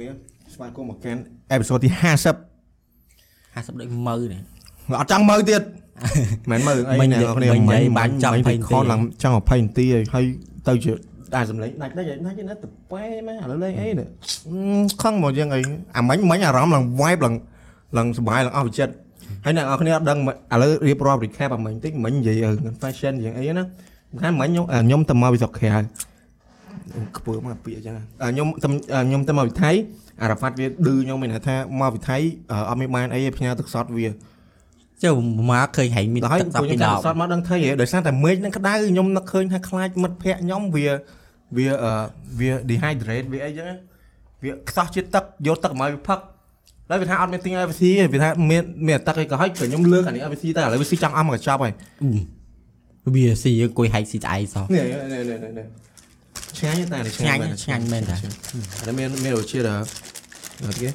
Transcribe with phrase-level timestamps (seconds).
[0.00, 0.10] គ្នា
[0.54, 2.00] ស្វាគមន៍មកកាន់អេពីសូតទី50
[3.54, 4.40] 50ដូចមើនេះ
[5.00, 5.62] អត់ចង់មើលទៀត
[6.50, 10.24] មិនមើលអីមិញអ្នកនរគ្នាមិញនិយាយបានចង់មិញ20នាទីខនឡើងចង់20នាទីហើយហើយ
[10.68, 10.92] ទៅជា
[11.34, 14.06] តែសម្លេងដាច់ដាច់ដាច់ណាទៅប៉ែម៉ែឥឡូវលេងអីនេះ
[15.02, 15.60] ខឹងមកយ៉ាងអី
[15.96, 17.34] អាមិញមិញអារម្មណ៍ឡើង vibe ឡើង
[17.98, 18.92] ឡើងសុបាយឡើងអស់វិចិត្រ
[19.44, 22.44] ហើយអ្នកនរគ្នាអត់ដឹងឥឡូវរៀបរាប់ recap អាមិញតិចមិញនិយាយ
[22.82, 23.64] fashion យ៉ាងអីណា
[24.22, 25.74] ខាងមិញខ្ញុំខ្ញុំទៅមកពីស្រុកក្រៅ
[27.16, 29.70] ខ្ពើមកពាក្យអញ្ចឹងខ្ញុំខ្ញុំទៅមកពីថៃ
[30.22, 32.16] អារ៉ាហ្វាត់វាឌឺខ្ញុំមានថាមកពីថៃ
[32.68, 34.08] អត់មានបានអីផ្ញើទឹកសតវា
[35.04, 35.16] ចុះ
[35.50, 40.86] មកឃើញហែងមានហើយទឹកសាប់ខ្ញុំពីចាំដបសតមកដឹងថៃហ៎ដោយសារតែមេឃនឹងក្តៅខ្ញុំនឹកឃើញថាខ្លាចមិត្តភ័ក្ដិខ្ញុំវា
[41.56, 41.92] វាអឺ
[42.38, 43.76] វា dehydrate វាអីចឹងណា
[44.42, 46.20] វាខ្សោះជាតិទឹកយកទឹកមកវាផឹក
[46.90, 51.74] ហើយវាថាអត់មានទិញ IVC ទេវាថាមានមានតែទឹកអីក៏ហើយក៏ខ្ញុំលើកអានេះ IVC តែឥឡូវវាស៊ីចង់អស់មកកញ្ចប់ហើយ
[53.14, 55.66] វាស៊ីអង្គុយហែកស៊ីស្អែកសោះនេះនេះនេះនេះ
[56.58, 58.16] ឆ្ងាញ់តែនេះឆ្ងាញ់ឆ្ងាញ់មែនតា
[58.86, 59.76] តែមានមានរសជាតិអឺ
[60.66, 60.88] អត់គេ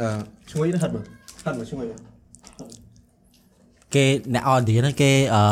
[0.00, 0.08] អឺ
[0.50, 1.04] ឈ្ងុយទៅហិតមើល
[1.44, 2.00] ហិតមើលឈ្ងុយមើល
[3.94, 5.42] គេអ្នកអឌីហ្នឹងគេអឺ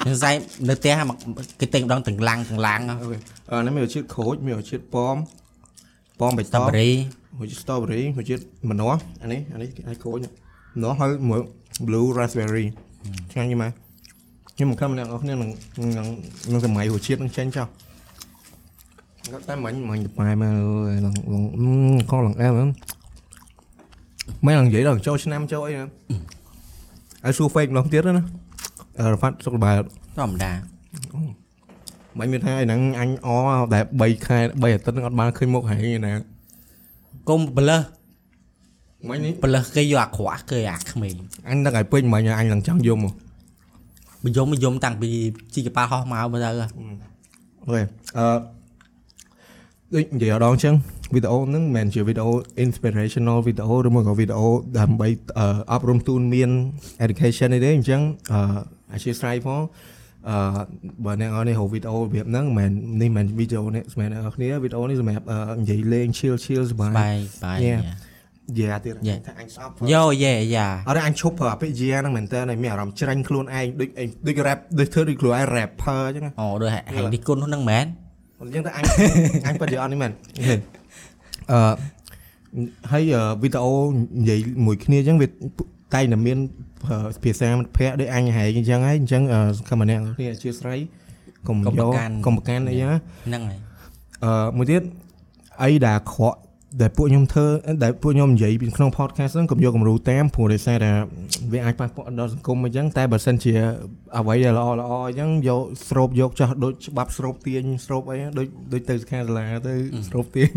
[0.00, 0.36] ខ្ញុំស្អែក
[0.68, 1.16] នៅផ្ទះមក
[1.60, 3.18] គេទិញម្ដងទាំងឡាំងទាំងឡាំងអូខេ
[3.50, 5.16] អឺនេះមានរសជាតិក្រូចមានរសជាតិប៉ម
[6.20, 6.90] ប៉មបៃស្តតងប៊េរី
[7.38, 10.18] មួយជាតិ strawberry មួយជាតិម្នាស់អានេះអានេះគេឲ្យក្រូច
[10.76, 11.40] ម្នាស់ហើយមួយ
[11.86, 12.66] blue raspberry
[13.32, 13.68] ឆ្ងាញ់យីម៉ែ
[14.54, 15.50] ខ្ញុំមិនខំអ្នកនរគ្នានឹង
[15.98, 16.06] នឹង
[16.52, 17.85] នឹងសម័យរសជាតិនឹងចេញចោលគា
[19.40, 20.50] ត់តែមិញមិញទៅប៉ែមក
[20.88, 21.44] អើយឡងឡង
[22.10, 22.70] ខំឡងអែមហ្នឹង
[24.46, 25.86] មិនឡងនិយាយដល់ចូលឆ្នាំចូលអីណា
[27.24, 28.24] ឲ្យសួរ fake ម្ដងទៀតណា
[28.98, 29.74] អឺរ៉ាត់សុខបាយ
[30.18, 30.52] ធម្មតា
[32.18, 33.28] មិនមានថាឯហ្នឹងអញអ
[33.74, 36.12] ដែល3ខែ3អាទិត្យហ្នឹងអត់បានឃើញមុខហែងទេណា
[37.28, 37.82] កុំបលើស
[39.08, 41.14] មិននេះបលើសគេយកអាក្រក់គេអាក្មេង
[41.48, 43.14] អញនឹកឲ្យពេញមិញអញឡើងចង់យំមក
[44.24, 45.10] បយមបយមតាំងពី
[45.54, 47.82] ជីកប៉ាហោះមកមើលទៅអូខេ
[48.18, 48.55] អឺ
[49.94, 50.74] ដូចនិយាយដល់អញ្ចឹង
[51.14, 52.32] វីដេអូហ្នឹងមិនមែនជាវីដេអូ
[52.64, 54.48] inspirational វីដេអូឬមកក៏វីដេអូ
[54.78, 55.08] ដើម្បី
[55.38, 56.50] អឺអប់រំទូនមាន
[57.04, 58.00] education នេះទេអញ្ចឹង
[58.32, 58.40] អឺ
[58.92, 59.60] អធិស្ឋានផង
[60.28, 60.36] អឺ
[61.04, 67.82] បើអ្នកនរនេះហៅវីដេអូរបៀបហ្នឹងមិនមែននេះមិនមែនវីដេអូនេះសម្រាប់អ្នកនរគ្នាវីដេអូនេះសម្រាប់អឺនិយាយលេង chill chill សប្បាយបាយបាយ Yeah.
[68.58, 69.18] yeah ទៀត Yeah.
[69.26, 76.82] ថាអញស្អប់ yo yeah yeah អត់ទេអញឈប់ប្រើអាពាក្យ yeah ហ្នឹងមែនតើមានអារម្មណ៍ច្រាញ់ខ្លួនឯងដូចអីដូច rap ដូចធ្វើដូចខ្លួនឯង rapper អញ្ចឹងណាអូដូចហែង
[77.14, 77.86] នេះគុណហ្នឹងមែន
[78.40, 78.84] អញ្ចឹងតែអញ
[79.46, 80.12] អញពិតជាអត់នេះមែន
[81.52, 81.60] អឺ
[82.92, 83.02] ហើយ
[83.42, 83.72] វីដេអូ
[84.20, 86.38] និយាយមួយគ្នាអញ្ចឹងវាតែតែមាន
[87.24, 89.22] ភាសាមិត្តភ័ក្តិដូចអញហែងអញ្ចឹងហើយអញ្ចឹង
[89.58, 90.78] សកម្មអ្នកគ្នាអធិស្ឋាន
[91.48, 91.92] កុំយក
[92.26, 93.58] កុំប្រកាន់អីហ្នឹងហ្នឹងហើយ
[94.24, 94.82] អឺមួយទៀត
[95.62, 96.34] អីដែលខក
[96.80, 97.46] ដែលពួកខ្ញុំធ្វើ
[97.84, 100.90] ដែលពួកខ្ញុំនិយាយពីក្នុង podcast ហ្នឹងកុំយកគំរូតាមព្រោះដោយសារតែ
[101.52, 103.52] វាអាចប៉ះពាល់ដល់សង្គមអញ្ចឹងតែបើសិនជា
[104.18, 109.74] អ្វីដែលល្អល្អអញ្ចឹងយកស្រូបយកចោះដូចច្បាប់ស្រូបទាញស្រូបអីដូចដូចទៅសិក្ខាសាលាទៅ
[110.08, 110.48] ស្រូបទាញ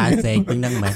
[0.00, 0.94] ដើរសេងពេញហ្នឹងមែន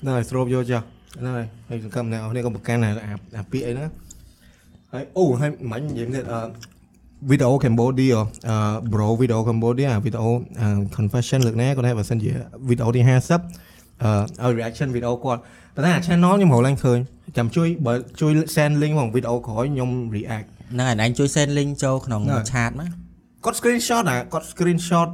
[0.00, 0.82] ហ្នឹងហើយស្រូបយកចោះ
[1.18, 3.90] ហ្នឹងហើយហើយសង្គមអ្នកនរគ្នាកុំប្រកាន់អាអាអាពាក្យអីហ្នឹង
[4.92, 6.40] ហើយអូហើយមិញនិយាយទៀតអឺ
[7.30, 8.18] វីដេអូ Cambodia
[8.48, 8.56] អឺ
[8.92, 10.28] bro វីដេអូ Cambodia វីដេអូ
[10.96, 12.30] confession លើកណាគាត់ថាបើសិនជា
[12.68, 13.10] វីដេអូទី50
[14.40, 15.40] អឺឲ្យ reaction វីដេអូគាត់
[15.74, 16.98] ប៉ុន្តែអា channel ខ្ញុំរហូតឡើងឃើញ
[17.36, 22.88] ចាំជួយបើជួយ send link មកវីដេអូក្រោយខ្ញុំ react ហ្នឹងហើយឯងជួយ send link ចូលក្នុងហ្នឹងហើយ chat មក
[23.44, 25.08] គាត់ screenshot អាគាត់ screenshot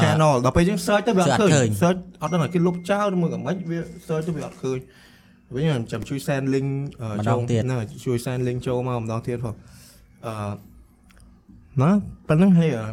[0.00, 4.78] channel ដល់ពេលយើង search ទៅវាអត់ឃើញ search ឃើញ search អត់ដឹងថាគេលុបចោលឬមួយក៏មិនវា search ទៅវាអត់ឃើញ
[5.54, 6.68] វិញខ្ញុំចាំជួយ send link
[7.00, 9.54] អឺម្ដចូលងទៀតហ្នឹងហើយជួយ send link ចូលមកម្ដងទៀតផង
[10.26, 10.34] អឺ
[11.80, 11.90] ណា
[12.28, 12.86] ប៉ុណ្ណឹងហើយអឺ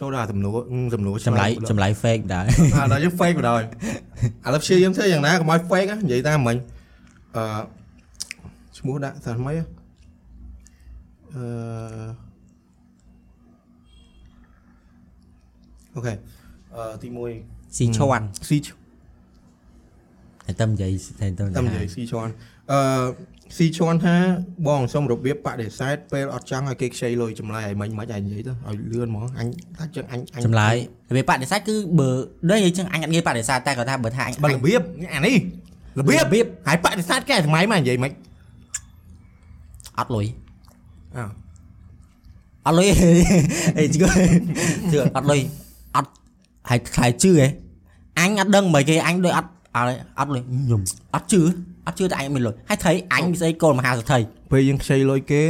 [0.00, 0.56] ចូលដល់អាសំណួរ
[0.94, 2.46] សំណួរចម្លៃចម្លៃ fake ដែរ
[2.76, 3.62] អាដល់យើង fake បណ្ដោយ
[4.44, 6.56] ឥឡូវព្យាយាមធ្វើយ៉ាងណាកុំឲ្យ fake ណានិយាយតាមមិញ
[7.36, 7.44] អឺ
[8.78, 9.58] ឈ្មោះដាក់ថាម៉េច
[11.34, 11.44] អឺ
[15.94, 16.14] អូខេ
[16.76, 17.08] អឺទី
[17.42, 18.68] 1ស៊ីឈွမ်းស៊ីឈ
[20.46, 22.32] តែតែនិយាយតែតែតាមនិយាយស៊ីឈွမ်း
[22.70, 22.78] អឺ
[23.56, 24.16] ស៊ីឈွမ်းថា
[24.66, 30.74] បងសុំរបៀបបដិសេធពេលអត់ចង់ឲ្យគេខ្ចីលុយចម្លើយឲ្យមិញមិនអាចនិយាយទៅឲ្យលឿនហ្មងអញថាចឹងអញអញចម្លើយ
[31.16, 32.08] វាបដិសេធគឺបើ
[32.50, 34.82] ដូចនិយាយចឹងអញអត់ងាយបដិសេធតែគាត់ថាបើថាអញបើរបៀប
[35.14, 35.36] អានេះ
[35.98, 38.12] របៀបរបៀបហើយបដិសេធគេសម័យមកនិយាយមិន
[39.98, 40.26] អត់លុយ
[41.16, 41.24] អើ
[42.66, 42.88] អត់លុយ
[43.78, 43.98] អេជឿ
[44.92, 45.40] ជឿអត់លុយ
[45.96, 46.10] អត់
[46.68, 47.48] ហើយខ្លាយជឿហ៎
[48.20, 50.80] អញអត់ដឹងមិនគេអញដូចអត់អត់អត់លុយខ្ញុំ
[51.14, 51.42] អត់ជឿ
[51.86, 54.18] អត់ជឿតែអញមានលុយហើយថៃអញមានស្អីគោលមហាសទ្ធិ
[54.52, 55.42] ពេលយើងខ្ចីលុយគេ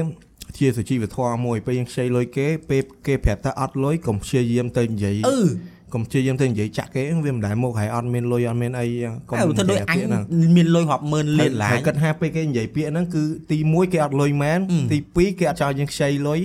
[0.58, 5.38] ជាសុជីវធម៌មួយពេលយើងខ្ចីលុយគេពេលគេប្រាប់ថាអត់លុយកុំព្យាយាមទៅនិយាយអឺ
[5.94, 8.86] កុំព្យាយាមទៅនិយាយចាក់គេវាមិនដែលមកហើយអត់មានលុយអត់មានអី
[9.28, 10.22] កុំហើយធ្វើដូចអញពាក្យហ្នឹង
[10.56, 16.40] មានលុយរាប់ម៉ឺនលានឡាហើនយគិតថាពេលគេនិយាយពាក្យហ្នឹងគឺទី1គេអត់លុយមែនអឺទី2គេអត់ចោលយើងខ្ចីលុយ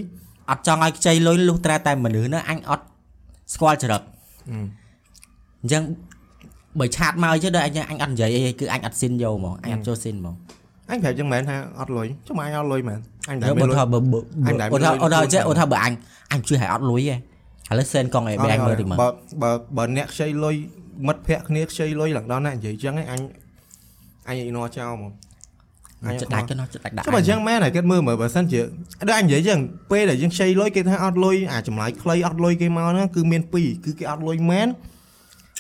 [0.52, 2.84] អត់ចង់ឲ្យខ្ចីលុយលុះត្រាតែមនុស្សហ្នឹងអញអត់
[3.54, 4.02] ស្គាល់ចរិត
[4.50, 5.84] អញ្ចឹង
[6.80, 10.36] បើឆាតមក chứ ដល់អញអញអត់និយាយអីគឺអញអត់ស៊ីនយកហ្មងអញអត់ចូលស៊ីនហ្មង
[10.92, 13.00] អញប្រាប់ចឹងមែនថាអត់លុយចុះមកអញអត់លុយមែន
[13.30, 15.94] អញតែបើមានលុយថាបើបើអញដែលអូថាមានលុយអូថាខ្លួនចេះខ្លួនអូថាបើអញ
[16.34, 17.20] អញជឿឲ្យអត់លុយឯង
[17.70, 19.08] ឥឡូវសេនកង់ឲ្យបែងមើលតិចមើលបើ
[19.42, 20.56] បើបើអ្នកខ្ចីលុយ
[21.08, 23.22] មិត្តភក្តិគ្នាខ្ចីលុយឡើងដល់ណានិយាយចឹងឯងអញ
[24.28, 25.12] អញអ៊ីណោចោលហ្មង
[26.06, 28.60] អញចិត្តដាច់ទៅណោះចិត្តដាច់ដាក់ចុះបើចឹងមែនហើយគេមើលមើលបើសិនជា
[29.08, 29.60] ដូចអញនិយាយចឹង
[29.92, 34.68] ពេលដែលយើងខ្ចីលុយគេថាអត់លុយអាចម្លើយខ្លីអត់លុយគេមកហ្នឹងគឺមានពីរគឺគេអត់លុយមែន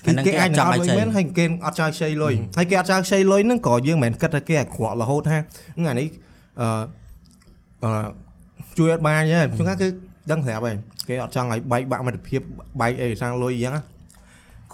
[0.06, 5.38] គឺគេអាចនឹងអត់លុយមែនហើយគេអត់ចោលខ្ចីលុយហើយគេអត់ចោលខ្ចីលុយហ្នឹងក៏យើងមិនមែនគិតថាគេអាក្រក់រហូតថា
[5.76, 6.08] ហ្នឹងអានេះ
[6.62, 6.68] អឺ
[7.84, 7.92] អឺ
[8.78, 9.88] ជួយអត់បានទេជួនកាលគឺ
[10.32, 10.76] ដឹងស្រាប់ហើយ
[11.08, 12.42] គេអត់ចង់ឲ្យបែកបាក់មិត្តភាព
[12.82, 13.82] បែកអីសាំងលុយអញ្ចឹងណា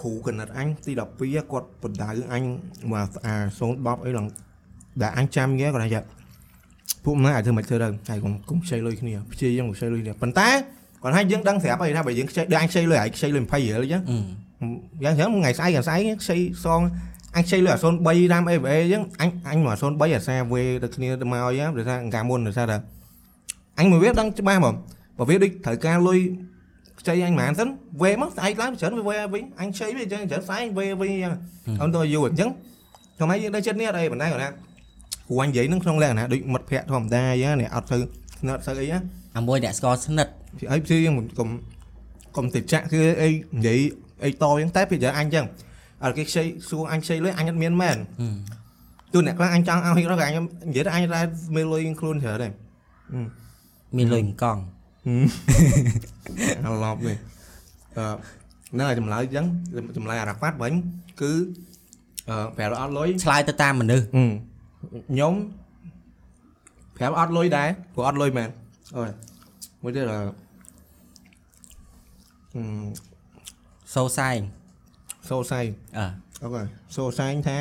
[0.00, 0.92] គ្រូកណិតអញទី
[1.22, 2.42] 12គាត់បណ្ដៅអញ
[2.92, 4.26] មកអា010អីឡើង
[5.02, 6.00] ដែលអញចាំគេគាត់ថា
[7.04, 10.48] ពួកម៉ែអាចធ្វើមិនធ្វើទៅហើយកុំកុំខ្ចីលុយគ្នាព្យាយាមកខ្ចីលុយគ្នាប៉ុន្តែ
[11.02, 14.43] គាត់ឲ្យយើងដឹងស្រាប់ហើយថាបើយើងខ្ចីដូចអញខ្ចីលុយហើយខ្ចីលុយ20រៀលអញ្ចឹងអឺ
[15.04, 16.80] យ៉ាងចឹងថ្ងៃស្អែកថ្ងៃស្អែកខ្ចីសង
[17.36, 22.76] អញខ្ចីលុយអា03តាម AVA អញ្ចឹងអញអញមក03អាសាវេទៅគ្នាទៅមកអញ្ចឹងព្រោះថាកាលមុនដោយសារតែ
[23.78, 24.74] អញមកវាដឹងច្បាស់ហ្មង
[25.18, 26.18] បើវាដូចត្រូវការលុយ
[27.00, 27.68] ខ្ចីអញហ្មងសិន
[28.02, 31.34] វេមកស្អែកឡើងច្រើនវាវេវិញអញខ្ចីវាអញ្ចឹងច្រើនស្អែកវេវិញអញ្ចឹង
[31.80, 32.50] អូនទៅយូរអញ្ចឹង
[33.18, 34.48] ថ្ងៃយើងនៅចិត្តនេះអត់អីប៉ុន្តែគាត់ថា
[35.28, 38.98] គួរអញនិយាយនឹងក្នុងលក្ខណៈដូចមិត្តភក្តិធម្មតាអញ្ចឹងនេះអត់ទៅស្និទ្ធស្អីណា
[39.36, 41.48] អាមួយអ្នកស្គាល់ស្និទ្ធពីអីព្យាយាមកុំ
[42.36, 43.78] កុំតិចចាក់គឺអីនិយាយ
[44.24, 45.44] អីតអញ្ចឹងតែពីច្រើនអញអញ្ចឹង
[46.04, 48.28] អត់គេខ្ចីសួរអញខ្ចីលុយអញអត់មានមែនអឺ
[49.12, 50.36] ទូអ្នកខ្លះអញចង់ឲ្យរកអញ
[50.68, 51.20] និយាយថាអញតែ
[51.54, 52.48] មានលុយខ្លួនច្រើនទេ
[53.96, 54.60] មានលុយកង់
[56.64, 57.16] អាឡប់នេះ
[57.98, 58.06] អឺ
[58.72, 59.46] ហ្នឹងហើយចម្លើយអញ្ចឹង
[59.96, 60.72] ចម្លើយអារ៉ាហ្វាត់វិញ
[61.20, 61.32] គឺ
[62.28, 64.04] អឺប្រាប់អត់លុយឆ្លើយទៅតាមមនុស្ស
[65.10, 65.34] ខ្ញុំ
[66.96, 68.48] ប្រាប់អត់លុយដែរព្រោះអត់លុយមែន
[68.96, 69.10] អូយ
[69.82, 70.18] មួយទៀតអឺ
[72.54, 72.62] អឺ
[73.94, 74.38] សូសែង
[75.28, 75.60] សូសៃ
[75.98, 76.06] អឺ
[76.42, 76.62] អូខេ
[76.96, 77.58] សូសែងថា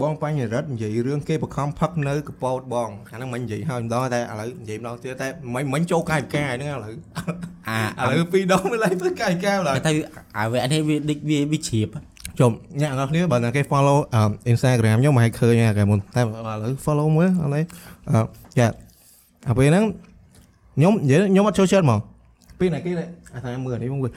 [0.00, 6.94] បងបញ្ញរិទ្ធនិយាយរឿងគេបខំផឹកនៅកពោតបងអាហ្នឹងមិននិយាយហើយម្ដងតែឥឡូវនិយាយម្ដងទៀតតែមិនមិនចូលកាយវិការហ្នឹងឥឡូវ
[7.68, 9.92] អាឥឡូវពីរដងវាឡើងទៅកាយវិការឡើយតែ
[10.38, 11.88] អាវានេះវាដូចវាវាជ្រាប
[12.38, 14.22] ជុំអ្នកនរគ្នាបើអ្នកគេ follow អឺ
[14.52, 16.24] Instagram ខ្ញុំមកឲ្យឃើញហើយគេមុនតែឥ
[16.62, 17.64] ឡូវ follow មើលឥឡូវ
[18.10, 18.20] អឺ
[18.58, 18.66] ចា
[19.48, 19.84] អាពេលហ្នឹង
[20.76, 22.00] ខ្ញុំនិយាយខ្ញុំអត់ចូលចិត្តហ្មង
[22.60, 22.92] ពេលណាគេ
[23.34, 24.10] អាថាមើលនេះមកអឺ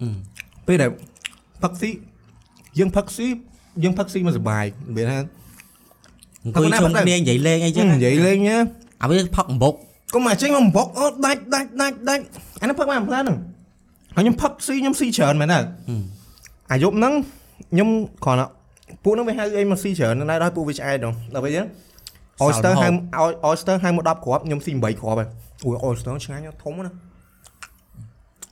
[0.00, 0.08] អឺ
[0.66, 0.90] ពេលដែល
[1.62, 1.90] ផឹកស៊ី
[2.78, 3.26] យើងផឹកស៊ី
[3.82, 4.64] យើងផឹកស៊ីមកសុបាយ
[4.96, 5.16] មានថា
[6.44, 8.56] អង្គុយជុំគ្នានិយាយលេងអីចឹងនិយាយលេងណា
[9.02, 9.74] អាវាផឹកអំបុក
[10.14, 12.22] កុំមកចេញមកបុកអូដាច់ដាច់ដាច់ដាច់
[12.60, 13.36] អានេះផឹកមកផ្លែហ្នឹង
[14.16, 15.58] ហើយខ្ញុំផឹកស៊ីខ្ញុំស៊ីច្រើនមែនទេ
[16.72, 17.12] អាយប់ហ្នឹង
[17.72, 17.88] ខ្ញុំ
[18.24, 18.46] គ្រាន់តែ
[19.04, 21.66] ពួកហ្នឹងវាហៅអីមកស៊ីច្រើននៅដល់ពួកវាឆ្អែតដល់ដល់ពេលចឹង
[22.44, 22.88] oyster ហៅ
[23.48, 25.28] oyster ហៅមក10គ្រាប់ខ្ញុំស៊ី8គ្រាប់ហើយ
[25.64, 26.96] អូយ oyster ឆ្ងាញ់ណាស់ធំណាស់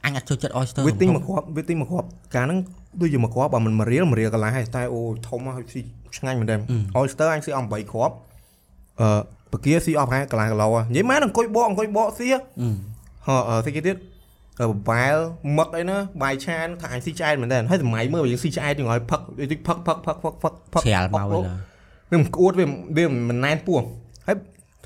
[0.04, 2.58] អញអត់ចូលចិត្ត oyster វាទិញមួយគ្រាប់វាទិញមួយគ្រាប់កាលហ្នឹង
[3.00, 5.80] ដូចជាមួយគ្រាប់បើមិនមួយរៀលមួយរៀលកន្លះហើយតែអូយធំហើយស៊ី
[6.16, 6.56] ឆ្ងាញ់មែនទេ
[6.98, 8.14] oyster អញស៊ីអស់8គ្រាប់
[9.00, 9.08] អឺ
[9.52, 12.68] បកាស៊ីអស់ប្រហែលកន្លះគីឡូហ៎និយាយមែនអង្គុយបកអង្គុយបកស៊ីហ៎អឺ
[13.26, 13.96] ហ៎អឺស្អីគេទៀត
[14.60, 15.16] អឺបបែល
[15.58, 19.20] មឹកអីណាបាយឆានថាអញស៊ីឆ្អែតមែនទេហើយសម័យមើលយើងស៊ីឆ្អែតយើងឲ្យផឹក
[19.52, 21.58] តិចផឹកផឹកផឹកផឹកផឹកផឹកច្រាលមកវិញឡើយ
[22.10, 22.66] វាមិនក្អួតវា
[22.96, 23.82] វាមិនណែនពោះ
[24.26, 24.36] ហើយ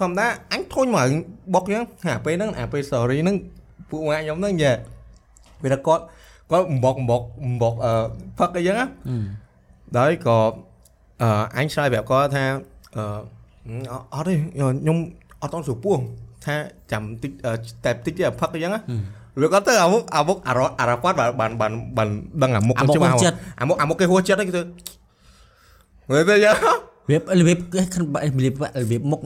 [0.00, 1.06] ធម្មតាអញធុញមក
[1.54, 3.37] បុកអញ្ចឹងអាពេលហ្នឹងអាពេល story ហ្នឹង
[3.90, 4.73] ពួកម៉ាក់ខ្ញុំហ្នឹងយ៉ា
[5.64, 6.02] វាថាគាត់
[6.50, 7.92] គាត់បំបុកបំបុកបំបុកអឺ
[8.38, 9.16] ផឹកអីចឹងណាអឺ
[9.97, 10.37] ដល់ក៏
[11.23, 12.44] អឺអញឆ្លើយប្រាប់គាត់ថា
[12.97, 13.04] អឺ
[14.14, 14.99] អត់ទេខ្ញុំ
[15.42, 15.97] អត់តន់ស្រួលពោះ
[16.47, 16.54] ថា
[16.92, 17.33] ចាំតិច
[17.85, 18.80] តែតិចទៀតផឹកអីចឹងណា
[19.42, 22.09] វាគាត់ទៅអាមុខអាមុខអារ៉ាអារ៉ាគាត់បានបានបាន
[22.42, 24.62] ដឹងអាមុខអាមុខច្បាស់ចិត្តអាមុខអាមុខគេហួសចិត្តហ្នឹងគេទៅ
[26.11, 26.54] មើលទៅចឹង
[27.11, 27.59] វារបៀបរបៀប
[28.83, 29.21] របៀបមុខ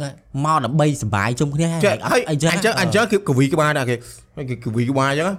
[0.44, 3.96] មកដើម្បីសុបាយជុំគ្នាចេះហើយអីចឹងអញ្ចឹងអញ្ចឹងគឺកវីក្បាលដែរគេ
[4.50, 5.30] គេកវីក្បាលអញ្ចឹង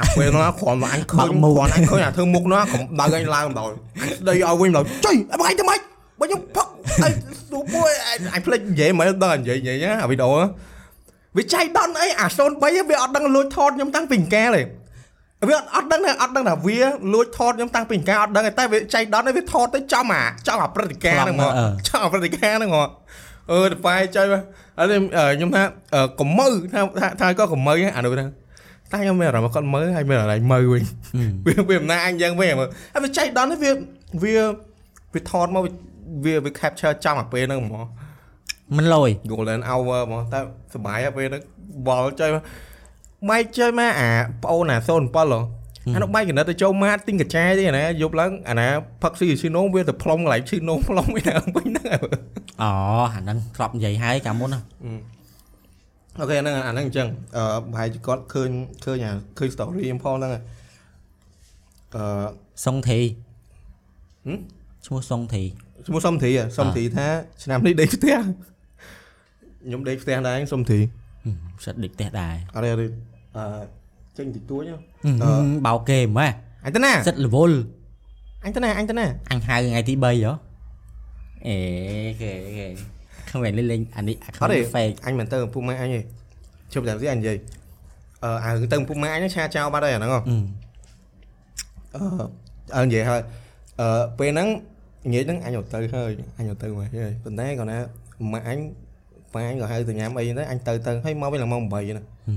[0.00, 3.68] អាពេលនោះគ្រាន់តែអញឃើញគ្រាន់អញឃើញអាធ្វើមុខនោះកុំដៅអញឡើងម្ដង
[4.20, 5.80] ស្ដីឲ្យវិញម្ដងចុយអីបងឯងទៅម៉េច
[6.20, 6.66] បើខ្ញុំផឹក
[7.04, 7.08] អី
[7.52, 7.90] ទូពួយ
[8.34, 10.32] អញភ្លេចនិយាយមិនដឹងនិយាយនិយាយអាវីដេអូ
[11.36, 14.62] វាចៃដន្យអីអា03វាអត់ដឹងលួចថតខ្ញុំតាំងពីកាលទេ
[15.48, 16.78] វាអត់អត់ដឹងថាអត់ដឹងថាវា
[17.12, 21.52] លួចថតខ្ញុំតាំងពីកាលអត់ដឹងទេតែវាចៃដន្យវាថតទៅចំអាចំអាព្រឹត្តិការណ៍ហ្នឹងមក
[21.88, 22.88] ចំអាព្រឹត្តិការណ៍ហ្នឹងមក
[23.52, 24.42] អឺទៅបែចុយមក
[24.78, 24.88] អត់
[25.36, 25.62] ខ្ញុំថា
[26.20, 26.80] កុំមើថា
[27.20, 28.26] ថាក៏កុំមើអានោះថា
[28.92, 30.82] តែខ្ញុំមានអារម្មណ៍គាត់មើហើយមានអារម្មណ៍មើវិញ
[31.46, 33.70] វាវាអំណាចអញ្ចឹងវិញមើលហើយវាចៃដន្យវា
[34.22, 34.34] វា
[35.14, 35.62] វាថតមក
[36.24, 37.84] វាវា capture ចំអាពេលហ្នឹងហ្មង
[38.76, 40.38] មិនលយ golden hour ហ្មងតែ
[40.74, 41.42] សុបាយអាពេលហ្នឹង
[41.86, 42.42] បល់ចុយមក
[43.28, 44.10] បែកចុយមកអា
[44.44, 45.40] ប្អូនអា07ហ៎
[45.94, 48.68] អានោះបែកកណិតទៅចូលម៉ាតទិញកាចាយទេអាណាយប់ឡើងអាណា
[49.02, 52.00] ផឹកស៊ីស៊ីណូវាទៅផ្លុំកន្លែងស៊ីណូផ្លុំវិញហ្នឹងវិញហ្នឹង
[52.62, 52.70] អូ
[53.04, 54.60] អាហ្នឹងធ្លាប់និយាយហើយកាលមុនណា
[56.20, 57.42] អូខេហ្នឹងអាហ្នឹងអញ្ចឹងអឺ
[57.72, 58.50] ប្រហែលជាគាត់ឃើញ
[58.84, 60.42] ឃើញអាឃើញ story ខ្ញុំផងហ្នឹងហើយ
[61.94, 62.26] អអឺ
[62.64, 63.00] សុងធី
[64.26, 64.38] ហឹម
[64.86, 65.42] ឈ្មោះសុងធី
[65.86, 67.06] ឈ្មោះសុំធីហ៎សុំធីថា
[67.42, 68.16] ឆ្នាំនេះដេកផ្ទះ
[69.64, 70.78] ខ្ញុំដេកផ្ទះដែរសុំធី
[71.24, 72.70] ហឹមសិតដេកផ្ទះដែរអរេ
[73.36, 73.44] អឺ
[74.18, 74.76] ចេញតិចតួចហ៎
[75.22, 76.30] ហឹមបោកគេហ្មង
[76.64, 77.58] អញទៅណាសិតរវល់
[78.44, 80.12] អញទៅណាអញទៅណាអញហៅថ្ងៃទី3ហ៎
[81.46, 81.56] អេ
[82.20, 82.66] គេគេ
[83.30, 86.00] không phải lên lên anh đi អ không ត់ទេ phải fake អញមិនទៅឪពុកម៉ែអញទេ
[86.72, 87.36] ជប់តែស្អីអញនិយាយ
[88.24, 90.34] អឺអារឿងទៅឪពុកម៉ែអញហ្នឹងឆាចោលបាត់ហើយអាហ្នឹងហ៎ ừ.
[91.94, 92.02] អឺ
[92.76, 93.20] អើនិយាយហើយ
[93.80, 94.48] អឺពេលហ្នឹង
[95.08, 97.78] និយាយហ្នឹងអញទៅហើយអញទៅមកហើយប៉ុន្តែគាត់ណា
[98.32, 98.58] ម៉ាក់អញ
[99.34, 102.32] ប៉ាអញក៏ហៅទៅញ៉ាំអីទៅអញទៅទៅហើយមកវិញឡើងម៉ោង8ហ្នឹង ừ.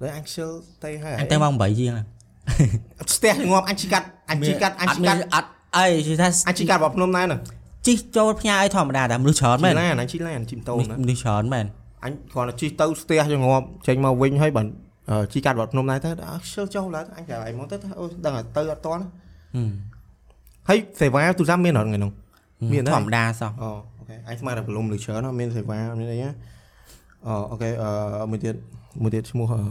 [0.00, 0.50] ហើយអញខ្ជិល
[0.84, 1.98] ទៅហើយ anh tới mong bảy gì à
[3.16, 5.44] ស្ទះងាប់អញជីកាត់អញជីកាត់អញជីកាត់ ắt
[5.78, 7.26] ấy thì ta អញជីកាត់របស់ភ្នំណែន
[7.84, 11.64] chi cho nhà ấy thòm đà đã mưa chón ជី mày ឡានអញជីឡានជីម៉ូតូណា mưa chón mày
[12.04, 14.62] អញគ្រាន់តែជីទៅស្ទះចងាប់ចេញមកវិញហើយបើ
[15.32, 19.02] ជីកាត់របស់ភ្នំណែនទៅអើខ្ជិលចុះឡើងអញក្រោយមកទៅអូដឹងតែទៅអត់តន់
[19.56, 19.60] ừ.
[20.68, 22.12] ហើយសេវាទូរស័ព្ទមានអត់ថ្ងៃនោះ
[22.72, 22.92] Miền đấy.
[22.94, 26.30] thòm đa sao អូអូខេអញស្មានតែប្រឡំលើច្រើនអត់មានសេវាអត់មានអីណា
[27.26, 28.54] អូអូខេអឺមួយទៀត
[29.02, 29.62] មួយទៀតឈ្មោះអឺ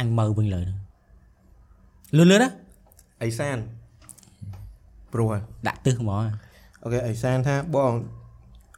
[0.00, 0.64] anh mơ bên lời
[2.16, 2.48] lươn lươn á
[3.22, 3.58] អេសាន
[5.13, 6.17] ព្រោះហើយ đã tư mỏ
[6.83, 7.93] អូខេអេសានថាបង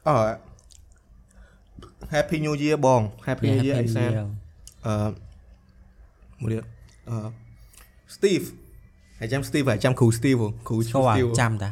[0.08, 0.14] អូ
[2.14, 4.10] Happy New Year បង Happy New Year អេសាន
[4.86, 5.08] អឺ
[6.42, 6.64] មួយទៀត
[7.08, 7.16] អឺ
[8.16, 8.46] Steve
[9.20, 11.70] ហើយចាំ Steve ហើយចាំគ្រូ Steve ហ៎គ្រូ có à Steve trăm ta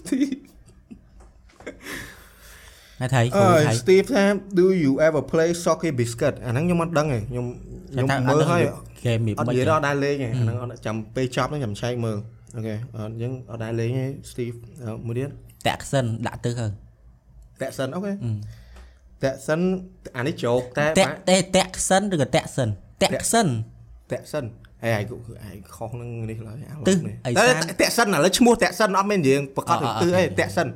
[0.00, 0.36] Steve
[3.00, 4.24] mày thấy អើ không thấy Steve ថា
[4.58, 7.46] do you ever play soccer biscuit អាហ្នឹងខ្ញុំអត់ដឹងទេខ្ញុំ
[7.92, 8.62] ខ្ញុំមើលហើយ
[9.06, 12.18] game bị អត់និ mất យាយដល់អត់ដែរលេងទេអាហ្នឹងអត់ចាំពេលចប់ហ្នឹងចាំឆែកមើល
[12.55, 15.29] អូខេអត់អញ្ចឹងអត់ដែរលេងទេ Steve អឺមួយទៀត
[15.67, 16.71] tẹt sân đã tư hơn
[17.61, 18.29] តាក់សិនអូខេ ừ.
[19.23, 19.59] តាក់សិន
[20.17, 22.69] អានេះជោគតែ tẹt tẹt tẹt sân được tẹt sân
[23.01, 23.21] tẹt Tẹt.
[23.33, 23.47] sân
[24.11, 24.45] តាក់សិន
[24.83, 25.15] ហើយឯងគឺ
[25.47, 30.67] ឯងខុសនឹងនេះឡើយអាទិសនេះអីតែសានតាក់សិនឥឡូវឈ្មោះតាក់សិនអត់មានយើងប្រកាសអទៅអទិសអីអតាក់សិន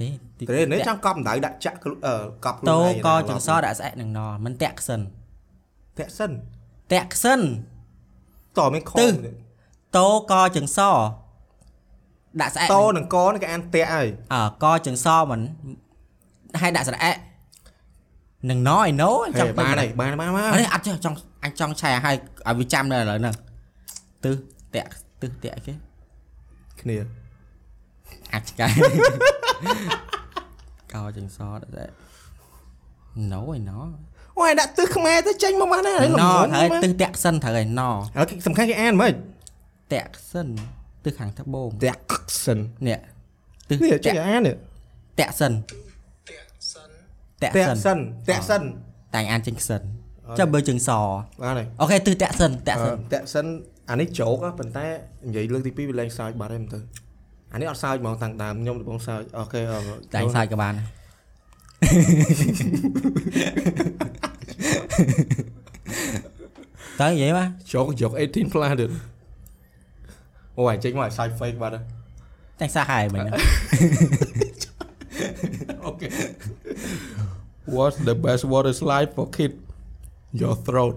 [0.00, 2.14] Thế, thì តែនេះ tẹt- ចាំកប់ដៅដាក់ចាក់ខ្លួនអឺ
[2.44, 5.00] កប់ខ្លួន tô ឯង co ណា chừng so đã sẽ đừng nò mình tẹt sân
[5.98, 6.30] តាក់សិន
[6.92, 7.40] tẹt sân
[8.58, 8.98] តមានខុស
[9.94, 10.90] ទិស tô co chừng so
[12.40, 15.42] đã sẽ តនឹងកនេះគេអានតាក់ហើយ ờ co chừng so mình
[16.60, 16.92] hay đã sẽ
[18.48, 22.14] đừng nói nấu ហេ trong បានហើយបានបានបាន ở đây ăn chưa trong anh trong chè hay
[22.50, 23.30] ở vị trăm này là nè
[24.22, 24.30] tư
[24.72, 24.86] tẹt
[25.20, 25.76] tư tẹt cái
[26.80, 26.96] គ្នា
[28.34, 28.70] ăn cái
[30.92, 31.86] co chừng so đã sẽ
[33.32, 33.80] nấu rồi nó
[34.38, 39.12] អូយដាក់ទិសខ្មែរទៅចេញមកបានហើយ no thấy tư tẹt sân thở rồi no ហើយសំខាន់គេអានមិន
[39.92, 40.46] tẹt sân
[41.02, 42.96] tư hàng tháp bông តាក់សិន nè
[43.68, 44.56] tư នេះចេះ tẹt អាននេះ
[45.18, 45.52] tẹt sân
[47.42, 48.62] tẹt តាក់ sân សិនតាក់សិន
[49.14, 49.82] tại ăn chừng sân
[50.38, 50.98] cho bơi chừng sò
[51.40, 53.46] បានហើយ ok tư tẹt sân tẹt អឺ sân តាក់សិន
[53.90, 54.86] អានេះជោគហ៎ប៉ុន្តែ
[55.26, 56.78] និយាយលើកទី2វាលែងសើចបាត់ហើយមើលទៅ
[57.52, 59.78] អានេះអត់សើចហ្មងតាំងដើមខ្ញុំដំបងសើចអូខេអឺ
[60.12, 60.74] tại anh sai các bạn
[66.98, 68.90] tới vậy mà ជោគជោគ18 plus ទៀត
[70.60, 71.84] អូយចេញមកឲ្យសើច fake បាត់ហើយ
[72.64, 73.26] anh sai hài mình
[75.84, 76.08] អូខេ
[77.76, 79.52] What's the best water slide for kid
[80.40, 80.94] your throat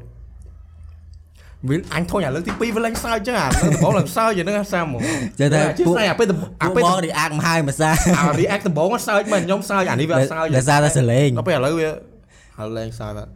[1.69, 5.01] វាអញធុញអាលើកទី2វាលែងសើចចឹងអាលើកដំបងឡើងសើចយ៉ាងហ្នឹងអាសាមហ្មង
[5.39, 10.45] Chơi thế, ជិះស្អីអាពេលដំអា Bố ពេល bó đi ăn mà hai mà sao អា react ដំបងអត់សើចមែនខ្ញុំសើចអានេះវាអត់សើច
[10.55, 11.89] để ra ta xử lý ដល់ពេលឥឡូវវា
[12.57, 13.29] ហើយលែងសើចបាត់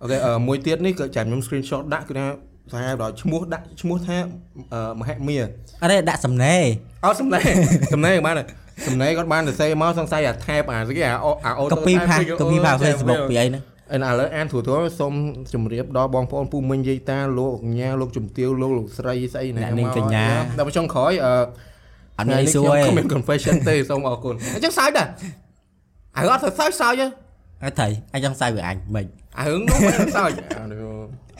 [0.00, 2.26] អឺជីខ្ញុំរយផ្សេងលើក្រោយតាមអូខេអឺមួយទៀតនេះក៏ចាំខ្ញុំ screenshot ដាក់គឺថា
[2.72, 4.16] ថាដល់ឈ្មោះដាក់ឈ្មោះថា
[4.72, 5.38] អឺមហិមា
[5.82, 6.56] ở đây đã sầm nê
[7.04, 7.44] អត់សំឡេង
[7.92, 8.46] សំឡេងបានហើយ
[8.86, 13.62] សំឡេងគាត់បានទៅសេមកសង្ស័យអាថែបអាស្គីអាអូអាអូ copy pa copy pa Facebook ពីអីហ្នឹង
[13.92, 15.14] អិនឥឡូវអានធូរធូរសូម
[15.54, 20.26] ជម្រាបដល់បងប្អូនពូមិញយាយតាលោកកញ្ញាលោកជំទាវលោកលោកស្រីស្អីអ្នកនាងកញ្ញា
[20.58, 21.32] ដល់ចុងក្រោយអឺ
[22.18, 25.08] អត់មានអីសួរខ្ញុំទេគ្មាន confession ទេសូមអរគុណអញ្ចឹងសើចដែរ
[26.16, 27.06] អារឿងអត់ទៅសើចសើចទេ
[27.64, 29.08] អត់ថៃអញចង់សើច với anh mình
[29.38, 30.90] អារឿងនោះមិនសើចអានេះអូ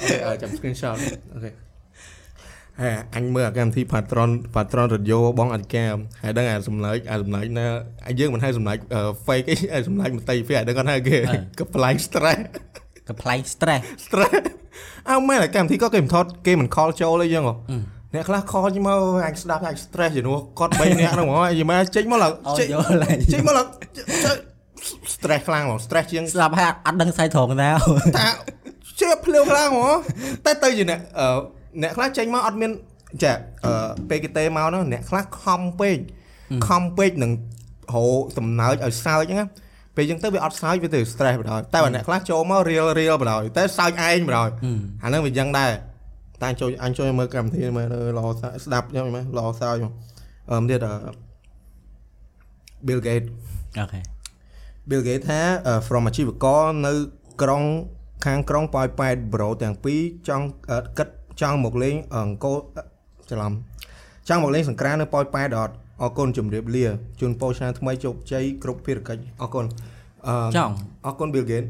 [0.09, 0.97] ខេចាំ screenshot
[1.35, 1.51] អូខេ
[2.81, 5.93] ហេអញមើលអាកម្មវិធី Patron Patron Radio បងអធិការ
[6.23, 7.67] ហើយដឹងអាសម្លេងអាសម្លេងណា
[8.07, 8.79] អាយើងមិនហៅសម្លេង
[9.27, 11.17] fake អីអាសម្លេងមតីពេលអាដឹងគាត់ហៅគេ
[11.61, 12.41] កំ plaign stress
[13.09, 14.43] កំ plaign stress stress
[15.11, 17.55] អើមែនអាកម្មវិធីក៏គេមិនថតគេមិន call ចូលអីចឹងហ៎
[18.15, 23.67] អ្នកខ្លះ call ជិះមកអញស្ដាប់អញ stress ជំនួសគាត់3នាក់ហ្នឹងហ្មងយីមកចេញមកឡើងអូចេញយកឡើងចេញមកឡើង
[25.15, 27.71] stress ខ្លាំងហ្មង stress ជាងស្ដាប់ហើយអត់ដឹងស្អីត្រង់ណា
[28.19, 28.29] តា
[29.01, 29.95] ជាភ្លាវខ្លាំងហ្មង
[30.45, 31.29] តែទៅជាអ្នកអឺ
[31.83, 32.71] អ្នកខ្លះចេញមកអត់មាន
[33.23, 33.33] ចា
[33.65, 33.73] អឺ
[34.09, 35.99] ពេលគេទេមកហ្នឹងអ្នកខ្លះខំពេក
[36.69, 37.33] ខំពេកនឹង
[37.95, 38.05] រោ
[38.37, 39.49] សំណើចឲ្យសើចហ្នឹងណា
[39.97, 44.49] ពេលអញ្ចឹងទៅវាអត់សើចវាទៅ stress បណ្ដោយតែបើអ្នកខ្លះចូលមក real real បណ្ដោយតែសើចឯងបណ្ដោយ
[45.03, 45.71] អាហ្នឹងវាអញ្ចឹងដែរ
[46.43, 47.87] តែអញចូលអញចូលមើលកម្មវិធីមើល
[48.19, 48.27] ល្អ
[48.65, 49.77] ស្ដាប់ខ្ញុំមើលល្អសើច
[50.51, 50.87] អឺទៀត
[52.87, 53.29] Bill Gates
[53.79, 54.01] អូខេ
[54.89, 55.41] Bill Gates ថា
[55.87, 56.93] from អាជីវករនៅ
[57.43, 57.63] ក្រុង
[58.25, 60.47] ខាងក្រុងប៉ោយប៉ែតប្រូទាំងពីរចង់
[60.99, 61.09] គិត
[61.41, 62.57] ចង់មកលេងអង្គរ
[63.31, 63.53] ច្រឡំ
[64.29, 66.87] ចង់មកលេងសង្គ្រាមនៅប៉ោយប៉ែតអត់អរគុណជំរាបលា
[67.21, 69.65] ជូនពរឆ្នាំថ្មីជោគជ័យគ្រប់ភារកិច្ចអរគុណ
[70.29, 70.75] អឺចង់
[71.07, 71.69] អរគុណ Bill Gates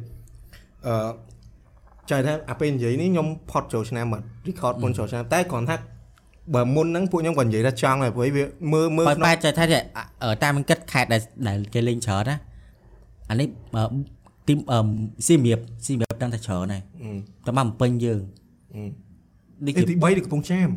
[0.87, 1.11] អឺ
[2.11, 5.77] ចៃថាអាពេលនិយាយនេះខ្ញុំផុតចូលឆ្នាំមក record មុនចូលឆ្នាំតែគ្រាន់ថា
[6.55, 9.81] បើមុនហ្នឹងពួកខ្ញុំក៏និយាយថាចង់ហើយព្រោះវាមើលមើលបើបែរចេះថាចេះ
[10.23, 12.37] អឺតាមមិនគិតខេតដែលដែលគេលេងច្រើនណា
[13.31, 13.85] អានេះអឺ
[14.49, 14.79] ទីមអឺ
[15.27, 16.83] ស៊ីមៀបស៊ីមៀបដឹងតែច្រើនហើយ
[17.47, 18.21] តែមកបំពេញយើង
[19.67, 20.69] នេះអេទី3នៅកំពង់ចាម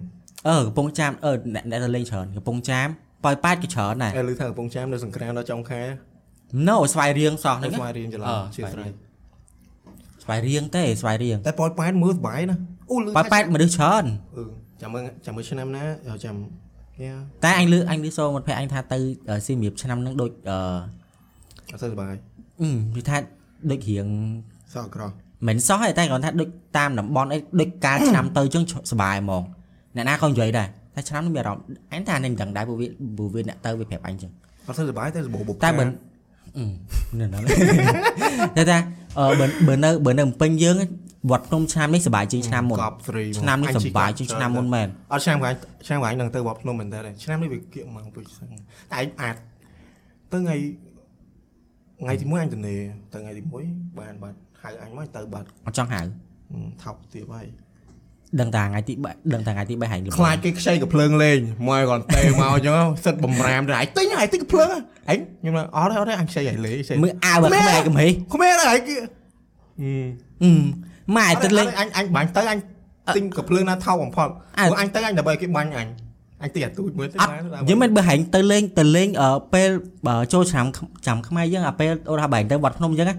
[0.47, 2.87] អឺកំពង់ចាមអឺអ្នកអ្នកទៅលេងច្រើនកំពង់ចាម
[3.25, 5.81] ប៉ោយប៉ែតក៏ច្រើនដែរអេឮថាកំពង់ចាមនៅសង្គ្រាមដល់ចុងខែ
[6.67, 8.89] ណូស្វាយរៀងសោះហ្នឹងស្វាយរៀងច្រឡំអឺជាស្រ័យ
[10.23, 12.57] ស្វាយរៀងទេស្វាយរៀងតែប៉ោយប៉ែតមើលសុបាយណា
[12.91, 14.03] អូលឺប៉ោយប៉ែតមនុស្សច្រើន
[14.37, 14.43] អឺ
[14.81, 15.83] ចាំមើលចាំមើលឆ្នាំណា
[16.25, 16.35] ចាំ
[17.03, 17.15] យ៉ា
[17.45, 18.97] តែអញលឺអញលឺសូមិត្តភក្តិអញថាទៅ
[19.45, 20.59] ស៊ីមៀបឆ្នាំហ្នឹងដូចអឺ
[21.71, 22.28] អត់ទៅសុបាយអឺ
[22.95, 23.17] និយាយថា
[23.71, 24.07] ដូចរៀង
[24.73, 25.09] សោះក្រោះ
[25.47, 29.43] មិនសោះទេតែគាត់ថាដូចតាមតំបន់អីដូចកាលឆ្នាំទៅចឹងសុបាយហ្មង
[29.95, 31.63] អ្នកណាក៏និយាយដែរតែឆ្នាំនេះមានអារម្មណ៍
[31.93, 32.87] អញថានឹងដឹងដែរពួកវា
[33.17, 34.31] ពួកវាអ្នកទៅវាប្រាប់អញចឹង
[34.67, 35.87] អត់ទៅសុបាយតែរបបតែមិន
[37.19, 37.39] នៅណា
[38.57, 38.77] តែថា
[39.67, 40.75] បើនៅបើនៅពេញយើង
[41.31, 42.77] វត្តភ្នំឆ្នាំនេះសុបាយជាងឆ្នាំមុន
[43.39, 45.55] ឆ្នាំនេះសុបាយជាងឆ្នាំមុនមែនអត់ឆ្នាំខាង
[45.87, 48.23] ឆ្នាំខាងនឹងទៅវត្តភ្នំមែនទេឆ្នាំនេះវាគៀកមកពុជ
[48.91, 49.35] តែអាច
[50.31, 50.55] ទៅថ្ងៃ
[52.01, 52.75] ថ្ងៃទី1អញទៅនេ
[53.13, 53.41] ទៅថ្ងៃទី
[53.71, 56.01] 1បានបាត់ហៅអញមកទៅបាត់អត់ចង់ហៅ
[56.83, 57.47] ថប់ទៀតហើយ
[58.39, 62.75] ដឹងតាថ្ងៃទី3ដឹងតាថ្ងៃទី3ហែងខ្លាចគេខ្ចីកំភ្លើងលេងមកគាត់ទេមកអញ្ចឹង
[63.05, 68.95] សិតបំរាមទៅឯងទិញឯងទិញកំភ្លើងឯងខ្ញុំអត់ទេអត់ទេអញខ្ចីឯងលេងខ្ចីមើលអាវខ្មែរកំហីខ្មែរឯងគេ
[69.81, 70.51] អឺ
[71.17, 72.59] ម៉ែទៅលេងអញអញបាញ់ទៅអញ
[73.15, 75.87] ទិញកំភ្លើងណាថោកបំផុតព្រោះអញទៅអញដើម្បីគេបាញ់អញ
[76.43, 77.31] អញទីអាទូចមើលទៅអត់
[77.69, 79.69] យើងមិនបើហែងទៅលេងទៅលេងអឺពេល
[80.07, 80.65] បើចូលឆ្នាំ
[81.07, 83.15] ចាំខ្មែរយើងអាពេលអូថាបែងទៅវត្តភ្នំអញ្ចឹងណា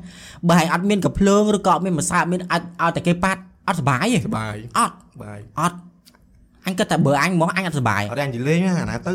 [0.48, 5.78] បើហែងអត់មានកំភ្លើងឬក៏អត់មានម្សៅអត់មានអាចឲ្យតែគេប៉ាត់អត់សុបាយទេសុបាយអត់បាយអត់
[6.66, 9.12] អញគិតតែបើអញមកអញអត់សុបាយអត់អញនិយាយលេងអាណាទៅ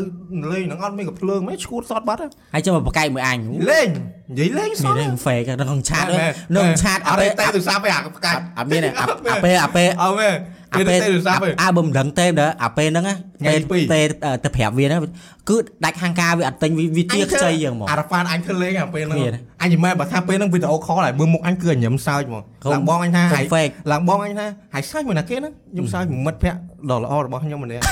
[0.52, 2.20] លេងនឹងអត់មានកំភ្លើងមិនឈួតសតបាត់
[2.54, 3.38] ហើយចាំមកបកកាយមួយអញ
[3.70, 3.88] លេង
[4.30, 10.34] និយាយលេងសមានតនេះហ្វេកនៅក្នុងឆាតនៅក្នុងឆាតអត់ទេទូរស័ព្ទឯងអាកាច់អត់មានទេអាអាពេលអាពេលអត់មែន
[10.74, 14.00] អាពេលពេលទូរស័ព្ទឯងអើបើមិនដឹងទេដល់អាពេលហ្នឹងណាថ្ងៃពេលទីពីរទេ
[14.44, 15.00] ទៅប្រាប់វាហ្នឹង
[15.48, 26.58] គឺដាច់ខាងការវាអត់ទិញវាវាជាខ្ចីយ៉ាងហ្មងអារ៉ាហ្វានអញធ្វើលេងអាពេលហ្នឹងមានអញមិនមែនបើថាពេលហ្នឹងវីដេអូខលហើយមើលមុខអញគឺញឹមសើចហ្មងកុំឡើងបងអញថាកុំហើយ fake ឡើងបងអញថាហើយសើចមួយណាគេហ្នឹងខ្ញុំសើចមួយមិត្តភក្តិ
[26.90, 27.82] ដ៏ល្អរបស់ខ្ញុំម្នាក់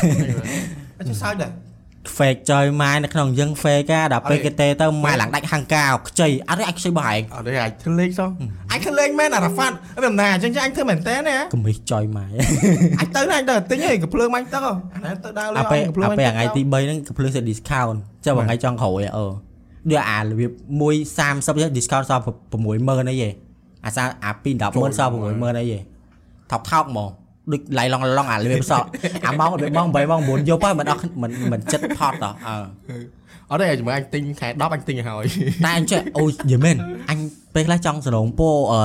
[1.00, 1.50] អញសើចដែរ
[2.16, 8.30] fake ចយម៉ែនៅក្នុងយើង fake កាដល់ពេលអត់ទេគេទេទៅម៉ែឡើងដាច់ខាងការខ្ចីអត់ទេអាចខ្ចីបើឯងអត់ទេអញធ្វើលេងសោះ
[8.72, 9.72] អញធ្វើលេងមែនអារ៉ាហ្វាន
[10.04, 12.26] មិនណាអញ្ចឹងអញធ្វើមែនតើណាកមិសចយម៉ែ
[13.00, 19.26] អញទៅណាអញទៅទិញឯងកំភ្លើងបាញ់ទឹកហ៎អាណាទៅដើរលេអាងពេលកំភ្លើងអាពេលថ្ងៃទី3ហ្នឹងកំភ្លើងសេ discount ចាំថ្ងៃចុងក្រោយអឺ
[19.90, 20.50] ដូចអារបៀប
[20.82, 23.30] 1 30ចឹង discount សល់60000អីហ៎
[23.84, 25.80] អាសាអា2 100,000សល់60000អីហ៎
[26.50, 27.10] ថោកថោកហ្មង
[27.52, 28.88] ដូចឡៃឡងឡងអារបៀបសក់
[29.26, 32.56] អាម៉ោងរបៀបម៉ោង8ម៉ោង9យប់ហើយមិនអត់មិនមិនចិត្តផត់តអើ
[33.50, 35.24] អត់ទេជាមួយអញទិញខែ10អញទិញឲ្យហើយ
[35.64, 36.76] តែអញចេះអូយយីមែន
[37.10, 37.18] អញ
[37.54, 38.80] ពេលខ្លះចង់សរងពោអឺ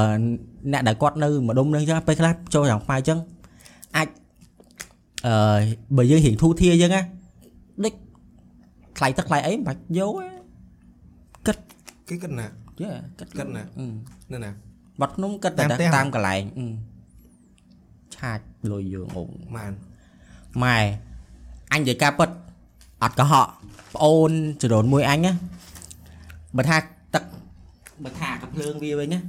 [0.72, 3.20] អ្នកដែលគាត់នៅម្ដុំនឹងចឹងពេលខ្លះចូលយ៉ាងផ្សាយចឹង
[3.98, 4.08] អាច
[5.28, 5.62] អឺ
[5.98, 7.02] បើយើងរៀងធូរធាអញ្ចឹងណា
[7.84, 7.94] ដូច
[8.98, 10.14] ថ្លៃទឹកថ្លៃអីមិនបាច់យក
[11.48, 11.54] ទេ
[12.10, 12.46] គេគិតណា
[12.82, 13.86] យេគិតគិតណាអឺ
[14.34, 14.52] នៅណា
[15.02, 16.66] បាត់ភ្នំគិតតែតាមផ្ទះតាមកន្លែងអឺ
[18.20, 18.40] ឆាច
[18.72, 19.24] លុយយើងអូ
[19.56, 19.72] ម៉ាន
[20.64, 20.78] ម៉ែ
[21.74, 22.30] អញនិយាយការពិត
[23.04, 23.48] អត់កុហក
[23.96, 25.32] ប្អូនចរូនមួយអញណា
[26.58, 26.78] បើថា
[27.14, 27.24] ទឹក
[28.04, 29.20] បើថាកាភ្លើងវាវិញណា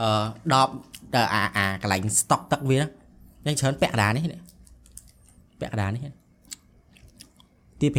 [0.00, 0.08] អឺ
[0.52, 0.68] ដប
[1.14, 2.86] ទៅអាអាកន្លែងស្តុកទឹកវាណា
[3.44, 4.40] យ៉ាងច្រើនពាក់កណ្ដាលនេះនេះ
[5.60, 6.02] ពាក់កណ្ដាលនេះ
[7.80, 7.98] ទី500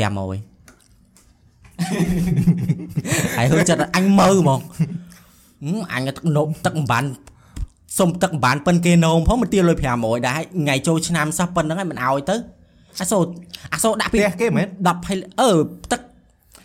[3.38, 4.60] ហើយហឺចិត្តអញមើលហ្មង
[5.64, 7.06] ហឹមអញទឹកនោមទឹកមិនបាន
[8.00, 12.36] សុំទឹកមិនបានប៉ិនគេនោមផងមកទាលុយ500ដែរថ្ងៃចូលឆ្នាំសោះប៉ុណ្្នឹងហើយមិនអោយទៅ
[13.02, 13.20] អាសូ
[13.74, 15.52] អាសូដាក់ពីផ្ទះគេមែន10ហើយអឺ
[15.92, 16.02] ទឹក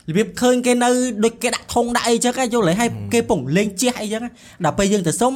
[0.09, 0.91] របៀបឃើញគេនៅ
[1.25, 4.23] ដូចគេដាក់ធុងដាក់អីចឹងយល់ហើយគេពងលេងជះអីចឹង
[4.65, 5.33] ដល់ពេលយើងទៅសុំ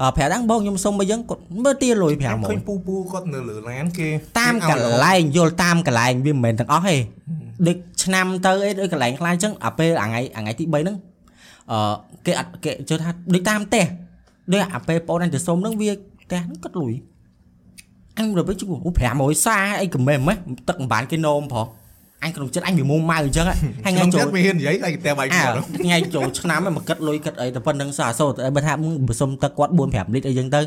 [0.00, 6.96] អឺប្រាប់ដល់បងខ្ញុំសុំមកយើងគាត់មើលទាលុយឃើញ500ពូពូគាត់នៅលើឡានគេតាមកន្លែងយល់តាមកន្លែងវាមិនមែនទាំងអស់ទេ
[7.66, 10.96] ដូចឆ្នាំទៅអីដូចកន្លែងខ្លះចឹងអាពេលអាថ្ងៃអាថ្ងៃទី3ហ្នឹង
[11.70, 11.78] អឺ
[12.26, 13.84] គេអត់គេជឿថាដូចតាមផ្ទះ
[14.52, 15.90] ដូចអាពេលបងអញទៅសុំហ្នឹងវា
[16.22, 16.94] ផ្ទះហ្នឹងគាត់លុយ
[18.18, 20.36] អញទៅពេលជួអូ500សាអីក៏មិនម៉េះ
[20.68, 21.66] ទឹកមិនបានគេនោមផង
[22.24, 30.60] អញក្នុងចិត្តអញវាមុំម៉ៅអញ្ចឹងហ៎ហើយថ្ងៃថ្ងៃចូលចូលមាននិយាយតែតែបាយអើគាត់ថ្ងៃចូលឆ្នាំហ្នឹងមកគិតលុយគិតអីតែប៉ុណ្្នឹងសោះអាសូរតែបើថាมึงបើសុំទឹកគាត់4 5លីត្រអីចឹងទៅ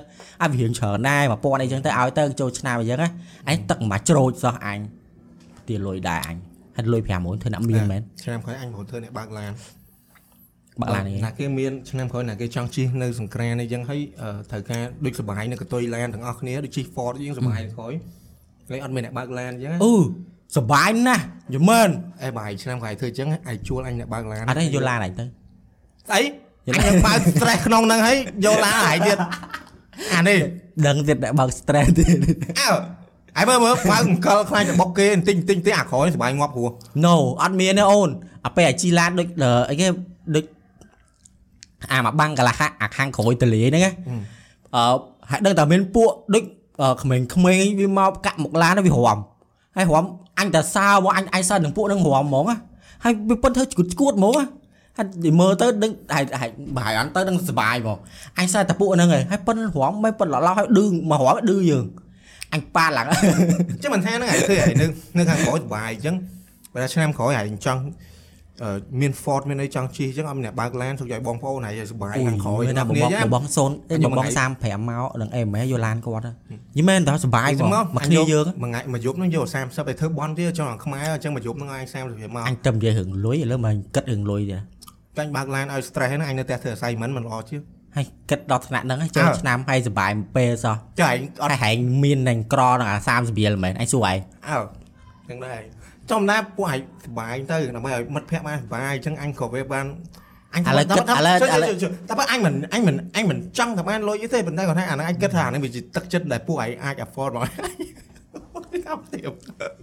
[0.44, 3.10] អាវារៀងច្រើនដែរ1000អីចឹងទៅឲ្យទៅចូលឆ្នាំអីចឹងណា
[3.50, 4.80] អញទឹកមិនច្រូចសោះអញ
[5.68, 6.38] ទាលុយដែរអញ
[6.76, 9.52] ហើយលុយ50000ធ្វើអ្នកមានមែនឆ្នាំក្រោយអញមកធ្វើអ្នកបើកឡាន
[10.80, 17.94] បាក់ឡាននេះណាគេមានឆ្នាំក្រោយណាគេចង់ជិះនៅសង្គ្រាមនេះចឹងហើយអឺត្រូវការដូចសបាយនៅកតុយឡានទាំងអស់គ្នាដូចជិះ Ford យើងសបាយក្រោយ
[18.74, 19.96] លេអត់មានអ្នកបើកឡានចឹងអឺ
[20.58, 21.24] សបាយណាស់
[21.56, 21.90] យមែន
[22.24, 26.22] អេបាយឆ្នាំក្រោយធ្វើចឹងឯងជួលអញអ្នកបើកឡានអត់ទេយកឡានអញទៅស្អី
[26.68, 29.18] អញបើក stress ក្នុងហ្នឹងហើយយកឡានហើយទៀត
[30.14, 30.38] អានេះ
[30.88, 32.18] ដឹងទៀតតែបើក stress ទៀត
[32.60, 32.70] អើ
[33.38, 36.70] ហើយមើលមើលបើកអង្កលខ្លាញ់ទៅបុកគេបន្តិចបន្តិចទេអាក្រោយសបាយងាប់ព្រោះ
[37.06, 38.10] No អត់មានទេអូន
[38.46, 39.88] អាពេលអាជីឡានដូចអឺអីគេ
[40.36, 40.46] ដូច
[41.92, 43.92] អាមកបាំងកន្លះអាខាងក្រោយតលាហ្នឹងណា
[44.76, 44.84] អឺ
[45.30, 46.44] ហើយដឹងតែមានពួកដូច
[46.82, 49.20] អឺក្មេងក្មេងៗវាមកកាក់មុខឡានវារំ
[49.78, 50.06] ហើយរំ
[50.40, 52.58] អញតែសើមកអញអញសើនឹងពួកហ្នឹងរំហ្មងណា
[53.04, 54.46] ហើយវាប៉ុនធ្វើឈួតឈួតហ្មងណា
[54.98, 57.98] ហើយនិយាយមើលទៅដឹងហើយហើយបើហើយអន់ទៅដឹងសុបាយហ្មង
[58.40, 61.86] អញសើតែពួកហ្នឹងហើយហើយប៉ុនរំមិនប៉ុនឡឡោហើយឌឺមករំឌឺយើង
[62.54, 63.06] អញប៉ាឡើង
[63.84, 64.86] ចឹងមិនថាហ្នឹងឯងធ្វើឯងនៅ
[65.18, 66.16] នៅខាងក្រោយសបាយអញ្ចឹង
[66.74, 68.11] បើថាឆ្នាំក្រោយឯងចង់អឺ
[69.02, 76.24] មាន Ford មានអីចង់ជិះអញ្ចឹងអត់មានអ្នកបើកឡានសុខឲ្យបងប្អូនហើយសបាយខាងក្រោយណាណាបគ្នាបងចឹងបងសូនអេខ្ញុំបងថ្ងៃ35មកនឹងអេម៉ែយកឡានគាត់
[76.78, 84.62] យីមែនតើសុបាយហ្មងមកគ្នាយើងមួយថ្ងៃមួយយប់ហ្នឹងយក30ឲ្យធ្វើបន់ទៀតចង់ឲ្យខ្មែរអញ្ចឹងមួយយប់ហ្នឹងឲ្យ30រៀលមកអញទៅនិយាយរឿងលុយឥឡូវមកគិតរឿងលុយទៀត
[85.18, 87.62] ចាញ់បើកឡានឲ្យ stress ហ្នឹងអញនៅផ្ទះធ្វើ assignment មិនល្អជាង
[87.96, 94.18] ហើយគិតដល់ថ្នាក់ហ្នឹងហើយចូលអើឆ្នាំហើយសុបាយមួយពេលសោះចាឯងអត់ហើយហែងមាននឹងក្រនឹងអា30រៀលមែនអញសួរឯង
[94.50, 94.60] អើ
[95.30, 95.60] ចឹងដែរ
[96.12, 99.86] ចំណាពួកឯងសបាយទៅដើម្បីឲ្យមិត្តភក្តិបានសបាយអញ្ចឹងអញក៏វាបាន
[100.54, 101.74] អញឥឡូវគិតឥឡូវឥឡូវ
[102.10, 109.20] តែបើអញមិនអញមិនអញមិនចង់តែបានលុយទេប៉ុន្តែគាត់ថាអាហ្នឹងអញគិតថាអាហ្នឹងវាជាទឹកចិត្តដែលពួកឯងអាច afford មកអត់ទេ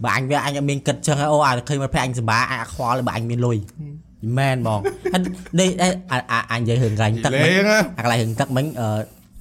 [0.03, 4.81] បើអញវាអញអត់មានគិតចឹងហើយអូអាឃើញមកភ័ក្រអញសុបាយអញអាខ្វល់បើអញមានលុយយីមែនបង
[5.13, 5.21] ហើយ
[5.59, 8.89] នេះអេអាអាអញនិយាយរឿងកន្លែងទឹកមិញលេងហ៎អាកន្លែងរឿងទឹកមិញអឺ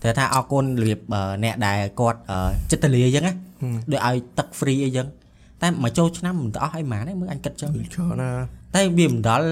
[0.02, 2.38] តែថាអរគុណរបៀបអឺអ្នកដែលគាត់អឺ
[2.70, 3.34] ចិត្តទលាអញ្ចឹងណា
[3.92, 5.06] ដូចឲ្យទឹក free អីចឹង
[5.62, 8.30] តែមកចូលឆ្នាំមិនទៅអស់អីហ្មងទេមើលអញគិតចឹងច្រើនណា
[8.74, 9.46] តែវាមិនដល់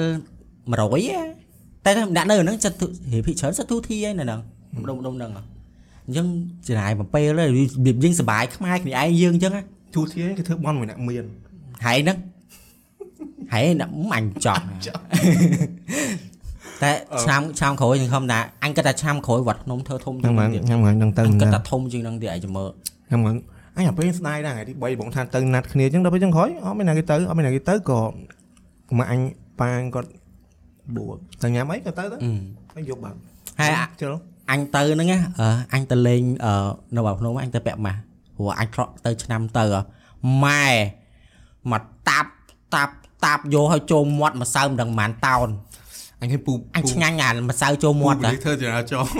[0.70, 4.40] 100ទេតែថាដាក់នៅហ្នឹងចិត្តរៀបភិកច្រើនសិតទូធីឯនៅហ្នឹង
[4.74, 5.30] ដុំដុំហ្នឹង
[6.06, 6.26] អញ្ចឹង
[6.66, 9.62] ចំណាយមួយពេលហើយរបៀបយើងសុបាយខ្មែរគ្នាឯងយើងអញ្ចឹងណា
[9.94, 11.24] ទូធាគេធ្វើបន់មួយអ្នកមាន
[11.84, 12.18] ហើយហ្នឹង
[13.52, 14.64] ហើយណាអញចង់
[16.82, 16.90] តែ
[17.22, 23.34] ឆ្នាំឆ្នាំក្រោយខ្ញុំខំថាអញគិតថាឆ្នាំក្រោយវត្តភ្នំធ្វើធំជាញ៉ាំងហ្មហ្នឹងងទៀតញ៉ាំហ្មងនឹងទៅអញគិតញ៉ាថាធំជាងហ្នឹងទៀតឯងចាំមើលំហ្មង
[23.76, 28.00] អញអាពេលស្ដាយដែរថ្ងៃទី3បងថាទៅណាត់គ្នាអញ្ចឹងដល់ពេលចឹងក្រោយអត់មានណាគេទៅអត់មានណាគេទៅក៏
[28.98, 29.20] មកអញ
[29.60, 30.10] ប៉ាងគាត់
[30.96, 32.32] បួកតែញ៉ាំអីក៏ទៅទៅអឺ
[32.74, 33.16] ហើយយកបាត់
[33.60, 34.12] ហើយអាជិល
[34.50, 36.52] អញទៅហ្នឹងណាអឺអញទៅលេងអឺ
[36.96, 38.00] នៅបាភ្នំអញទៅពាក់ម៉ាស់
[38.36, 39.80] ព្រោះអញត្រកទៅឆ្នាំទៅហ៎
[40.44, 40.66] ម៉ែ
[41.72, 42.30] មកតាប់
[42.74, 45.48] តាប់តាប់យកឲ្យចូលមាត់ម្សៅមិនដឹងប៉ុន្មានតោន
[46.20, 49.10] អញឃើញពូអញឆ្ងាញ់អាម្សៅចូលមាត់តែតាធ្វើចរាចរណ៍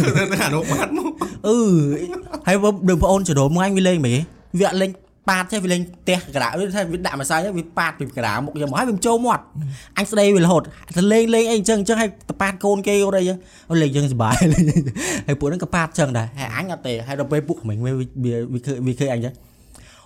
[0.00, 1.12] ធ្វើទៅអានោះបាត់មក
[1.48, 1.58] អឺ
[2.46, 4.20] ហើយបើដូចបងអូនចដូមមកអញវាលេងមិនគេ
[4.58, 4.90] វាអត់លេង
[5.30, 9.42] ប៉ាតទេវាលេងផ្ទះក្រាវាថាវាដាក់ម្សៅទៅវាប៉ាតពីក្រាមុខយកមកហើយវាចូលមាត់
[9.98, 10.62] អញស្ដីវារហូត
[10.96, 13.38] ទៅលេងលេងអីអញ្ចឹងអញ្ចឹងហើយតប៉ាតកូនគេអត់អីចឹង
[13.70, 14.34] អូលេងចឹងសុបាយ
[15.26, 17.92] ហើយពួកហ្នឹងក៏ប៉ាតចឹងដែរហើយអញអត់ទេហើយដល់ពេលពួកក្មេងវា
[18.24, 19.34] វាវាឃើញវាឃើញអញចឹង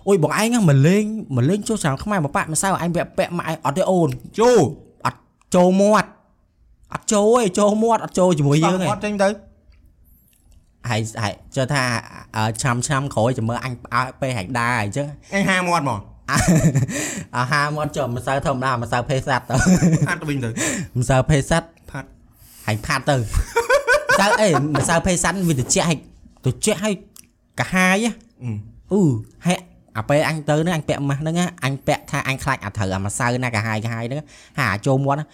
[0.09, 1.05] អូយបងឯងហ្នឹងមកលេង
[1.37, 4.51] មកលេងចូលឆ្នាំខ្មែរមកប៉ាតម្សៅអញវាពាក់មកឯងអត់ទេអូនជូ
[5.07, 5.19] អត់
[5.55, 6.09] ចូលមាត់
[6.93, 9.29] អត់ចូលទេចូលមាត់អត់ចូលជាមួយយើងទេគាត់ចេញទៅ
[10.89, 11.83] ហើយហើយចុះថា
[12.37, 16.01] អឺឆ្នាំឆ្នាំក្រោយចាំមើលអញផ្អើលពេលហែកដែរអញ្ចឹងអញហាមាត់មក
[17.39, 19.55] អាហារមកចុះម្សៅធម្មតាម្សៅភេស័តទៅ
[20.09, 20.49] ហាត់ទៅវិញទៅ
[21.01, 22.09] ម្សៅភេស័តផាត់
[22.67, 25.99] ហើយផាត់ទៅម្សៅអេម្សៅភេស័តវាត្រជាក់ហើយ
[26.45, 26.95] ត្រជាក់ហើយ
[27.61, 28.11] កាហាយហ៎
[28.43, 28.51] អឺ
[28.93, 29.03] អឺ
[29.47, 29.59] ហើយ
[29.97, 34.19] អាពេលអញទៅហ្នឹងអញពាក់ម៉ាស់ហ្នឹងណាអញពាក់ថាអញខ្លាចអាត្រូវអាម្សៅណាកាហាយកាហាយហ្នឹង
[34.59, 35.27] ហើយអាចូលមាត់ណា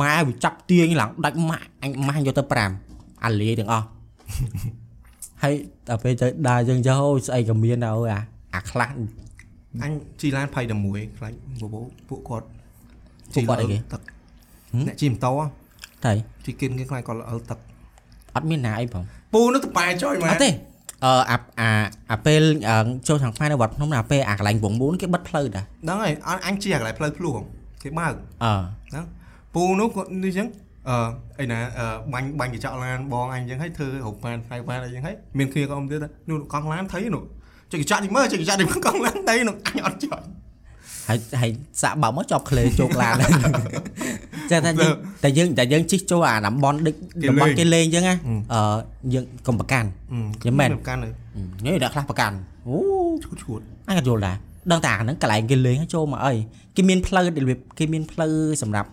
[0.00, 2.42] ម៉ែវាចាប់ទាញឡើងដាច់ម៉ាក់អញម៉ាស់យកទៅ
[2.84, 3.86] 5អាលាយទាំងអស់
[5.42, 5.54] ហើយ
[5.88, 8.20] ដល់ពេលទៅដើរយើងចុះអូយស្អីក៏មានដែរអូយអា
[8.54, 8.90] អាខ្លះ
[9.82, 12.46] អញជីឡានភ័យតែមួយខ្លាចបបោពួកគាត់
[13.34, 14.00] ពួកគាត់អីគេទឹក
[14.72, 15.44] ហឹមអ្នកជីម៉ូតូហ៎
[16.04, 16.12] តែ
[16.44, 17.58] ជីគិនគេខ្លាចគាត់ល្អលទឹក
[18.34, 19.02] អត់មានណាអីផង
[19.34, 20.50] ពូនោះទៅប៉ែចុយមែនអត់ទេ
[21.04, 21.70] អឺអាអា
[22.10, 22.76] អាពេលអឺ
[23.08, 27.36] ចូលខាងខ្មែរនៅវត្តភ្នំណាពេលអាកន្លែងវង4គេបិទផ្លូវតាហ្នឹងហើយអញអញជីអាកន្លែងផ្លូវភ្លោះ
[27.82, 28.52] គេបើកអឺ
[28.90, 29.04] ហ្នឹង
[29.54, 30.48] ពូនោះគាត់នេះចឹង
[30.88, 30.98] អឺ
[31.40, 37.22] អីណាអឺបាញ់បាញ់កញ្ចក់ឡានបងអញចឹងហើយធ្វើរូបប៉ានផ្លែប៉ានអីចឹងហើយមានគ្នាក៏អមទៀតដែរនោះកង់ឡានថៃនោះ
[37.72, 40.20] ចុចកញ្ចក់នេះមើលចុចកញ្ចក់នេះកង់ឡានថៃនោះអញអត់ចុច
[41.08, 41.50] ហើយហើយ
[41.82, 43.14] សាក់បើកមកជាប់ក្លេជោគឡាន
[44.50, 48.60] ចឹងថាយើងតែយើងតែយើងជិះចូលអាតំបន់ដឹកគេតំបន់លេងគេលេងចឹងណាអឺអឺ
[49.14, 49.88] យើងកុំប្រកាន់
[50.46, 51.08] យំមែនកាន់នៅ
[51.66, 52.76] នេះដាក់ខ្លះប្រកាន់អូ
[53.24, 54.36] ឈួតឈួតអញក៏យល់ដែរ
[54.72, 56.32] ដឹងតែអាហ្នឹងកន្លែងគេលេងឲ្យចូលមកអី
[56.76, 58.88] គេមានផ្លូវរបៀបគេមានផ្លូវសម្រាប់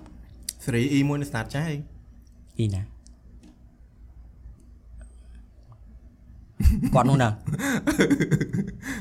[0.63, 1.77] សេរី E មួយនៅ start ចាស់អី
[2.59, 2.81] អីណា
[6.93, 7.29] គាត់នោះណា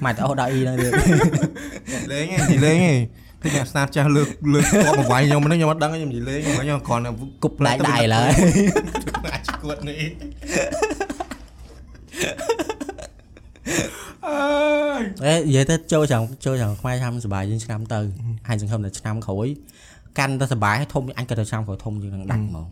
[0.05, 0.93] មកតែអូដល់អ៊ីហ្នឹងទៀត
[2.13, 2.97] លេងឯងនិយាយលេងឯង
[3.41, 7.11] ពីអ្នក start ចាស់លើកលើកគាត់មកវាយខ្ញុំហ្នឹងខ្ញុំអត់ដឹងខ្ញុំនិយាយលេងខ្ញុំគ្រាន់តែ
[7.43, 8.31] គប់ដៃដៃឡើយ
[9.33, 9.97] អាចឈួតនេះ
[14.27, 14.43] អើ
[15.01, 18.01] យអេនិយាយទៅចូលចាំចូលចាំខ្មែរឆ្នាំសប្បាយជាងឆ្នាំទៅ
[18.49, 19.49] ហើយសង្ឃឹមតែឆ្នាំក្រោយ
[20.19, 22.67] កាន់តែសប្បាយហើយធំអញក៏ទៅឆ្នាំក្រោយធំជាងនឹងដាច់ហ្មង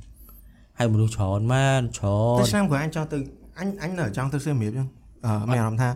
[0.79, 2.07] ហើយមនុស្សច្រើនមែនច្រ
[2.39, 3.19] តែនឆ្នាំក្រោយអញចង់ទៅ
[3.59, 4.89] អញអញនៅចង់ទៅសៀមរាបចឹង
[5.27, 5.91] អឺមានអារម្មណ៍ថា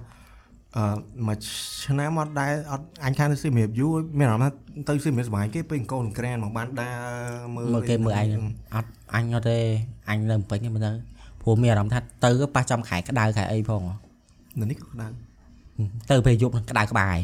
[0.77, 0.85] អឺ
[1.27, 1.37] មួយ
[1.85, 4.51] ឆ្នាំអត់ដែរអត់អញខានទៅសៀមរាបយូរមានអារម្មណ៍ថា
[4.89, 6.95] ទៅសៀមរាបសុបាយគេពេលកូនក្រានមកបានដើរ
[7.55, 9.59] មើលមើលគេមើលឯងអត់អញអត់ទេ
[10.09, 10.93] អញនៅពេញទេមើលទៅ
[11.43, 13.83] ព្រោះមានអារម្មណ៍ថាទៅប៉ះចំខែក្តៅខែអីផង
[14.61, 15.07] នៅនេះក៏ក្តៅ
[16.11, 17.19] ទៅពេលយប់នឹងក្តៅក្បាយ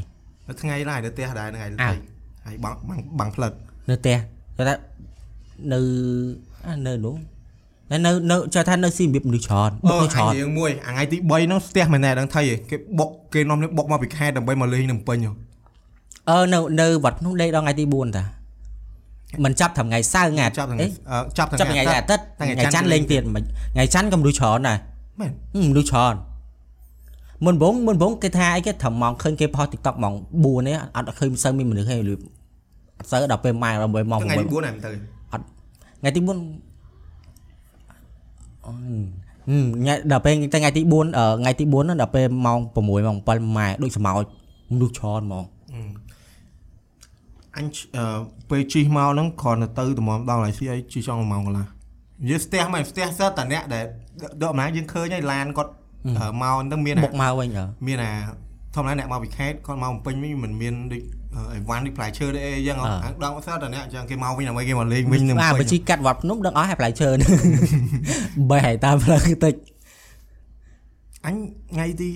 [0.49, 1.93] នៅថ្ងៃឡើយនៅផ្ទះដែរថ្ងៃអើថ្ងៃ
[2.47, 3.53] ហើយបាំងបាំងបាំងផ្លិត
[3.91, 4.17] នៅផ្ទះ
[4.57, 4.75] គាត់ថា
[5.73, 5.79] នៅ
[6.67, 7.15] អានៅនោះ
[7.91, 15.33] តែនៅនៅចេះថានៅស៊ីរបៀបមនុស្សច្រើនបុកនៅច្រើនរឿងមួយអាថ្ងៃទី3ហ្នឹងផ្ទះមែនតែដឹងថៃឯងគេបុកគេនាំនេះបុកមកពីខេត្តដើម្បីមកលេងនៅពេញហ៎
[16.31, 18.25] អឺនៅនៅវត្តភ្នោះដេកដល់ថ្ងៃទី4តា
[19.45, 23.43] មិនចាប់ត្រឹមថ្ងៃសៅរ៍ថ្ងៃចាប់ថ្ងៃអេអឺចាប់ចាប់ថ្ងៃអាទិត្យថ្ងៃថ្ងៃច័ន្ទលេងទៀតមិន
[23.75, 24.79] ថ្ងៃច័ន្ទក៏មនុស្សច្រើនដែរ
[25.21, 26.15] មែនហឹមមនុស្សច្រើន
[27.45, 32.25] មុនបងមុនបងគេថាអីគេត្រឹមម៉ោងឃើញគេផុស TikTok ម៉ោង4នេះអត់សូវសូវមានមនុស្សទេលឺអត់
[33.11, 34.91] សូវដល់ពេលម៉ែដល់ម៉ោងថ្ងៃទី6 4ហ្នឹងទៅ
[36.01, 36.35] ថ្ងៃទី4អឺ
[38.67, 44.25] ហឹមថ្ងៃដល់ពេលតែថ្ងៃទី4អឺថ្ងៃទី4ហ្នឹងដល់ពេលម៉ោង6ម៉ោង7ម៉ែដូចស្មោច
[44.73, 45.45] មនុស្សច្រើនហ្មង
[47.57, 48.19] អញអឺ
[48.51, 51.67] ពេលជិះមកហ្នឹងគ្រាន់តែទៅតម្រាំដល់ហើយស៊ីអីជិះចង់1ម៉ោងកន្លះ
[52.23, 53.85] និយាយស្ទះមែនស្ទះសតតអ្នកដែល
[54.43, 55.73] ដកអំណាចយើងឃើញហើយឡានគាត់
[56.19, 58.13] អឺមកហ្នឹងមានអាបុកមកវិញអើមានអា
[58.75, 61.03] ធម្មតាអ្នកមកពីខេត្តគាត់មកបំពេញវិញមិនមានដូច
[61.55, 67.31] អីវ៉ាន់ដូចផ្លែឈើទេអីចឹងហ៎អាដងសតតអ្នកចឹងគេមកវិញដើម្បីគេមកលេងវិញនឹងអាពេបើញជីកាត់វត្តភ្នំដឹងអស់ហើយផ្លែឈើហ្នឹង
[68.51, 69.55] បែរតាមផ្លូវតិច
[71.27, 71.35] អញ
[71.75, 72.11] ថ្ងៃទី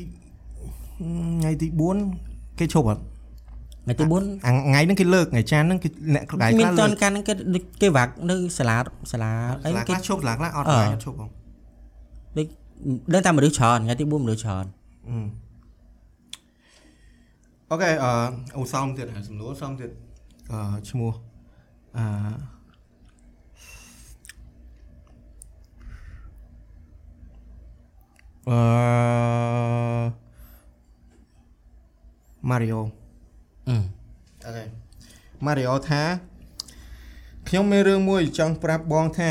[1.41, 1.67] ថ្ងៃទី
[2.13, 3.03] 4គេឈប់អត់
[3.85, 8.77] ថ្ងៃទី4អាថ្ងៃហ្នឹងគេលើកថ្ងៃច័ន្ទហ្នឹងគេអ្នកក្លាយមានខ្លះតលើនកកាលហ្នឹងគេដូចគេវាក់នៅសាលា
[9.13, 9.33] សាលា
[9.65, 11.27] អីខ្លះគេខ្លះឈប់ខ្លះខ្លះអត់អឺថ្ងៃអត់ឈប់ហ៎
[12.37, 12.47] ដូច
[13.13, 14.65] ដឹងតែមនុស្សច្រើនថ្ងៃទី4មនុស្សច្រើន
[15.09, 15.15] អូ
[17.83, 18.13] ខេអឺ
[18.57, 19.91] អូសំទៀតហើយសំណួរសំទៀត
[20.53, 21.13] អឺឈ្មោះ
[21.97, 22.05] អឺ
[28.49, 28.61] អឺ
[32.51, 32.81] Mario
[33.69, 33.77] អឺ
[34.45, 34.65] អូខេ
[35.47, 36.03] Mario ថា
[37.49, 39.31] ខ្ញុំមានរឿងមួយចង់ប្រាប់បងថា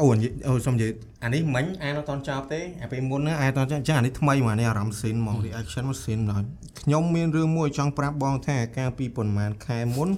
[0.00, 0.92] អូនិយាយអូសុំនិយាយ
[1.22, 6.46] អានេះមិញអានអត់តន់ចប់ទេអាពេលមុនហ្នឹងអានអត់តន់ចប់អញ្ចឹងអានេះថ្មីមកនេះអារម្មណ៍ស៊ីនមក reaction មកស៊ីនដល់
[6.80, 10.08] ខ្ញុំមានរឿងមួយចង់ប្រាប់បងថាកាលពីប៉ុន្មានខែមុន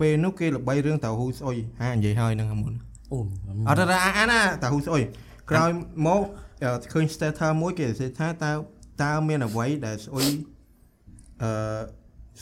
[0.00, 2.74] ពេលនោះគេល្បីរឿងតៅហ៊ូស្អុយហានិយាយហើយហ្នឹងមុន
[3.12, 3.18] អូ
[3.68, 5.02] អត់ទេអាណាតៅហ៊ូស្អុយ
[5.50, 5.70] ក្រោយ
[6.06, 6.22] មក
[6.92, 8.52] ឃើញ status មួយគេនិយាយថាតើ
[9.02, 10.26] តើមានអ្វីដែលស្អុយ
[11.42, 11.50] អឺ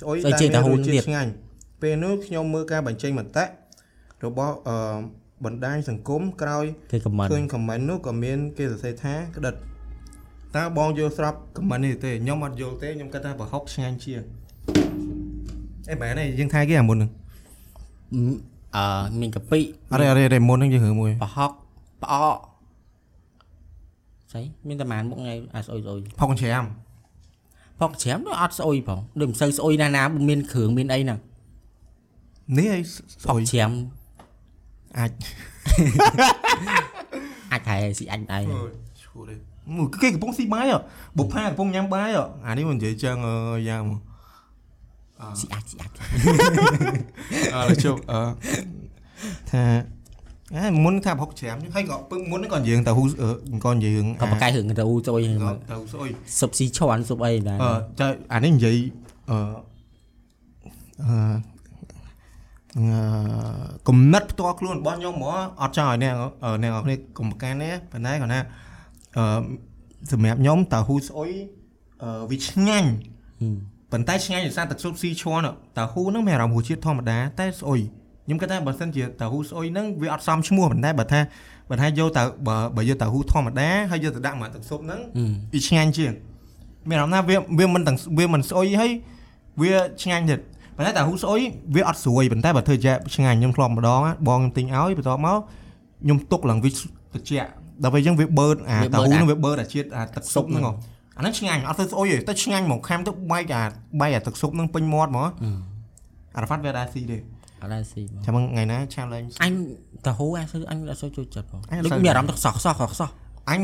[0.01, 1.31] ស្អុយដែលមានរសជាតិឆ្ងាញ់
[1.83, 3.45] ពេលនោះខ្ញុំមើលការបញ្ចេញមតិ
[4.25, 4.77] របស់អឺ
[5.45, 9.55] បណ្ដាញសង្គមក្រោយគេខមមិនឃើញ comment នោះក៏មានគេសរសេរថាក្តិត
[10.57, 14.23] តើបងយល់ស្រប comment នេះទេខ្ញុំអត់យល់ទេខ្ញុំគិតថាប្រហុកឆ្ងាញ់ជាង
[15.91, 17.11] អេមែនទេយើងថាគេអាមុនហ្នឹង
[18.77, 18.85] អឺ
[19.21, 21.51] មានកាពិអត់ទេអត់ទេអត់ទេមុនហ្នឹងយើងរឿងមួយប្រហុក
[22.03, 22.37] ផ្អក
[24.33, 26.65] ស្អីមានតែម៉ានមុខថ្ងៃអាស្អុយស្អុយផុកច្រាម
[27.81, 31.19] ផុកច្រាមដូចអត់ស្អុយផងដូចមិនសូវស្អុយណាស់ណាបើមានគ្រឿងមានអីហ្នឹង
[32.59, 33.71] នេះអីផុកស្អុយច្រាម
[34.97, 35.13] អាច
[37.53, 38.43] អាចហែស៊ីអញដែរ
[39.03, 39.35] ឈួរទេ
[39.77, 40.79] មួយគេកំពុងស៊ីបាយហ៎
[41.19, 43.37] បុកផាកំពុងញ៉ាំបាយហ៎អានេះមិននិយាយចឹងអឺ
[43.69, 44.01] យ៉ាងមក
[45.41, 45.91] ស៊ីអាចស៊ីអាច
[47.55, 48.21] អឺជប់អឺ
[49.51, 49.65] ថា
[50.55, 53.05] អេមុនថាផុកច្រាមហើយក៏ពឹងមុនហ្នឹងក៏និយាយទៅហ៊ូ
[53.65, 58.77] ក៏និយាយរឿងក៏បកកាយរឿងទៅស្អុយហ្នឹងមកទៅស្អុយស៊ុបស៊ីឈន់ស៊ុបអីដែរអឺតែអានេះនិយាយ
[59.31, 59.39] អឺ
[61.03, 61.58] អឺអឺ
[63.89, 66.13] គំនិតផ្ទាល់ខ្លួនរបស់ខ្ញុំហ្មងអត់ចង់ឲ្យអ្នក
[66.45, 68.41] អឺអ្នកនរគ្នាកុំប្រកាន់ទេប៉ុន្តែគាត់ថា
[69.17, 69.41] អឺ
[70.13, 71.31] សម្រាប់ខ្ញុំតើហ៊ូស្អុយ
[72.03, 72.91] អឺវាឆ្ងាញ់
[73.93, 75.41] ប៉ុន្តែឆ្ងាញ់ដោយសារទឹកស៊ុបស៊ីឈ័ន
[75.79, 77.81] តើហ៊ូហ្នឹងមានអារម្មណ៍រសជាតិធម្មតាតែស្អុយ
[78.27, 81.21] ខ្ញុំគិតថាបើសិនជាតើហ៊ូស្អុយហ្នឹងវាអត់សមឈ្មោះប៉ុន្តែបើថា
[81.71, 85.01] បើថាយកតើបើបើយកតើហ៊ូធម្មតាហើយយកទៅដាក់មកទឹកស៊ុបហ្នឹង
[85.53, 86.13] វាឆ្ងាញ់ជាង
[86.89, 88.91] មានអារម្មណ៍ថាវាវាមិនទាំងវាមិនស្អុយហើយ
[89.61, 90.41] វាឆ្ងាញ់ទៀត
[90.79, 91.41] ប៉ុន្តែតែហ៊ូស្អុយ
[91.75, 95.39] វាអត់ស្រួយប៉ុន្តែបើធ្វើជាឆ្ងាញ់ខ្ញុំធ្លាប់ម្ដងណាបងខ្ញុំទិញឲ្យបន្ទាប់មក
[96.03, 97.49] ខ្ញុំទុកឡើងវាត្រជាក់
[97.83, 100.73] ដល់ពេលអញ្ចឹងវាបឺតអាវាបឺតតាហ៊ូអាហ្នឹងវាបឺតអាជាតិអាទឹកស៊ុបហ្នឹងហ៎
[101.17, 103.63] អាហ្នឹងឆ្ងាញ់អត់ទៅស្អុយទេតែឆ្ងាញ់មកខាំទៅបែកអា
[104.01, 105.29] បែកអាទឹកស៊ុបហ្នឹងពេញមាត់ហ្មង
[106.37, 107.19] អារ៉ាហ្វាត់វាដែរស៊ីទេ
[107.63, 109.53] អត់ដែរស៊ីបងចាំថ្ងៃណា challenge អញ
[110.07, 113.09] តាហូអញសូវអញអត់សូវចូលចិត្តបងអញអត់ដូចសូវមានអារម្មណ៍ទឹកសោះខ្សោះខ្សោះ
[113.51, 113.61] អញ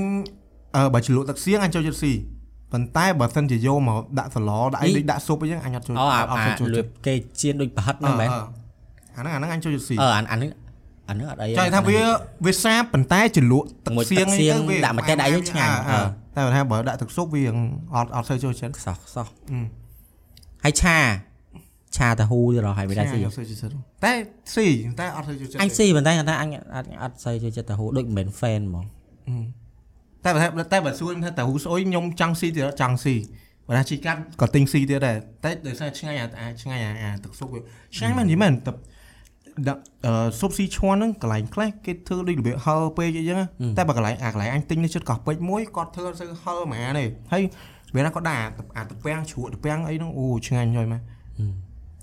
[0.77, 2.13] អឺបើជ្រលក់ទឹកសៀងអញចូលចិត្តស៊ី
[2.75, 8.39] ប៉ុន្តែបើសិនជាយកមកដាក់សឡដាក់អីដូចដាក់ស៊ុបអីចឹងអញអត់ចូលអូអាអត់អាចូលលឿចិត្តបគេជៀនដូចប្រហិតហ្នឹងមែនអឺ
[9.17, 10.51] អាហ្នឹងអាហ្នឹងអញចូលចិត្តស៊ីអឺអាអានេះ
[11.09, 11.99] អានេះអត់អីចង់ថាវា
[12.47, 15.99] វាសាបប៉ុន្តែជ្រលក់ទឹកមួយសៀងទឹកសៀងទៅវាដាក់ម្ទេសដាក់អីឆ្ងាញ់អឺ
[16.37, 17.43] អឺតែបើថាបើដាក់ទឹកស៊ុបវា
[17.95, 19.59] អត់អត់សូវចូលចិត្តខ្សោះខ្សោះអឺ
[20.65, 20.99] ហើយឆា
[21.97, 24.13] ឆាតាហ៊ូទៅរកហើយវាដែរស៊ីអត់សូវចូលចិត្តតែ
[24.55, 24.67] ស៊ី
[25.01, 28.85] តែអត់សូវចូលចិត្តអញស៊ីប៉ុន្តែគាត់ថាអញអត់អត់សូវចូលចិត្តតាហ៊ូដូចមិនមែន fan ហ្មង
[30.25, 33.15] តែបើថាតែបើសួរថាតើហ៊ូស្អុយខ្ញុំចង់ស៊ីទៀតអត់ចង់ស៊ី
[33.69, 37.61] បើថាជីកាត់ក៏ទិញស៊ីទៀតដែរតែដោយសារឆ្ងាញ់អាអាឆ្ងាញ់អាអាទឹកស៊ុបវា
[37.97, 38.73] ឆ្ងាញ់មែននិយាយមែនតែ
[39.69, 43.47] ដាក់អឺស៊ុបស៊ីឈ្មោះហ្នឹងកន្លែងខ្លះគេធ្វើដូចរបៀបហឹលពេកអីចឹងណា
[43.79, 47.43] តែបើកន្លែងអាកន្លែងអញទិញនៅជិតកោះពេជ្រមួយគាត់ធ្វើអត់សូវហឹលហ្មងទេហើយ
[47.95, 51.01] វាណាគាត់ដាក់អាអាតពាំងជ្រក់តពាំងអីហ្នឹងអូឆ្ងាញ់ហើយម៉ែ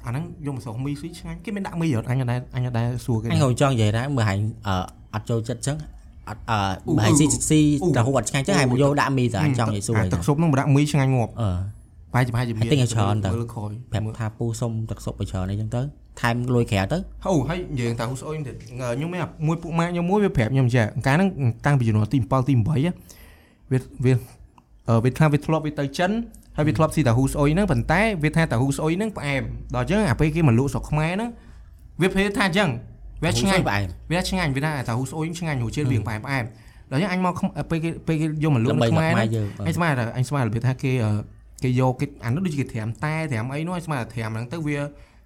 [0.05, 4.75] អាហ្នឹងយកម្សៅមីស៊ីឆ្ងាញ់គេមានដាក់មីអត់អញអត់ដែរអញអត់ដែរសួរគេអញក៏ចង់និយាយដែរមើលហែងអឺ
[5.13, 5.77] អត់ចូលចិត្តចឹង
[6.31, 11.49] អត់អឺអ៊ូបើហែងស៊ីអ៊ូស៊ីអ៊ូតាហ៊ូអត់ឆ្ងាញ់ចឹងហែងមកយកដាក់មីទៅអញចង់និយាយសួរអាហែងទឹកស៊ុបហ្នឹងមកដាក់មីឆ្ងាញ់ងាប់អឺ
[12.11, 15.81] ប្រហែលជាប្រហែលជាមានទិញឲ្យច្រើនទៅមើលខយប្រាប់ថាពូសុំទឹកសុបឲ្យច្រើនអីចឹងទៅ
[16.21, 21.29] ថែមលុយក្រៅទៅអូហើយនិយាយថាហ៊ូស្អុយទៀតខ្ញុំមានមួយពួកម៉ាក់ខ្ញុំមួយវាប្រាប់ខ្ញុំចេះកាលហ្នឹង
[21.65, 22.75] តាំងពីជំនាន់ទី7ទី8វា
[24.05, 24.13] វា
[24.87, 26.11] អឺវាខ្លះវាធ្លាប់វាទៅចិន
[26.57, 29.43] ហើយវាធ្លាប់ស៊ីតាហ៊ូស្អុយហ្នឹងប៉ុន្តែវាថាតាហ៊ូស្អុយហ្នឹងផ្អែម
[29.75, 31.29] ដល់អញ្ចឹងអាពេលគេមកលក់ស្រុកខ្មែរហ្នឹង
[32.01, 32.69] វាភេទថាអញ្ចឹង
[33.23, 36.45] វាឆ្ងាញ់ផ្អែមវាឆ្ងាញ់វាថាតាហ៊ូស្អុយឆ្ងាញ់រសជាតិវាផ្អែមផ្អែម
[36.91, 41.11] ដល់អញ្ចឹងអញមកខ្មពេលគេពេលគេយកមកលក់ដើម្បីនៅខ្មែរខ្មែរហ្នឹងយើងអញស្មានថាអញស្មានរបៀបថាគេអឺ
[41.63, 44.79] គេយកគេអានោះដូចជាគេត្រាំតែត្រាំអីនោះអញស្មានថាត្រាំហ្នឹងទៅវា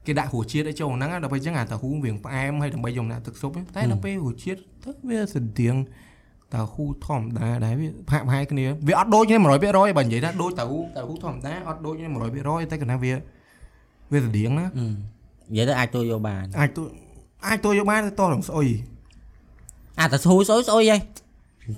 [0.06, 5.76] គេដាក់រសជាតិអីចូលហ្នឹងណាដល់ពេលអញ្ចឹងអាតាហ៊ូវាផ្អែមហើយដើម្បីយកមកដាក់ទឹកស៊ុបហ្នឹងតែដល់ពេលរសជាតិទៅវាស្តៀង
[6.54, 12.08] តាហ៊ូធម្មតាដែរវាផាក់ផាយគ្នាវាអត់ដូចគ្នា100%បើនិយាយថាដូចតាហ៊ូតាហ៊ូធម្មតាអត់ដូចគ្នា
[12.40, 13.14] 100%តែគណៈវា
[14.12, 14.86] វាស្តៀងណាអឺ
[15.52, 16.84] និយាយទៅអាចទៅយកបានអាចទៅ
[17.48, 18.68] អាចទៅយកបានទៅតោះរំស្អុយ
[20.00, 20.98] អាតែស៊ូស្អុយស្អុយហី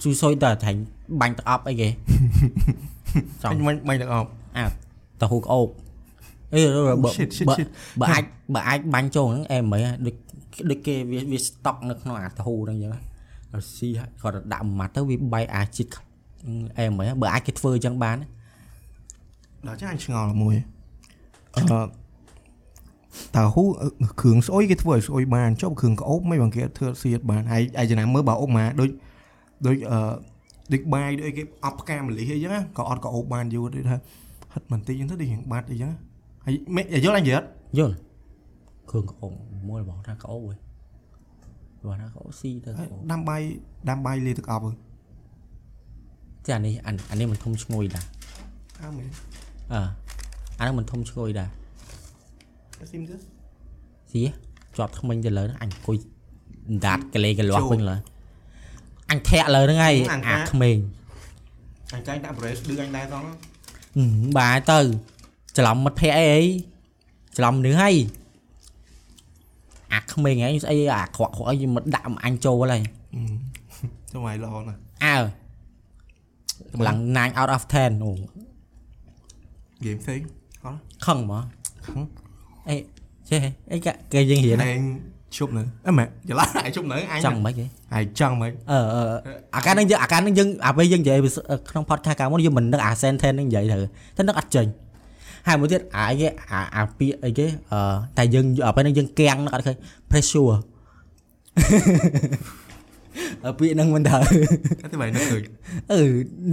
[0.04, 0.80] ស៊ូស្អុយតែថាញ់
[1.22, 1.90] បាញ់ទឹកអប់អីគេ
[3.42, 4.66] ចង់អញមិនមិនទាំងអស់អា
[5.22, 5.68] តាហ៊ូក្អូប
[6.54, 6.62] អេ
[7.04, 7.68] បើ shit, shit, បើ shit.
[8.02, 10.16] បើអាចបើអាចបាញ់ចូលហ្នឹងអែមិនហ៎ដូច
[10.70, 12.94] ដូចគេវាវាស្តុកនៅក្នុងអាតាហ៊ូហ្នឹងអញ្ចឹង
[13.52, 15.92] ដល់ស៊ីហើយគាត់ដាក់មួយម៉ាត់ទៅវាបែកអាជាតិ
[16.78, 18.18] អែមិនហ៎បើអាចគេធ្វើអញ្ចឹងបាន
[19.68, 20.56] ដល់ចឹងអញឆ្ងល់មួយ
[21.56, 21.62] អឺ
[23.36, 23.64] តើហ៊ូ
[24.22, 28.90] គ្រឿងស្អុយគេធ្វើឲ្យស្អុយបានចុះគ្រឿងក្អូបមិនបងគេអត់ធ្វើសៀតបានហើយឯចំណាំមើលបើអុកមកដូច
[29.66, 30.00] ដូចអឺ
[30.74, 33.96] ដូចបាយដូចគេអប់ផ្កាម្លិះអីចឹងណាក៏អត់ក្អូបបានយូរដូចថា
[34.54, 35.98] ហិតបន្តិចចឹងទៅដូចរៀងបាត់អីចឹងណា
[36.46, 37.96] ហើយមេយល់អញនិយាយអត់យល់
[38.90, 39.34] គ្រឿងក្អូប
[39.70, 40.56] មួយរបស់ថាក្អូបហ៎
[41.82, 43.42] របស់ថាក្អូបស៊ីទៅហើយដាំបាយ
[43.90, 44.72] ដាំបាយលាយទឹកអប់ហ៎
[46.46, 48.06] តែអានេះអាអានេះមិនធំឈ្ងុយដែរ
[48.82, 49.10] អើមែន
[49.74, 49.82] អឺ
[50.60, 51.50] អានេះមិនធំឈ្ងុយដែរ
[52.92, 53.16] ស៊ីមទៅ
[54.12, 54.22] ស៊ី
[54.76, 55.98] ជាប់ថ្មិញទៅលើហ្នឹងអញអង្គុយ
[56.86, 58.00] ដាតកលេកលាស់វិញឡើយ
[59.12, 59.96] អញធាក់លើហ្នឹងហើយ
[60.30, 60.78] អាក្មេង
[61.94, 64.80] អញចាញ់ដាក់ brace ឌឺអញដែរផងហឹមបាយទៅ
[65.58, 66.42] ច្រឡំមិត្តភ័ក្ដិអីអី
[67.38, 67.96] ច្រឡំនេះហើយ
[69.94, 72.82] អាក្មេងហ្នឹងស្អីអាខ្វក់ខ្វក់អីមិនដាក់មកអញចូលហើយ
[74.12, 75.18] ចាំឲ្យល្អណាស់អើ
[76.74, 80.20] កម្លាំង9 out of 10អូហ្គេមផ្សេង
[80.64, 81.44] អត់ខឹងហ្មង
[81.88, 82.00] ខឹង
[82.70, 82.76] អី
[83.30, 83.40] ចេះ
[83.72, 84.82] អីកាគេយើងរៀនឯង
[85.38, 87.54] ជប់នៅអីម៉ែច្រឡំឯងជប់នៅអញចង់មិន
[87.94, 89.02] ហីឯងចង់មិនអឺអឺ
[89.56, 91.18] អាការនឹងយើងអាការនឹងយើងអាពេលយើងនិយាយ
[91.70, 93.78] ក្នុង podcast កាលមុនយើងមិននឹកអា sentence នឹងនិយាយទៅ
[94.18, 94.66] តែនឹកអត់ចេញ
[95.48, 97.80] ហើយមួយទៀតអាអីគេអាអាពាក្យអីគេអឺ
[98.18, 99.76] តែយើងអាពេលហ្នឹងយើងគាំងនឹកអត់ឃើញ
[100.10, 100.52] pressure
[103.46, 104.22] អាពាក្យហ្នឹងមិនដើរ
[104.92, 105.42] តែបែរនឹកឃើញ
[105.94, 106.02] អឺ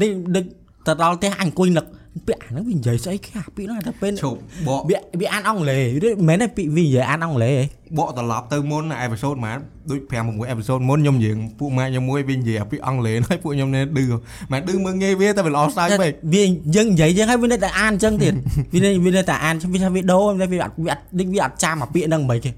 [0.00, 0.44] នេះដូច
[0.86, 1.86] ទៅដល់ផ្ទះអញអង្គុយនឹក
[2.28, 7.64] ពាក្យអាហ្នឹងវានិយាយស្អីគេអាពាក្យហ្នឹងតែពេលឈប់បកវាវាអានអង់គ្លេសវាមិនមែនទេពាក្យវានិយាយអានអង់គ្លេសហ៎
[7.98, 9.56] បកត្រឡប់ទៅមុនអេពីសូតហ្មង
[9.90, 14.04] ដូច5 6អេពីសូតមុនខ្ញុំនិយាយពួកម៉ាក់ខ្ញុំមួយវិញនិយាយពីអង់គ្លេសហើយពួកខ្ញុំនេះឌឺ
[14.50, 16.44] ម៉ែឌឺមើងងាយវាតែវាល្អស្ដាយពេកវា
[16.76, 18.34] យើងនិយាយចឹងហើយវានៅតែអានចឹងទៀត
[18.74, 22.50] វានៅវានៅតែអានវាថាវាដូរវាអត់វាអត់ដូចវាអត់ចាំអាពាក្យហ្នឹងមិនហិចទេ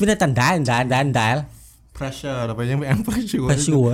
[0.00, 1.36] វានៅតែដដែលដដែលដដែលដដែល
[1.96, 3.88] pressure ដល់ពេលយើងវាអាន pressure តែសួរ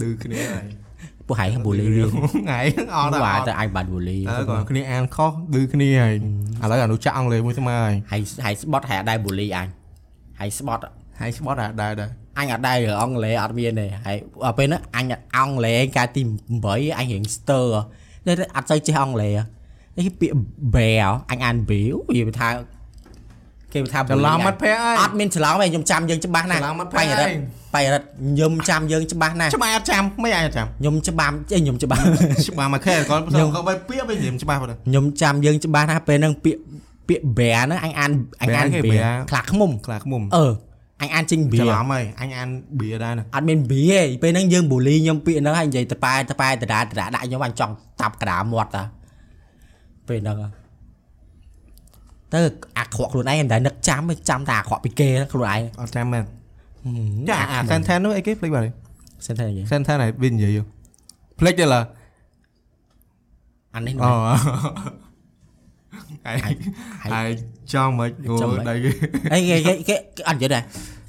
[0.00, 0.83] ឌឺគ្នាហើយ
[1.26, 2.60] ពួកហៃបូលីវាថ្ងៃ
[2.94, 6.14] អត់បាទដល់តែអាយបាត់បូលីអើគាត់គ្នាអានខុសឌឺគ្នាហើយ
[6.62, 9.68] ឥឡូវអានោះចាក់អង់គ្លេសមួយស្មើហើយហៃហៃស្បត់ហៃអត់ដែរបូលីអញ
[10.40, 10.82] ហៃស្បត់
[11.20, 15.06] ហើយស្បត់អាដែរដែរអញអត់ដែររឿងអង់គ្លេសអត់មានទេហើយដល់ពេលហ្នឹងអញ
[15.36, 16.22] អង់គ្លេសកាលទី
[16.60, 17.62] 8អញរៀងស្ទើ
[18.26, 19.40] តែអត់សូវចេះអង់គ្លេស
[19.96, 20.36] នេះពាក្យ
[20.74, 21.90] bear អញអាន bear
[22.28, 22.48] វាថា
[23.74, 27.40] គេថាច្រឡំមិត្តភ័ក្តិអើយអត់មានច្រឡំទេខ្ញុំចាំយើងច្បាស់ណាស់ច្រឡំមិត្តភ័បាក្ញ់តិរិតឯង
[27.74, 32.00] បាញ់រិតខ្ញុំចាំយើងច្បាស់ណាស់ច្បាស់អត់ចាំមិនអាចអត់ចាំខ្ញុំច្បាស់អេខ្ញុំច្បាស់
[32.50, 36.60] ច្បាស់មកខែគាត់ខ្ញុំគាត់ទៅពាក្យវិញនិយាយច្បាស់គាត់ខ្ញុំចាំយើងច្បាស់ណាស់ពេលហ្នឹងពាក្យ
[37.08, 38.10] ពាក្យ bear ហ្នឹងអញអាន
[38.42, 40.46] អញអាន bear គេ bear bear ខ្លាខ្មុំខ្លាខ្មុំអឺ
[41.02, 42.48] អញអានចេញច្រ beer ឡំហើយអញអាន
[42.80, 48.82] បៀដែរណាអត់មាន beer ទេពេលហ្នឹងយើងបូលីខ្ញុំពាក្យហ្នឹងហើយនិយាយតប៉ែតប៉ែតដាតដាដាក់ខ្ញុំអញចង់តាប់ក្តារមាត់តា
[50.08, 50.63] ពេលហ្នឹងហ៎
[52.34, 52.40] ទៅ
[52.78, 56.24] អាក្រក់ខ្លួនឯងមិនដែលនឹកចាំទេចាំតែអាក្រក់ពីគេខ្លួនឯងអត់ចាំមែន
[57.30, 58.72] ចាអា Senten នោះអីគេភ្លេចបាត់ហើយ
[59.26, 60.66] សិនតែនិយាយ Senten ហើយវានិយាយយក
[61.40, 61.80] ភ្លេចទេឡា
[63.74, 64.36] អានេះអូណា
[66.26, 66.36] ហើយ
[67.12, 67.28] ហើយ
[67.72, 68.90] ចំមិនអូចំមិនដៃគេ
[69.32, 70.62] អីគេគេគេគេអត់និយាយដែរ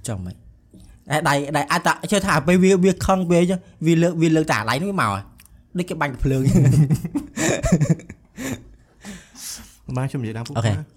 [0.07, 0.33] ចាំមិន
[1.11, 5.23] អេដៃដៃអាចតាជឿថាពេលវាវាខឹងពេលចឹងវាលើកវាលើកតែអាឡៃនេះវាមកហើយ
[5.77, 6.41] ដូចគេបាញ់ភ្លើង
[9.97, 10.94] បានខ្ញុំនិយាយដល់ពុកអូខេ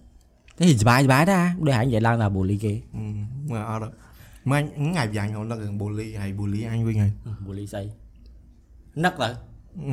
[0.58, 2.72] ទេសុបាយសុបាយដែរដូចហែងនិយាយឡើងថាបូលីគេ
[3.50, 3.90] មកអត់
[4.50, 7.12] មិនថ្ងៃយ៉ាញ់ហ្នឹងរឿងបូលីហើយបូលីអញវិញហើយ
[7.46, 7.82] បូលីស្អី
[9.04, 9.28] នឹកទៅ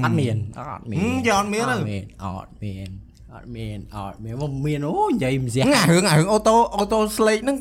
[0.03, 2.89] អត់មានអត់មានយកអត់មានអទេត់មានអត់មាន
[3.33, 7.57] អត់មានអត់មានមកមានអូនិយាយមិនស្ទះអារឿងអារឿងអូតូអូតូស្លេកហ្នឹង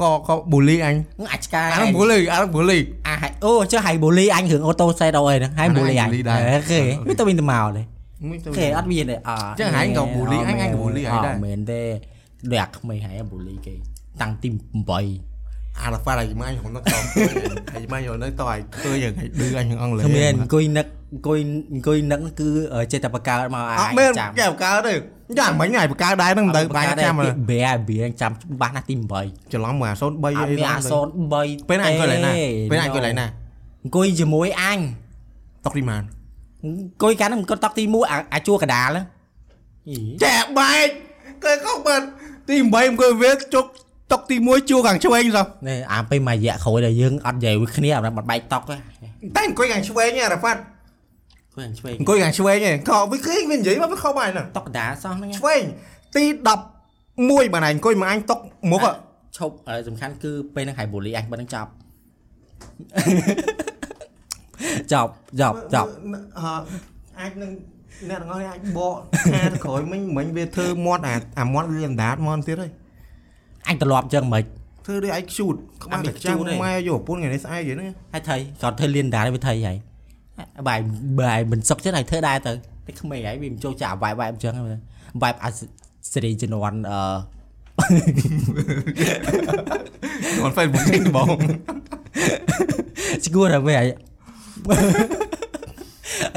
[0.00, 0.94] ក៏ក៏បូលីអញ
[1.32, 2.78] អាចឆ្កាអាហ្នឹងបូលីអាហ្នឹងបូលី
[3.08, 7.82] អាហែអូចុះហៃបូលីអញរឿងអូតូសេតអូអីហ្នឹងហៃបូលីអញបូលីដែរអូខេវាទៅវិញទៅមកទេ
[8.30, 11.82] មិនទៅគេអត់មានទេអត់ចឹងហែងក៏បូលីអញអញក៏បូលីហែងដែរអត់មែនទេ
[12.50, 13.74] ដូចអាក្មេងហែងបូលីគេ
[14.22, 16.94] តាំងទី8អារ៉ាហ្វាត់ហើយម៉ាញ់ខ្ញុំនឹកត
[17.74, 21.38] ហើយម៉ាញ់ខ្ញុំនឹកតឲ្យឃើញយ៉ាងហិឌឺអញអង់គ្លេសគ្មានអង្គុយនឹកអង្គុយ
[21.72, 22.48] អង្គុយនឹកគឺ
[22.92, 24.94] ចេះតែបកើតមកអាអត់មានចាំគេបកើទេ
[25.38, 27.28] យ៉ាងមិញហើយបកើដែរហ្នឹងមិនទៅបាញ់ចាំបៀ
[27.88, 31.06] បៀចាំច្បាស់ណាស់ទី8ច្រឡំមកអា03អត់អីមានអាសូន
[31.38, 32.32] 3ពេលអញអង្គុយឡើយណា
[32.70, 33.26] ពេលអញអង្គុយឡើយណា
[33.82, 34.78] អង្គុយជាមួយអញ
[35.64, 36.02] តុកទីម៉ាន
[36.64, 39.04] អង្គុយកាលហ្នឹងអង្គុយតុកទី1អាអាជួរកដាលហ្នឹង
[39.88, 40.88] អីចាក់បែក
[41.44, 42.06] គេខុសបាត់
[42.48, 43.66] ទី8អង្គុយវាជុក
[44.12, 48.76] តុកទី1ជួខាងឆ្វេងសោះនេះអាពេលមួយរយៈក្រោយដែលយើងអត់និយាយមួយគ្នាអត់បាត់បែកតុកទេ
[49.36, 50.60] តែអង្គុយខាងឆ្វេងអារ៉ាហ្វាត់
[51.56, 55.62] អង្គុយអញឆ្វេងអង្គុយខាងឆ្វេងឯងក៏វាឃើញវានិយាយមកវាខុសបាយហ្នឹងតុកកដាលសោះហ្នឹងឆ្វេង
[56.16, 56.24] ទី
[56.88, 58.38] 11បាទឯងអង្គុយមកអញតុក
[58.70, 58.86] មុខ
[59.38, 61.70] ឈប់ហើយសំខាន់គឺពេលហ្នឹងហៃបូលីអញបើហ្នឹងចប់
[64.92, 65.90] ចប់ចប់ចប់
[67.20, 67.50] អាចនឹង
[68.10, 68.96] អ្នកទាំងអស់នេះអាចបក
[69.32, 72.72] ថាទៅក្រោយមិញមិញវាធ្វើមាត់អាអាមាត់វាអណ្ដាតមកទៀតហើយ
[73.68, 74.42] អញត្រឡប់ចឹងមិន
[74.86, 79.76] ធ្វើដូចឯងខ្ជូតក្បាលអត់មានតែចាំខ្ជូតទេម៉ែយកប្រពន្ធថ្ងៃនេះស្អែកហ្នឹងហើយថៃគាត់ធ្វើលៀនដែរវាថៃហើយ
[80.68, 80.80] បាយ
[81.20, 82.52] បាយមិនសុកចិត្តហើយធ្វើដែរទៅ
[82.86, 84.52] តែក្មេងហើយវាមិនចូលចាវាយវាយអញ្ចឹង
[85.22, 85.50] វាយអា
[86.12, 87.00] សេរីជំនាន់អឺ
[90.38, 91.28] គាត់ Facebook នេះបង
[93.24, 93.88] ស្គាល់តែវាហើយ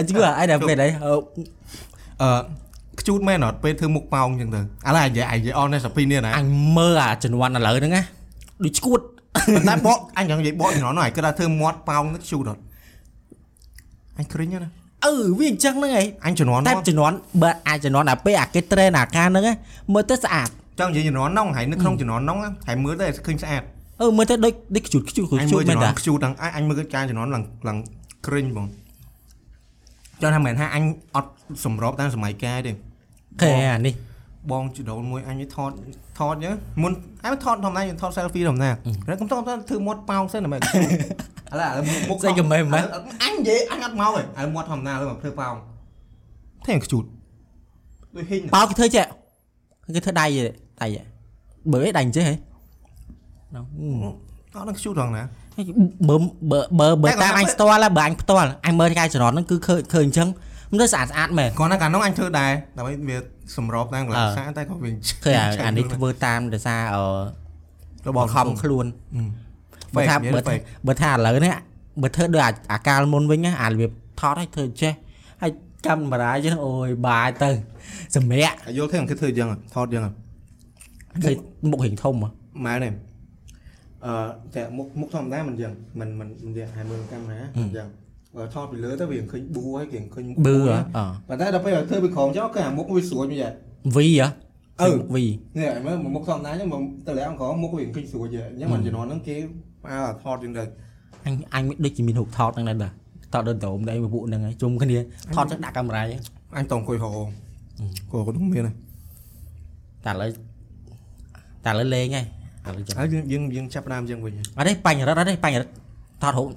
[0.01, 2.39] អញ្ចឹងអាយដល់ពេលហើយអឺ
[2.99, 4.63] ខ្ជូតមែនអត់ពេលធ្វើមុខប៉ោងអញ្ចឹងទៅឥ
[4.95, 6.47] ឡូវអាយអាយ honest opinion ណាអញ
[6.77, 8.01] មើលអាជំនាន់ឥឡូវហ្នឹងណា
[8.65, 8.99] ដូចឈួត
[9.55, 12.61] ប៉ុន្តែបកអញចង់និយាយបកជំនាន់នោះអាយគាត់ថាធ្វើមាត់ប៉ោងទៅខ្ជូតអត់
[14.17, 14.69] អញគ្រិញណា
[15.05, 19.43] អឺវាអញ្ចឹងហ្នឹងឯងអញជំនាន់តែនោះជំនាន់បើអាចជំនាន់ដល់ពេលអាគេ train អាការហ្នឹង
[19.93, 20.49] មើលទៅស្អាត
[20.79, 22.37] ចង់និយាយជំនាន់នោះហើយនៅក្នុងជំនាន់នោះ
[22.67, 23.61] ហើយមើលទៅឃើញស្អាត
[24.01, 27.77] អឺមើលទៅដូចដូចខ្ជូតខ្ជូតអញខ្ជូមើតលមែជំននាតាន់ខ្ជូតហ្នឹងអញមើលការជំនាន់ឡើងឡើង
[28.25, 28.65] គ្រិញបង
[30.21, 30.83] ចង់ថាមិនថាអញ
[31.15, 31.31] អត់
[31.65, 32.71] សម្របតាមសម័យកាលទេ
[33.41, 33.93] ខេអានេះ
[34.51, 35.71] បងជីដូនមួយអញថត
[36.19, 36.91] ថតអញ្ចឹងមុន
[37.23, 40.63] អញថតធម្មតាយើងថត selfie ធម្មតាតែខ្ញុំថតធ្វើមាត់ប៉ោងសិនតែមិនឥ
[41.59, 42.83] ឡូវមុខស្អីក៏មិនមែន
[43.23, 45.53] អញនិយាយអញអត់មកទេហើយមាត់ធម្មតាលើមកធ្វើប៉ោង
[46.67, 47.03] តែខ្ជូត
[48.15, 49.05] ដូចហ៊ីងប៉ោគេធ្វើចេះ
[49.95, 50.43] គេធ្វើដៃទេ
[50.81, 51.01] ដៃទេ
[51.71, 52.35] បើឯងដៃអញ្ចេះហ៎
[53.55, 55.23] អត់នឹងខ្ជូតហ្មងណា
[56.09, 56.15] បើ
[56.51, 60.29] បើបើបើតែគាត់តាមអញថាផ្ទាល់ហើយបើអញផ្ទាល់អញមើលកាយចរន្តហ្នឹងគឺឃើញឃើញអញ្ចឹង
[60.71, 63.17] មិនទៅស្អាតស្អាតមែនគាត់ណាកាលនោះអញធ្វើដែរដើម្បីវា
[63.57, 64.91] សម្របតាមកន្លែងសាតែក៏វា
[65.23, 67.03] ឃើញអាអានេះធ្វើតាមដោយសារអឺ
[68.07, 68.85] របស់ខំខ្លួន
[69.95, 70.55] បើបើថាថាបើថា
[70.87, 71.53] បើថាឥឡូវនេះ
[72.01, 74.93] បើធ្វើដូចអាអាកាលមុនវិញណាអារបៀបថតឲ្យធ្វើចេះ
[75.41, 75.51] ហើយ
[75.87, 77.49] កាមេរ៉ាចឹងអូយបាយទៅ
[78.15, 80.03] សម្រាប់យល់ទេគេធ្វើអញ្ចឹងថតអញ្ចឹង
[81.23, 81.35] ឃើញ
[81.71, 82.29] មុខរៀងធំហ៎
[82.65, 83.10] ម៉ែនេះអឺតែមុខមុខធម្មតាមិនអញ្ចឹងមិនមិនមិនយ៉ាងហើយមើលកាមេរ៉ាអញ្ចឹងបើថតពីលើទៅវាឃើញប៊ូហើយគេឃើញបឺហ៎អប៉ុន្តែដល់ពេលធ្វើពីក្រោមចុះគឺអាមុខវាស្រួចវិញហ៎វីហ៎អឺវីនេះឲ្យមើលមុខធម្ម
[96.45, 99.35] តាអញ្ចឹងមកទៅឡើងក្រោមមុខវាឃើញស្រួចហ៎អញ្ចឹងមិនជំនាន់ហ្នឹងគេ
[99.83, 100.63] ផ្អើថតអញ្ចឹងទៅ
[101.25, 102.91] អញអញដូចជាមានរូបថតហ្នឹងដែរបាទ
[103.33, 104.97] ថតដូចដុំដែរពួកហ្នឹងហើយជុំគ្នា
[105.35, 106.19] ថតចឹងដាក់កាមេរ៉ាចឹង
[106.57, 107.11] អញតអង្គុយហោ
[108.11, 108.75] ក៏គាត់មានហើយ
[110.05, 110.29] តែឥឡូវ
[111.65, 112.17] តែឥឡូវលេង
[112.65, 115.71] ហើយឥឡូវចឹងហើយយើងយើងយើងចាប់ដើមអញ្ចឹងវិញអត់ទេបញ្ញរិទ្ធអត់ទេបញ្ញរិទ្ធ
[116.21, 116.47] ថតរូប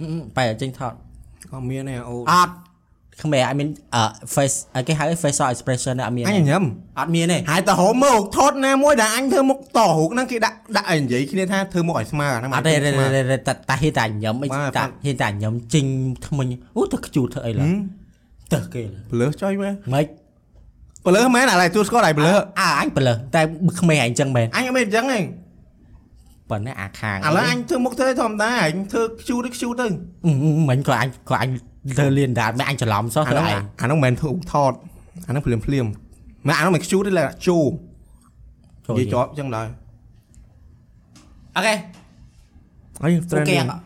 [0.00, 0.92] អឺបែរចេញថត
[1.50, 2.54] ក៏មានដែរអូអត់
[3.22, 4.02] ខ្មែរអត់មានអឺ
[4.34, 6.62] face អីគេហៅ facial expression អត់មានអញញញឹម
[6.98, 12.90] អត់មានទេហើយតើហូមមើលថតណាមួយដែលអញធ្វើមុខតរូបហ្នឹងគេដាក់ដាក់ឲ្យនិយាយគ្នាថាធ្វើមុខឲ្យស្មើអាហ្នឹងអត់ទេទេ
[13.30, 15.86] ទេតែតែហ៊ានតែញឹមអីបាទតែហ៊ានតែញឹមជីង
[16.26, 17.70] ថ្មិញអូទៅខ្ជូតធ្វើអីឡើយ
[18.54, 20.04] ទៅគេប្លើសចុយមើលមិន
[21.06, 23.40] ប្លើសមែនអាឡៃទួស្គាល់ឲ្យប្លើសអើអញប្លើសតែ
[23.80, 25.18] ខ្មែរអញចឹងមែនអញអត់មានអញ្ចឹងទេ
[26.50, 29.86] ប៉ុន្តែអាខាងឥឡូវអញធ្វើមុខធ្វើធម្មតាអញធ្វើខ្ជូតទៅខ្ជូតទៅ
[30.70, 31.48] មិញក៏អញក៏អញ
[31.98, 34.72] ទៅលៀនដាតមិនអញច្រឡំសោះអាទៅហ្នឹងឯងអាហ្នឹងមិនមែនធ្វើថត
[35.26, 35.86] អាហ្នឹងភ្លាមភ្លាម
[36.46, 37.58] មិនអាហ្នឹងមិនខ្ជូតទេឡើយជូ
[38.98, 39.66] និយាយជាប់អញ្ចឹងដែរ
[41.56, 41.74] អូខេ
[43.02, 43.85] អីអូខេគៀងទៀតអាចឈួតទេគៀងទៀតអញទៅតែសិនចាំស្អែកមិនគិតទៀតអឺមិននិ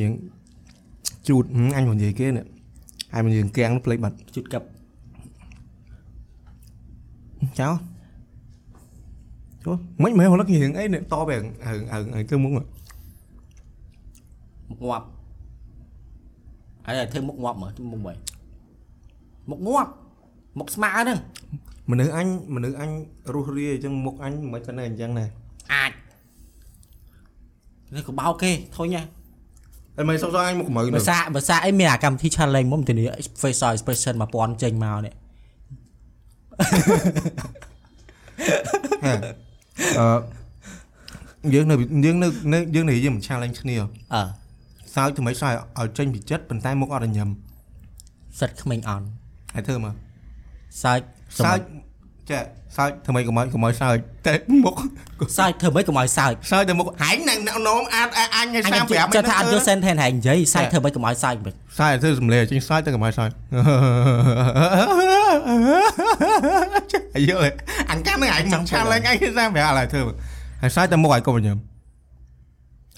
[0.00, 0.12] យើង
[1.28, 2.44] ជូតហឹមអញមិននិយាយគេនេះ
[3.12, 4.62] ហើយមិនយើងកៀងភ្លេចបាត់ជុតកັບ
[7.60, 7.74] ចោល
[9.64, 15.06] ចូលមិនមែនរលឹកយើងអីនេះតបែងអើអើអើធ្វើមុខ មុខងាប់
[16.88, 18.16] ហើយធ្វើមុខងាប់មើលមុខវិញ
[19.50, 19.90] មុខងាប់
[20.58, 21.18] មុខស្មាហ្នឹង
[21.90, 22.90] មនុស្សអញមនុស្សអញ
[23.34, 25.28] រស់រាយអញ្ចឹងមុខអញមិនក៏នៅអញ្ចឹងដែរ
[25.72, 25.92] អាច
[27.94, 29.02] នេះក៏បោកគេធុញហ៎
[29.96, 33.04] តែមិនសុខសុខអញមុខមើលភាសាភាសាអីមានអាកម្មវិធី challenge មកធានា
[33.42, 35.14] facial expression 1000ចេញមកនេះ
[39.98, 40.18] អឺ
[41.54, 41.74] យើងនៅ
[42.04, 43.76] យើងនៅនៅយើងនៅយើងមិន challenge គ្នា
[44.14, 44.22] អើ
[44.94, 47.28] សើចធ្វើម៉េចសើចឲ្យចេញពីចិត្តប៉ុន្តែមុខអត់ញញឹម
[48.40, 49.06] សិតក្មេងអន់
[49.54, 49.94] ហើយធ្វើមក
[50.82, 51.00] សើច
[51.44, 51.58] សើច
[52.30, 52.40] ចា
[52.76, 54.34] សើចធ្វើម៉េចកុំឲ្យកុំឲ្យសើចតែ
[54.64, 54.74] មុខ
[55.38, 63.30] សើចធ្វើម៉េចកុំឲ្យសើចសើចតែមុខហែងនឹងនោមអាចអញឲ្យអញ35ចាំថាអត់យល់ send ថែនហែងនិយាយសើចធ្វើម៉េចកុំឲ្យសើចមិនសើចធ្វើសំលេងចេញសើចតែកុំឲ្យសើច
[67.16, 67.40] អាយល់
[67.90, 69.28] អញកាន់នឹងអញចង់ challenge អញ35ឥ
[69.78, 70.02] ឡូវធ្វើ
[70.62, 71.58] ហើយសើចតែមុខឲ្យកុំញញឹម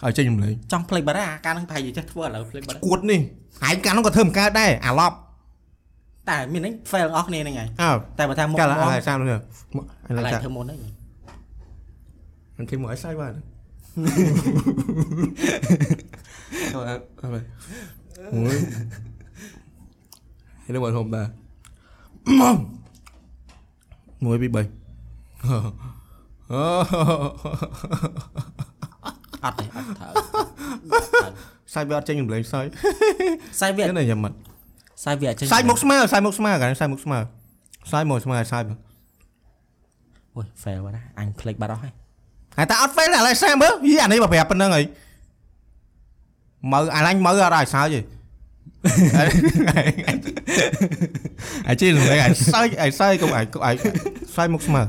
[0.04, 3.20] ឲ្យចេញសំលេងចង់ភ្លេចបាត់ហើយអាការនឹងប្រហែលជាចេះធ្វើឥឡូវភ្លេចបាត់ហើយគួតនេះ
[3.62, 5.16] ហែងកាន់នោះក៏ធ្វើមិនកើតដែរអាឡប់
[6.28, 9.38] តែមានហ្នឹង fail អស់គ្នាហ្នឹងហើយអើតែបើថាមុខកាលមកឲ្យសាមនេះ
[10.08, 10.78] អញឥឡើងឡូវចាធ្វើមុនហ្នឹង
[12.58, 13.32] អញគេមកឲ្យសាយបាន
[16.74, 17.28] អើអើ
[18.36, 18.56] មួយ
[20.64, 21.26] ហើយនឹងមកធំដែរ
[24.24, 24.62] មួយពីរបី
[26.52, 26.60] អូ
[29.44, 30.08] អត់ទេអត់ធ្វើ
[31.74, 32.66] សាយវាអត់ចេញកម្លេងសាយ
[33.60, 34.34] សាយវានេះយ៉ាងម៉េច
[35.04, 37.18] សាយវាចេញសាយមុខស្មើសាយមុខស្មើកាសាយមុខស្មើ
[37.92, 38.62] សាយមកស្មើសាយ
[40.36, 41.92] អូយ fail បាត់ហើយអញភ្លេចបាត់អស់ហើយ
[42.58, 44.84] ហើយតែអត់ fail ឥឡូវសាមើលយីអានេះមកប្រាប់ប៉ុណ្្នឹងហើយ
[46.72, 48.00] មើលអាឡាញ់មើលអត់ឲ្យសើចទេ
[51.68, 53.72] អាជីសម្លេងអាសើចអាសើចកុំអាអា
[54.36, 54.82] សើចមុខស្មើ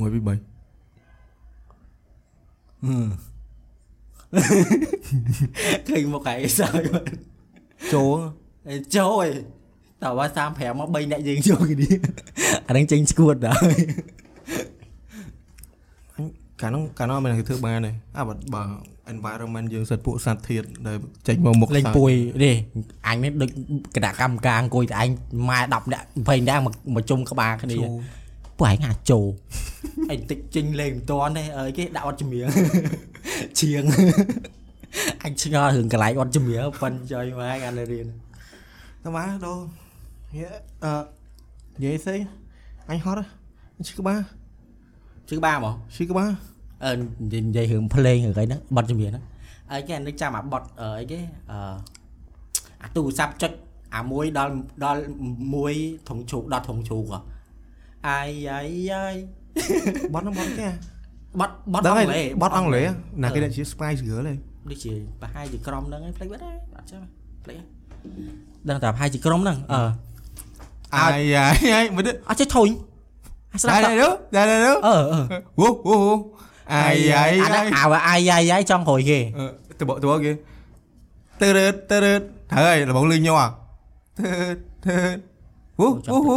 [0.00, 0.34] មួយពីរបី
[5.88, 7.06] ឃើញមុខឯងសើចបាត់
[7.92, 8.18] ចូល
[8.68, 9.32] អេចូលឯង
[10.02, 11.88] តើว่า35មក3អ្នកយើងចូលគ្នា
[12.66, 13.72] អាហ្នឹងចេញស្គួតដែរ
[16.60, 18.62] កាលនោះកាលនោះមិនធ្វើបានទេអើបើបើ
[19.14, 20.96] environment យើងសិតពួកសត្វធាតដែល
[21.28, 22.12] ចេញមកមុខលេងសើចពួយ
[22.44, 22.54] នេះ
[23.08, 23.50] អញនេះដូច
[23.96, 25.08] គណៈកម្មការអង្គុយតែឯង
[25.48, 27.88] ម៉ែ10នាក់20នាក់មកមកជុំក្បាលគ្នាចូល
[28.58, 29.24] ពួកឯងអាចចូល
[30.12, 32.46] ឯងតិចចេញលេងមិនតាន់ទេអើយគេដាក់អត់ជំនៀង
[33.60, 33.82] ជាង
[35.24, 38.06] អញឆ្ងល់រឿងកន្លែងអត់ជំនៀងប៉ិនចុយមកឯងអានរៀន
[39.02, 39.62] តែមកដល់
[40.36, 40.46] យេ
[40.84, 40.92] អឺ
[41.82, 42.16] និយាយស្អី
[42.90, 43.22] អញហត់
[43.88, 44.20] ឈឺក្បាល
[45.28, 46.30] ជឿបាហ្មងឈឺក្បាល
[46.84, 46.92] អឺ
[47.46, 49.24] និយាយរឿងភ្លេងរឿងអីហ្នឹងបတ်ជំនៀងហ្នឹង
[49.72, 51.18] អីគេនឹកចាំអាបတ်អីគេ
[51.50, 51.58] អឺ
[52.82, 53.52] អាទូរស័ព្ទចុច
[53.96, 54.52] អាមួយដល់
[54.84, 55.00] ដល់
[55.54, 55.74] មួយ
[56.08, 57.18] ធុងជ្រូកដល់ធុងជ្រូកហ៎
[58.08, 59.16] អាយអាយអាយ
[60.14, 60.68] បត់ហ្នឹងបត់គេ
[61.38, 62.90] បတ်បတ်ដឹងអហើយង់គ្លេសបត់អង់គ្លេស
[63.22, 64.34] ណាគេដាក់ជា Spice Girl ទេ
[64.70, 67.02] ដូចជាប្រហែលជាក្រុមហ្នឹងឯងភ្លេចបាត់ហើយអត់ចាំ
[67.44, 67.68] ភ្លេចហើយ
[68.68, 69.80] ដឹងតែប្រហែលជាក្រុមហ្នឹងអឺ
[70.96, 72.68] អាយអាយអាយមើលទៅអត់ចេះធុញ
[73.54, 75.20] អាស្ដាដែរប់ដែរទៅដែរដែរទៅអឺអឺ
[75.60, 75.98] វូវូ
[76.72, 79.18] អាយអាយអាអាហ្នឹងយអាវអាយអាយអាយចង់ក្រោយគេ
[79.78, 80.32] ទៅបកទៅបកគេ
[81.40, 82.14] ទៅរឺទៅរឺ
[82.56, 83.42] ហើយលបងលឺញ័រ
[84.18, 84.28] ទៅ
[84.86, 84.96] ទៅ
[85.80, 86.36] វូវូ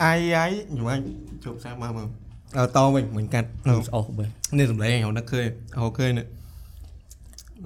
[0.00, 1.00] អាយអាយញ៉ាំ
[1.44, 2.08] ជប់សាមកមើល
[2.56, 3.48] អើតវិញមិនកាត់
[3.94, 4.24] អូបើ
[4.58, 5.46] នេះសំឡេងខ្ញុំនឹកឃើញ
[5.78, 6.26] អូឃើញនេះ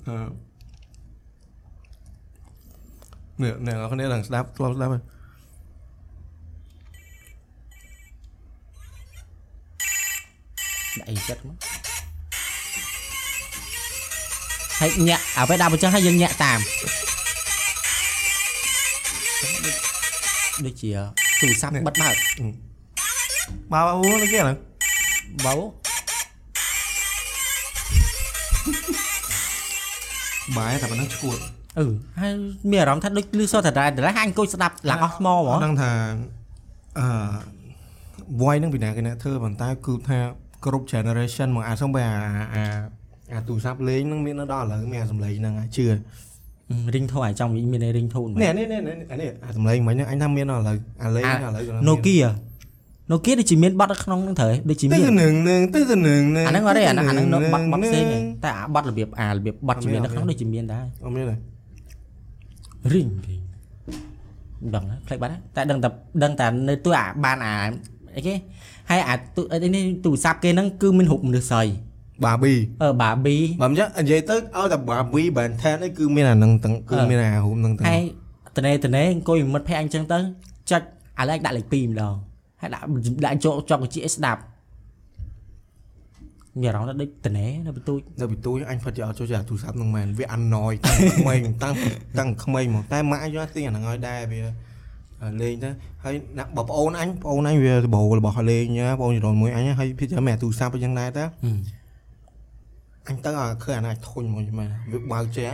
[0.06, 0.16] អឺ
[3.42, 5.02] នេះនេះអរគ្នាឡើងស្ដាប់ធ្លាប់ស្ដាប់ហើយ
[10.98, 11.56] ដាក់អីចិត្តមក
[14.80, 16.60] ហើយញាក់អ្វីដាក់បញ្ចឹងហើយយើងញាក់តាម
[20.64, 20.90] ដូចជា
[21.40, 22.14] ទូរស័ព្ទបិទបើក
[23.72, 24.58] បើអូនេះគេហ្នឹង
[25.46, 25.54] បោ
[30.56, 31.38] បាយតែប៉ុណ្ណឹងឈួត
[31.78, 31.86] អឺ
[32.20, 32.32] ហើយ
[32.70, 35.90] មានអារម្មណ៍ថាដូចលឺសតតែតែអញអង្គុយស្ដាប់ឡើងអស់ថ្មហ្មងដឹងថា
[36.98, 37.06] អឺ
[38.40, 40.18] voice ហ្នឹងពីណាគេអ្នកធ្វើប៉ុន្តែគឺថា
[40.64, 42.16] គ្រប់ generation មកអាចសំបីអា
[42.54, 42.64] អា
[43.32, 45.86] អាទូរស័ព្ទលេងហ្នឹងមាននៅដល់ឥឡូវមានអាសំឡេងហ្នឹងអាចជឿ
[46.94, 48.78] រីងធូអាចំវិញមានរីងធូនេះនេះនេះ
[49.12, 52.28] អានេះអាសម្លេងមិញអញថាមានឥឡូវអាលេងឥឡូវ Nokia
[53.10, 58.04] Nokia ដូចជាមានបាត់នៅក្នុងហ្នឹងត្រូវដូចជាមានទៅនឹងនឹងទៅទៅនឹងអាហ្នឹងអត់ទេអាហ្នឹងនៅបាត់បាត់ផ្សេង
[58.44, 61.36] តែអាបាត់របៀបអារបៀបបាត់ជាមាននៅក្នុងដូចជាមានដែរអត់មានទេ
[62.92, 63.40] រីងរីង
[64.74, 65.88] ដឹងផ្លេចបាត់តែដឹងតែ
[66.22, 67.54] ដឹងតែនៅទូអាបានអា
[68.16, 68.34] អីគេ
[68.90, 69.42] ហើយអាទូ
[69.74, 71.62] នេះទូរស័ព្ទគេហ្នឹងគឺមានរូបមនុស្សស្រី
[72.24, 78.02] បាប៊ីអឺបាប៊ីបើមិនចឹងនិយាយទៅឲ្យតែបាប៊ីបានថែនអីគឺមានអាហ្នឹងទាំងគឺមានអារូបហ្នឹងទាំងហើយ
[78.56, 80.18] តនេតនេអង្គុយមិត្តភ័ក្ដិអញ្ចឹងទៅ
[80.70, 82.14] ចុចឥឡូវដាក់លេខ2ម្ដង
[82.60, 82.84] ហើយដាក់
[83.24, 84.42] ដាក់ចូលចុកជាស្ដាប់
[86.60, 91.74] មានអារម្មណ៍ថាដូចតនេនៅបន្ទូចនៅពីទូចអញផិតយកចូលជាទូរស័ព្ទហ្នឹងមែនវាអាណយតាំងក្មេងតាំង
[92.18, 94.40] តាំងក្មេងមកតែម៉ាក់យកទិញអាហ្នឹងឲ្យដែរវា
[95.42, 95.70] លេងទៅ
[96.04, 101.24] ហើយអ្នកបងប្អូនអញបងប្អូនអញវាដបោរបស់លេងណាបងប្អូនចរមួយអញហើយភាគច្រើនមានទូរស័ព្ទអញ្ចឹងដែរតើ
[103.08, 105.52] អញទៅឲ្យឃើញអាណាធុញមួយមែនវាបើកចេះ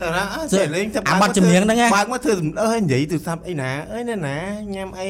[0.00, 4.36] តើណាអើចេះលេងតែបាត់ចម្រៀងហ្នឹងបើកមកធ្វើអើយនិយាយទូរស័ព្ទអីណាអើយណែណា
[4.74, 5.08] ញ៉ាំអី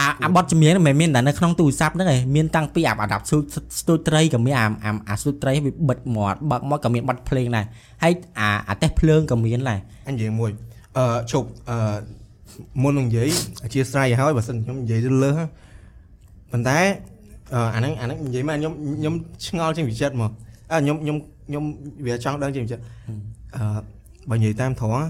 [0.00, 3.24] អាអាបត់ចម្រៀងមិនមែនតែនៅក្នុងទូរស័ព្ទហ្នឹងឯងមានតាំងពីអាអាដាប់
[3.80, 4.66] ស្ទូត្រីក៏មានអា
[5.08, 7.66] អាស្ទូត្រីវាបិទមាត់បើកមកក៏មានបတ်ភ្លេងដែរ
[8.02, 10.50] ហើយអាអាទេសភ្លើងក៏មានដែរអញនិយាយមួយ
[10.98, 11.76] អឺជប់អឺ
[12.82, 13.28] មុននឹងនិយាយ
[13.64, 15.48] អធិស្ឋានឲ្យហើយបើសិនខ្ញុំនិយាយទៅលើហ្នឹង
[16.52, 16.78] ប៉ុន្តែ
[17.54, 19.14] អឺអាហ្នឹងអាហ្នឹងនិយាយមកខ្ញុំខ្ញុំ
[19.46, 20.30] ឆ្ងល់ជាងវិចិត្រមក
[20.72, 21.16] អើខ្ញុំខ្ញុំ
[21.48, 21.64] ខ្ញុំ
[22.06, 22.84] វាចង់ដឹងជាងវិចិត្រ
[23.56, 23.62] អឺ
[24.30, 25.04] បើនិយាយតាមត្រង់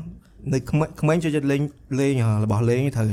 [0.53, 1.61] នៅក្មេងក្មេងចូលចិត្តលេង
[2.01, 2.13] លេង
[2.45, 3.07] របស់លេងត្រូវ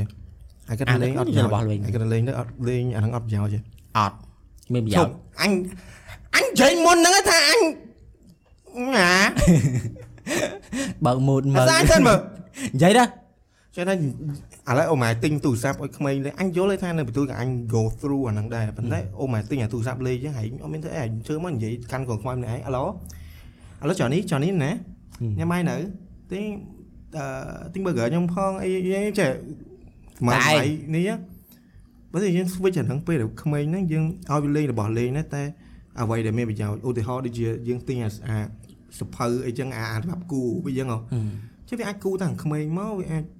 [0.68, 3.58] ហើយគាត់លេងអត់របស់លេងហើយគាត់លេងទៅអត់លេងអាហ្នឹងអត់ប្រយោជន៍ទេ
[3.98, 4.16] អត់
[4.72, 5.50] មានប្រជយោជប់ន៍អញ
[6.34, 7.60] អញនិយាយមុនហ្នឹងថាអញ
[8.96, 9.10] ណា
[11.04, 12.18] បើកម៉ូតមើអាលសាទៅមើល
[12.74, 13.08] និយាយដែរ
[13.76, 13.94] ចឹងតែ
[14.70, 22.88] ឥឡូវអូម៉ែទិញទូរស័ព្ទឲ្យក្មេងលេងអញយល់ទេថានៅបន្ទូលក៏អញ go through អាហ្នឹងដែរប៉ុន្តែអូម៉ែទិញអាទូរស័ព្ទលេងចឹងហែងអត់មានធ្វើអីអញជឿមកនិយាយកាន់កងខ្មៅម្នាក់ឯងអឡូឥ
[23.88, 24.70] ឡូវចនេះចនេះណា
[25.38, 25.76] ញ៉ាំបាយនៅ
[26.32, 26.44] ទិញ
[27.16, 27.24] អឺ
[27.72, 29.30] ទិញ burger ខ្ញុំផងអីអីចេះ
[30.26, 30.66] មកបាយ
[30.96, 31.10] នេះ
[32.12, 35.42] បើតែយើង switch អាហ្នឹងពេលដែលក្មេងហ្នឹងយើងឲ្យវាលេងរបស់លេងណាតែ
[36.00, 38.38] អ្វីដែលមានប្រយោជន៍ឧទាហរណ៍ដូចជាយើងទិញអាអា
[38.98, 40.98] សភៅអីចឹងអាសម្រាប់គូវាចឹងហ៎
[41.70, 43.37] chứ vì anh cu thằng khmer máu vì anh giờ làm vậy hả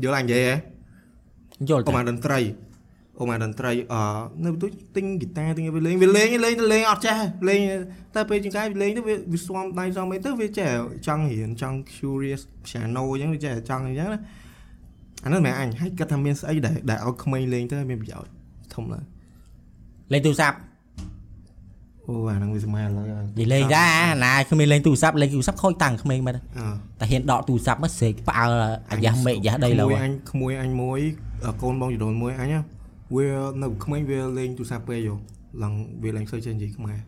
[0.00, 2.44] យល់ ô តែ mà đần tray
[3.20, 6.58] ô mà đần tray ờ nơi tôi tinh guitar tinh về lên về lên lên
[6.58, 7.58] lên ọt cha lên
[8.12, 10.78] ta về những cái lên nó về về swam tay xong mấy tức về trẻ
[11.02, 14.16] trong hiện trong curious piano giống như trẻ trong như đó
[15.22, 17.84] anh nói mẹ anh hay cái thằng miên ấy để để ở khmer lên tới
[17.84, 18.16] miên bây giờ
[18.70, 18.98] thông là
[20.12, 20.58] លេងទូរស័ព្ទ
[22.06, 23.02] ô à năng vì mà là
[23.38, 26.38] និយាយលេងដែរណាគ្មានលេងទូរស័ព្ទលេងទូរស័ព្ទខូចតាំងក្មេងមែន ờ
[27.00, 28.52] តែហ៊ានដកទូរស័ព្ទមកស្រេកផ្អើល
[28.90, 31.00] អាយ៉ាស់មេយ៉ាស់ដីលើក្មួយអញក្មួយអញមួយ
[31.44, 32.60] អកូនបងចដូនមួយអញណា
[33.16, 33.26] វា
[33.62, 35.14] នៅក្មេងវាលេងទូរស័ព្ទពេកយោ
[35.62, 36.98] ឡើងវាលេងសូវចេះនិយាយខ្មែរ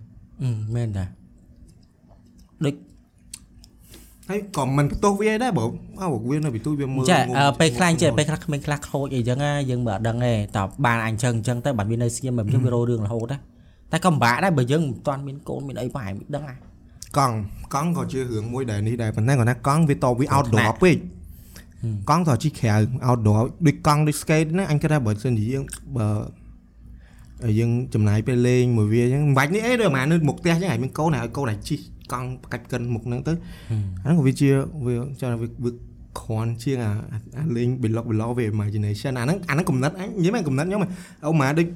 [0.43, 1.05] អឺមែនតា
[2.65, 2.75] ដូច
[4.29, 5.71] ហើយក៏មិនបន្ទោសវាដែរបង
[6.03, 13.39] អើវានៅពីទូវាមើលចាងងអឺពេលខ្លះចេះពេលខ្លះក្មេងខ្លះខូចអីចឹងណាយើងមិនអត់ដឹងទេតើបានអញចឹងចឹងទៅបាត់វានៅស្ងៀមមិនចឹងវារោរឿងរហូតណា
[13.93, 16.57] តែក៏ពិបាកដែរបើយើងមិនតាន់មានកូនមានអីប្រហែលមិនដឹងណា
[17.19, 17.37] កង់
[17.75, 20.97] កង់ក៏ជារឿងមួយដែលនេះដែរប៉ុន្តែគាត់ថាកង់វាតវា outdoor ថ្នាក់ពេក
[21.83, 22.75] ហឹមកង់ក៏ជីក្រៅ
[23.07, 25.65] outdoor ដូចកង់ដូច skate ណាអញគិតថាបើសិនជាយើង
[25.97, 26.09] បើ
[27.59, 31.77] យើងចំណាយពេលលេងមួយវាអញ្ចឹងមិនបាច់នេះអីដូចអានៅមុខផ្ទះអញ្ចឹងឲ្យមានកូនឲ្យកូនឲ្យជី
[32.13, 33.33] កង់កាច់កិនមុខហ្នឹងទៅ
[34.05, 34.49] អាហ្នឹងក៏វាជា
[34.85, 35.71] វាចាំវាវា
[36.21, 36.91] គ្រាន់ជាងអា
[37.39, 40.81] អាលេង block block វា imagination អាហ្នឹងអាហ្នឹងកំណត់អញនិយាយមែនកំណត់ខ្ញុំ
[41.27, 41.67] អូម៉ាដូច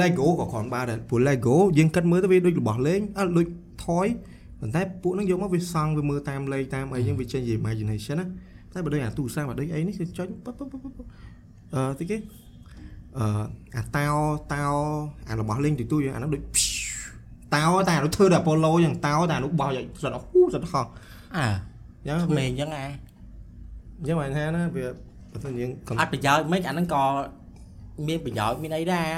[0.00, 3.46] Lego ក៏គ្រាន់បានដែរព្រោះ Lego យើងគិតមើលទៅវាដូចរបស់លេងអត់ដូច
[3.84, 4.08] toy
[4.60, 8.26] ប៉ុន្តែពួកហ្នឹងយកមកវាសង់វាមើលតាមលេខតាមអីហ្នឹងវាចេញជា imagination ណា
[8.72, 11.06] តែបើដូចអាទូរស័ព្ទបើដូចអីនេះគឺចុចពុបពុបពុបពុប
[11.74, 12.16] អឺទីគេ
[13.18, 13.24] អឺ
[13.76, 14.06] អាតោ
[14.52, 14.64] តោ
[15.28, 16.42] អារបស់លេងទូទូយើងអាហ្នឹងដូច
[17.54, 20.86] តោតែអានោះធ្វើដល់ Apollo ចឹងតោតែអានោះបោះយ៉ាងសត្វអហ៊ូសត្វហោះ
[21.36, 21.46] អើ
[22.06, 24.86] ចឹងក្មេងចឹងអាអញ្ចឹងបានថាណាវា
[25.32, 27.02] បើសិនយើងកំអត់ប្រយោជន៍មិនអាហ្នឹងក៏
[28.08, 29.08] មានប្រយោជន៍មានអីដែរ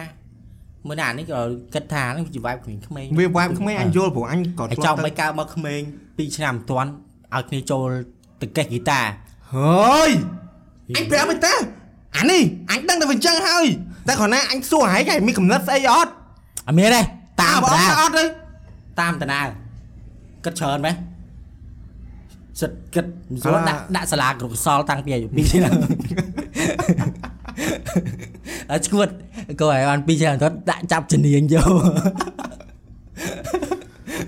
[0.89, 1.41] មើលណាអានេះក៏
[1.74, 6.91] គិតថាហ្នឹងជាវាយក្មេងក្មេងវា vibe ក្មេងអញយល់ព្រោះអញក៏ហើយចង់មិនកើមកក្មេង2ឆ្នាំមិនទាន់
[7.35, 7.89] ឲ្យគ្នាចូល
[8.41, 9.01] ទៅកេះហ្គីតា
[9.55, 10.11] ហើយ
[10.97, 11.55] អញប្រាប់មិនតា
[12.16, 13.64] អានេះអញដឹងតែវាអញ្ចឹងហើយ
[14.09, 16.11] តែគ្រាន់ណាអញសួរហែងហែងមានកំណត់ស្អីអត់
[16.66, 17.03] អត់មានទេ
[17.43, 18.24] តាមបើតាអត់អត់ទេ
[19.01, 19.41] តាមតាណា
[20.45, 20.95] គិតច្រើនម៉េះ
[22.61, 25.74] សិតគិតមិនស្រួលអាដាក់ដាក់សាលាគ្រប់សល់តាំងពីអាយុ2ឆ្នាំ
[28.73, 29.09] អត់ឈួត
[29.61, 31.71] ក៏ឲ្យបាន2ឆ្នាំទៅដាក់ចាប់ជំនាញយក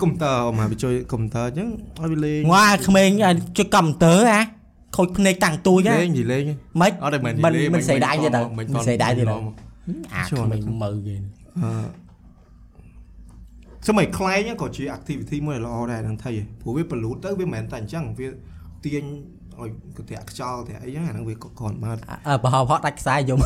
[0.03, 1.69] កុំព្យូទ័រមកវាជួយកុំព្យូទ័រអញ្ចឹង
[2.01, 4.41] ឲ្យវាលេងងွာក្មេងឲ្យជួយកំព្យូទ័រអា
[4.97, 6.43] ខូចភ្នែកតាំងទូចហ៎លេងនិយាយលេង
[6.81, 9.55] មិនអត់តែមិនមិននិយាយមិនស្រីដៃទៀតទៅមិនមិនស្រីដៃទៀតទៅមក
[10.15, 11.15] អាជួនក្មេងមើលគេ
[11.61, 12.03] អឺ
[13.89, 18.29] សម័យខ្លែងហ្នឹងក៏ជា activity មួយដែលល្អដែរនឹងថៃឯងព្រោះវាបលូតទៅវាមិនមែនតែអញ្ចឹងវា
[18.85, 19.05] ទាញ
[19.61, 23.39] ឲ្យកន្ត្រាក់ខ្យល់តែអីហ្នឹងអាហ្នឹងវាក៏គ្រាន់មកអើប្រហោផកដាច់ខ្សែយំ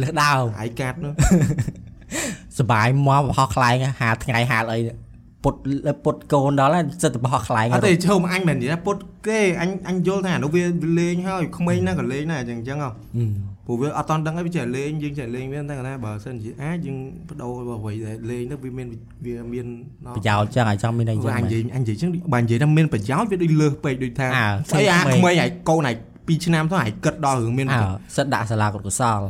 [0.00, 1.12] លើសដើមអាយកាត់នោះ
[2.58, 4.78] សបាយមកប្រហោខ្លែងហាលថ្ងៃហាលអី
[5.44, 5.54] ពុត
[6.04, 8.96] ពុតកូនដល់ហើយសិតតែប្រហោខ្លែងអត់ទេជើមអញមិននិយាយពុត
[9.28, 16.96] ទេអញអញយល់ថាអានោះវាវាលេងហើយក្មេងណាស់ក៏លេងដែរអញ្ចឹងអញ្ចឹងហ៎អឺព្រោះវាអត់តន់ដឹងអីវាចេះលេងយើងចេះលេងវាតែគាត់ថាបើសិនជាអាចយើង
[17.28, 18.88] បដូរអ្វីដែលលេងទៅវាមាន
[19.26, 19.66] វាមាន
[20.16, 25.94] ប្រយោជន៍ចឹងឲ្យចង់មានអីចឹងអញនិយាយអញនិយាយចឹងបើនិយាយថាមានប្រយោជន៍វាដូចលើសពេកដូចថាអើស្អីអាក្មេងក្មេងហើយកូនឯង
[26.26, 27.80] 2ឆ្នាំទៅឯងគិតដល់រឿងមានអើ
[28.16, 29.20] សិតដាក់សាលាគាត់កុសល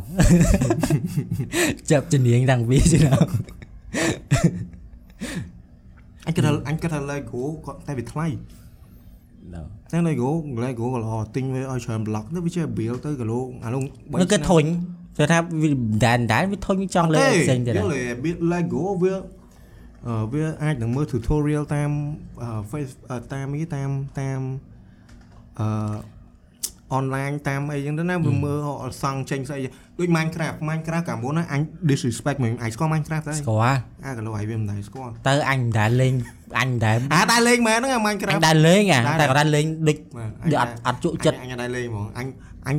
[1.91, 3.19] ចាប់ជំនាញតាំងពីឆ្នាំ
[6.27, 8.27] អញគិតថាអញគិតថា Lego គាត់តែវាថ្លៃ
[9.93, 10.31] តែ Lego
[10.65, 13.83] Lego ក៏ល្អទិញវាឲ្យច្រើន block ទៅវាចេះ build ទៅគីឡូអានោះ
[14.21, 14.69] nó cái thùng
[15.17, 15.69] cho ថាវា
[16.05, 19.15] ដែនដែនវាធុញចង់លើផ្សេងទៀតយល់ទេ build Lego វា
[20.07, 21.91] អឺវាអាចនឹងមើល tutorial តាម
[22.43, 23.91] អឺ Face អឺតាមអីតាម
[24.21, 24.41] តាម
[25.61, 25.67] អឺ
[26.99, 29.61] online តាមអីចឹងទៅណាវាមើលអត់សង់ចេញស្អី
[29.99, 36.15] ដូច Minecraft Minecraft កាលមុនណាអញ disrespect មិនអញស្គាល់ Minecraft ដែរស្គាល់អាកន្លោឯងវាមិនដែរស្គាល់ទៅអញមិនដែលលេង
[36.61, 42.27] អញមិនដែលអាដែរលេងមែនហ្នឹងអាអញ Minecraft ដែលលេងអាដែរតែគាត់ដែលលេងដូចបាទដូចអត់អត់ជក់ចិត្តអញអញដែរលេងហ្មងអញ
[42.69, 42.77] អញ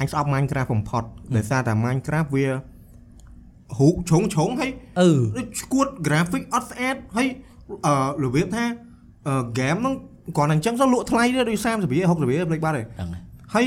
[0.00, 1.02] អញស្អប់ Minecraft បំផុត
[1.36, 7.28] ដោយសារតែ Minecraft វារូបជ្រុងជ្រុងហើយអឺដូចស្គួត graphic អត់ស្អាតហើយ
[7.86, 7.94] អឺ
[8.24, 8.64] របៀបថា
[9.28, 9.94] អឺ game ហ្នឹង
[10.36, 13.08] គ្រាន់តែអញ្ចឹងទៅលក់ថ្លៃទេដូច30រៀល60រៀលភ្លេចបាត់ហើយដឹង
[13.54, 13.66] ហើយហើយ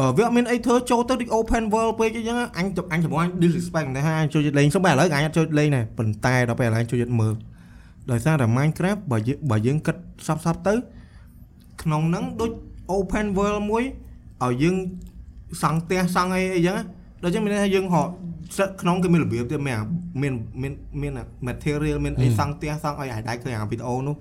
[0.00, 7.34] អឺវាអត់មានអីធ្វើចូលទៅដូច open world ពេកអញ្ចឹងអញអញចំអញ disrespect តែថាអញចូលចិត្តលេងសុំបែរឥឡូវអញអត់ចូលចិត្តលេងដែរប៉ុន្តែដល់ពេលឥឡូវអញចូលចិត្តមើល
[8.10, 9.96] ដោយសារតែ Minecraft បើយើងបើយើងគិត
[10.26, 10.74] សពសពទៅ
[11.82, 12.50] ក្នុងហ្នឹងដូច
[12.96, 13.84] open world មួយ
[14.44, 14.76] ឲ្យយើង
[15.62, 16.84] សង់ផ្ទះសង់អីអីចឹងណា
[17.22, 18.08] ដូចចឹងមានន័យថាយើងហក
[18.58, 19.84] សិតក្នុងគេមានរបៀបទៀតមានអា
[20.22, 20.72] មានមាន
[21.02, 24.16] មានអា material មានអីសង់ផ្ទះសង់អីឲ្យដែរឃើញអាវីដេអូនោះ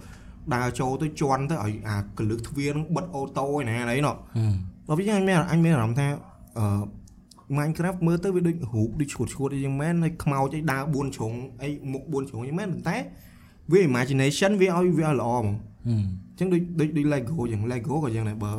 [0.56, 4.16] ដើរចូលទៅជន់ទៅឲ្យអាកលឹកទ្វារហ្នឹងបិទអូតូឯណាអីណោះ
[4.88, 6.08] ដល់វិញអញមានអញមានអារម្មណ៍ថា
[6.60, 6.66] អឺ
[7.58, 12.98] Minecraft មើលទៅវាដូចរូបដូចឈួតឈួតអីយ៉ាងមែនហើយខ្មោចអីដើរ4ជ្រុងអីមុខ4ជ្រុងយ៉ាងមែនប៉ុន្តែ
[13.72, 15.48] វា imagination វាឲ្យវាឲ្យល្អហ្មង
[15.88, 18.52] អញ្ចឹងដូចដូចដូច Lego យ៉ាង Lego ក៏យ៉ាងដែរបើ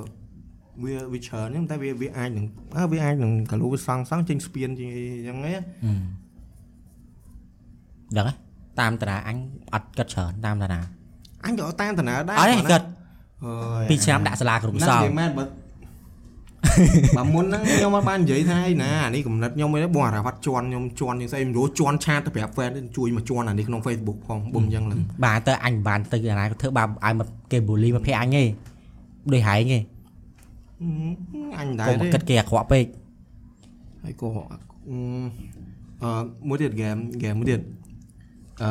[0.84, 2.46] វាវាច្រើនអញ្ចឹងតែវាវាអាចនឹង
[2.76, 5.60] អើវាអាចនឹងកាលូវាសង់សង់ចេញស្ពានចេញអីយ៉ាងហ្នឹង
[8.16, 8.36] ដឹងហើយ
[8.80, 9.36] តាមតារាអញ
[9.74, 10.80] អត់គិតច្រើនតាមតារា
[11.44, 12.82] អញក៏តាមតាណាដែរអត់ទេគិត
[13.44, 15.44] អើយពីរឆ្នាំដាក់សាលាគ្រប់ណាសស់ល់និយាយមែនបើ
[17.16, 28.44] បើមុនហ្នឹងខ្ញុំអត់បាននិយាយថាឯណាអានេះកំណត់ខ្ញុំឯងបងអារ៉ាវ៉ាត់ជន់ខ្ញុំជន់យ៉ាងស្អីមិនรู้ជន់ឆាតទៅប្រាប់ fan ទៅជួយមកជន់អានេះក្នុង Facebook ផងបុំអញ្ចឹងឡើយបាទទៅអញមិនបានទៅអាណាក៏ធ្វើបាបឲ្យមកគេបូលីមកភ័យអញទេ
[29.32, 29.78] ដូចហែងទេ
[31.58, 32.86] អញដែរកុំទេគិតគេអាក្រក់ពេក
[34.04, 34.98] ហើយក៏អឺ
[36.02, 37.60] អឺមួយទៀត game game មួយទៀត
[38.62, 38.70] អឺ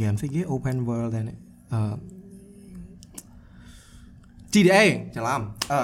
[0.00, 1.36] game ស្អីគេ open world ដែរនេះ
[1.72, 1.80] អឺ
[4.52, 4.84] GTA
[5.16, 5.40] ច្រឡំ
[5.72, 5.80] អឺ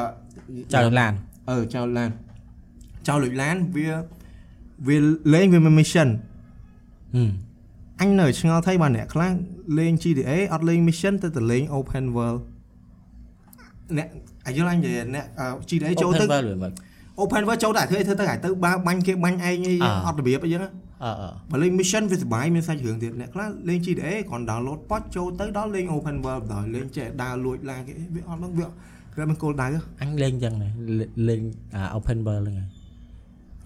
[0.74, 1.12] ចៅឡាន
[1.50, 2.10] អឺចៅឡាន
[3.08, 3.88] ចៅលុយឡានវា
[4.86, 4.96] វា
[5.34, 6.08] លេងវាមាន mission
[7.14, 7.30] ហឹម
[8.00, 9.32] អញនៅឆ្ងល់ថៃបាទអ្នកខ្លះ
[9.78, 12.40] លេង GTA អត់លេង mission ទៅតែលេង open world
[13.96, 14.08] អ្នក
[14.46, 16.72] អាយល់អញនិយាយអ្នកអឺ GTA ចូលទៅ Open world មើល
[17.22, 20.70] open world ចូលតែធ្វើធ្វើទៅហើយទៅបាបាញ់គេបាញ់ឯងអីអ่าអត់របៀបអីចឹងណា
[21.04, 28.66] អឺអឺបើលេង mission វាសុបាយមានសាច់រឿងទៀតអ្នកខ្លះលេង GTA គ្រាន់ download ប៉ុចចូលទៅដល់លេង open world ដល់លេងចេះដើរលួចឡានគេវាអត់ហ្នឹងវា
[29.18, 30.72] វាមិនគោលដៅទេអញលេងចឹងដែរ
[31.28, 31.40] លេង
[31.74, 32.68] អា open world ហ្នឹងហើយ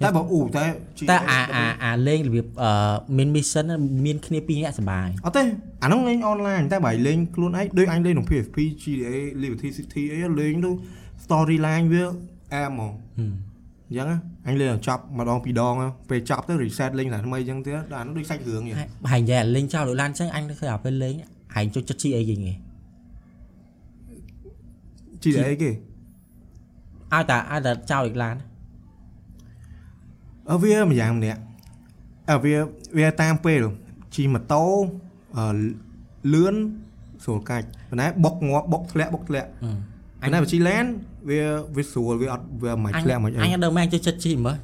[0.04, 0.64] តែបើអ៊ូតែ
[0.98, 3.64] GTA តែអាអាអាលេងរបៀបអឺមាន mission
[4.06, 5.42] មានគ្នាពីរនាក់សប្បាយអត់ទេ
[5.82, 10.70] អាហ្នឹងលេង online តែបើលេងខ្លួនឯងដូចអញលេងក្នុង PSP GTA Liberty City អីលេងទៅ
[11.24, 12.04] storyline វា
[12.54, 13.51] អែមហ្មងហឹម
[13.92, 15.74] អញ្ចឹងណាអញលេងឲ្យចប់ម្ដងពីរដង
[16.10, 18.78] ពេលចប់ទៅ reset លេងតែថ្មីអញ្ចឹងទៀតដល់អានោះដូចសាច់រឿងអញ្ចឹង
[19.10, 21.14] ហើយនិយាយអាលេងចោលដូចឡានចឹងអញឃើញអាពេលលេង
[21.54, 22.40] ហែងចូលចិត្តជីអីគេង
[25.22, 25.70] GTA គេ
[27.12, 28.36] ឲ្យតែឲ្យតែចោលដូចឡាន
[30.50, 31.40] អឺវាម្យ៉ាងម្នាក់
[32.30, 32.54] អើវា
[32.98, 33.62] វាតាមពេល
[34.14, 34.64] ជិះម៉ូតូ
[35.36, 35.46] អឺ
[36.32, 36.54] លឿន
[37.24, 39.48] ស្រួលកាច់ប៉ុន្តែបុកងាប់បុកធ្លាក់បុកធ្លាក់
[40.22, 40.84] ហឹមប៉ុន្តែបើជិះឡាន
[41.28, 41.40] វា
[41.76, 44.56] វាស្រួលវាអត់វាមិនអញធ្លាក់មិនអអីញអត់ដឹងមែនចូលចិត្តជីមើល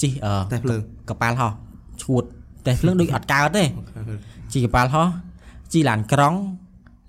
[0.00, 1.52] ជីអឺតែភ្លើងកប៉ាល់ហោះ
[2.02, 2.22] ឈួត
[2.66, 3.64] តែភ្លើងដូចអត់កើតទេ
[4.52, 5.06] ជីកប៉ាល់ហោះ
[5.72, 6.34] ជីឡានក្រុង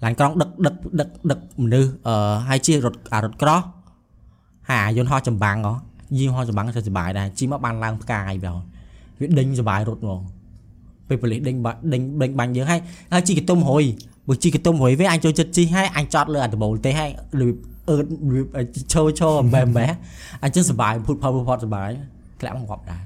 [0.03, 3.61] ឡានក្រុងដឹកដឹកដឹកដឹកមនុស្សអឺហើយជិះរថអារថក្រោះ
[4.69, 5.73] ហើយអាយន្តហោះចម្បាំងហ៎
[6.17, 8.53] យីហោះចម្បាំងទៅសុបាយដែរជិះមកបានឡើងផ្កាយវា
[9.19, 10.21] វាដេញសុបាយរត់ហ្មង
[11.07, 12.81] ពេលប៉ូលីសដេញបាដេញដេញបាញ់យើងហើយ
[13.13, 13.83] ហើយជីកតុំរួយ
[14.27, 17.09] បើជីកតុំរួយវាអញចូលចិត្តជីហើយអញចអត់លើអាដបូលទេហើយ
[17.41, 17.55] របៀប
[17.89, 18.45] អឺតរបៀប
[18.93, 19.87] ឈោឈោអំបែអំបែ
[20.43, 21.89] អញ្ចឹងសុបាយភូតផុតផុតសុបាយ
[22.39, 23.03] ធ្លាក់មកងាប់ដែរ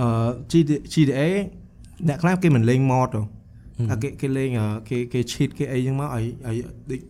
[0.00, 0.06] អឺ
[0.50, 1.22] GTA GTA
[2.08, 3.20] អ្នកខ្លះគេមិនលេង mod ទេ
[3.90, 6.56] អាគេគេលេងអឺគេគេ cheat គេអីចឹងមកឲ្យឲ្យ
[6.90, 7.00] ដូច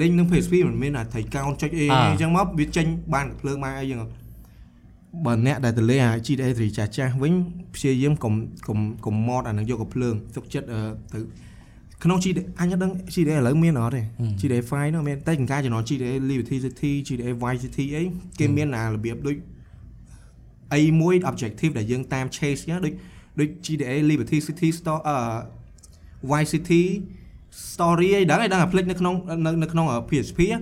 [0.00, 4.00] លេងនឹង PSP មិនមែនអាថៃកោនចុចអីអញ្ចឹងមកវាចេញបានភ្លើងមកអីចឹង
[5.24, 7.34] បើអ្នកដែលទៅលេងអា GTA 3ចាស់ចាស់វិញ
[7.74, 8.34] ព្យាយាមកុំ
[8.68, 10.80] កុំកុំ mod អានឹងយកកំភ្លើងទុកចិត្តអឺ
[11.12, 11.18] ទៅ
[12.04, 14.02] ក្នុង GTA អញអត់ដឹង GTA ឥឡូវមានអត់ទេ
[14.40, 18.02] GTA 5នោះមានតែកង្ការចំណង GTA Liberty City GTA Vice City អី
[18.38, 19.36] គេមានអារបៀបដូច
[20.74, 22.92] អីមួយ objective ដែលយើងតាម chase ចឹងដូច
[23.40, 25.16] ដូច GTA Liberty City Store អឺ
[26.30, 26.82] Vice City
[27.72, 29.14] Story អីដឹងអីដឹងអាផ្លេចនៅក្នុង
[29.46, 30.58] នៅនៅក្នុង PSP á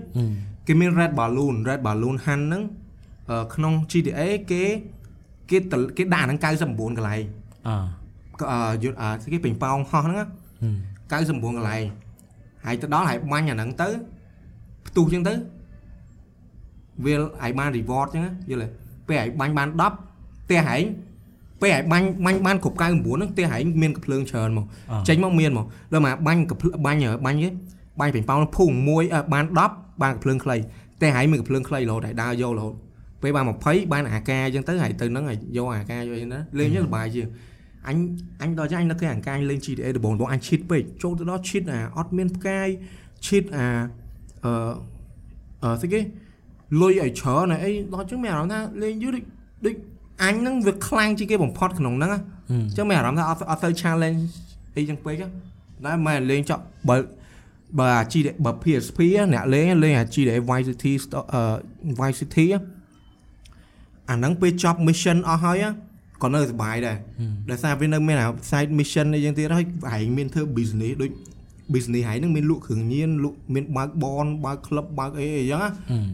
[0.67, 2.63] គេមាន Red Balloon Red Balloon Hunt ហ្នឹង
[3.31, 4.63] អឺក្នុង GTA គេ
[5.51, 7.23] គេតគេដាក់ហ្នឹង99កន្លែង
[7.69, 7.75] អឺ
[8.41, 10.27] ក៏អឺយន្តអឺគេពេញប៉ោងហោះហ្នឹងណា
[11.13, 11.85] 99កន្លែង
[12.65, 13.89] ហើយទៅដល់ហើយបាញ់អាហ្នឹងទៅ
[14.87, 15.35] ផ្ទុះចឹងទៅ
[17.05, 18.69] វាឲ្យបាន reward ចឹងណាយល់ទេ
[19.09, 20.83] ពេលឲ្យបាញ់បាន10ផ្ទះហែង
[21.63, 24.67] ពេលឲ្យបាញ់បាញ់បានគ្រប់99ហ្នឹងផ្ទះហែងមានកំភ្លើងច្រើនមក
[25.09, 27.49] ចេញមកមានមកដល់មកបាញ់កំភ្លើងបាញ់បាញ់គេ
[28.01, 30.57] បាញ់ពេញប៉ោងភុងមួយអឺបាន10បានកំភ្លើងខ្លី
[30.97, 32.75] ផ្ទះហែងមានកំភ្លើងខ្លីរហូតហើយដើរយករហូត
[33.23, 37.27] ពេលបាន20បានអាការចឹងទៅហើយទៅហ្នឹងហើយយកអាការយកអីណាលេងចឹងសុបាយជាង
[37.89, 37.97] អញ
[38.43, 42.69] អញដល់ចឹងអញនឹកឃើញអង្កាយលេង GTA ដំបងដំបងអញឈិតពេកចូលទៅដល់ឈិតអាអត់មានផ្កាយ
[43.27, 43.67] ឈិតអា
[44.45, 44.53] អឺ
[45.63, 46.01] អឺស្អីគេ
[46.81, 49.25] លុយឲ្យច្រើនហើយអីដល់ចឹងមានអារម្មណ៍ថាលេងយូរដូច
[49.67, 49.75] ដូច
[50.23, 52.21] អញហ្នឹងវាខ្លាំងជាងគេបំផុតក្នុងហ្នឹងណា
[52.51, 54.23] អញ្ចឹងមានអារម្មណ៍ថាអត់អត់ទៅ challenge
[54.77, 55.29] អីចឹងពេកណា
[55.85, 56.97] តែមិនលេងចប់បើ
[57.79, 61.43] បើអា GTA បើ PSP ណាអ្នកលេងលេងអា GTA Vice City Sto- អឺ
[62.01, 62.59] Vice City á
[64.11, 65.71] អាហ្នឹងពេលចប់ mission អស់ហើយណា
[66.23, 66.97] ក៏នៅសុបាយដែរ
[67.51, 69.67] ដោយសារវានៅមានអា side mission អីយ៉ាងទៀតហើយ
[69.97, 71.11] ឯងមានធ្វើ business ដូច
[71.75, 75.69] business ហើយនឹងមានលក់គ្រឿងញៀនលក់មានបើកបនបើក club បើកអីអីចឹងណា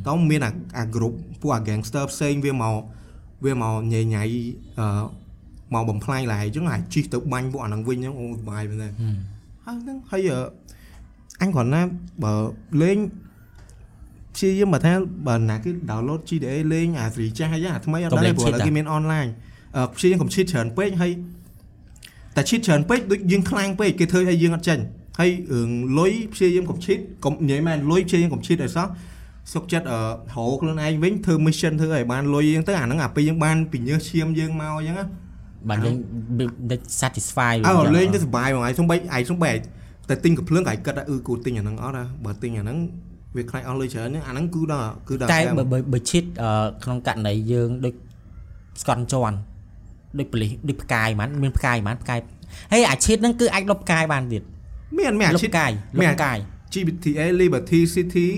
[0.09, 2.76] តោះមានអាអា group ពួកអា gangster ផ្សេងវាមក
[3.44, 4.22] វាមកញ៉ៃញ៉ៃ
[4.78, 4.86] អឺ
[5.74, 8.88] មកបំផ្លាញឡើយអញ្ចឹងហើយជីកទៅបាញ់ពួកអាហ្នឹងវិញអញ្ចឹងអូសុបាយមែនទេ
[9.64, 10.40] ហើយហ្នឹងហើយអឺ
[11.42, 11.80] អញគ្រាន់ណា
[12.24, 12.32] បើ
[12.82, 12.98] លេង
[14.34, 14.92] ព្យាយាមបើថា
[15.28, 19.57] បើណាគេ download GTA លេងអា3ចាស់អីចឹងអាថ្មីអត់ដឹងទេព្រោះឥឡូវគេមាន online អឺ
[19.95, 21.12] ព្យាយាមកុំឈិតច្រើនពេកហើយ
[22.37, 24.83] តែឈិតច្រើនពេកដូចយើងខ្លាំងពេកគេធ្វើឲ្យយើងអត់ចាញ់
[25.21, 28.87] ហើយរឿងលុយព្យាយាមកុំឈិតកុំនិយាយមែនលុយព្យាយាមកុំឈិតឲ្យសោះ
[29.53, 35.07] សុកចិត្តអឺរកខ្លួនឯងវិញធ្វើ mission ធ្វើឲ្យបានលុយយើងទៅអាហ្នឹងអាពេលយើងបានពីញើសឈាមយើងមកអញ្ចឹងណា
[35.69, 35.95] បាទយើង
[36.71, 39.53] ដូច satisfy អើលេងទៅសុបាយហ្មងឯងសំបីឯងសំបី
[40.09, 42.79] តែទិញកំភ្លើងក៏ឯងគិតថាអឺគូទិញអាហ្នឹងអត់ណាបើទិញអាហ្នឹង
[43.37, 46.51] វាខ្លាចអស់លុយច្រើនអាហ្នឹងគឺដល់គឺដល់តែបើបើបើឈិតអឺ
[46.85, 47.95] ក្នុងករណីយើងដូច
[48.83, 49.37] ស្កត់ជន់
[50.18, 52.18] ដូចប៉លីសដូចផ្កាយហ្មងមានផ្កាយហ្មងផ្កាយ
[52.72, 54.42] ហើយអាឈិតហ្នឹងគឺអាចលុបផ្កាយបានទៀត
[54.98, 56.38] មានមានអាឈិតលុបផ្កាយលុបផ្កាយ
[56.72, 58.28] GBTA Liberty City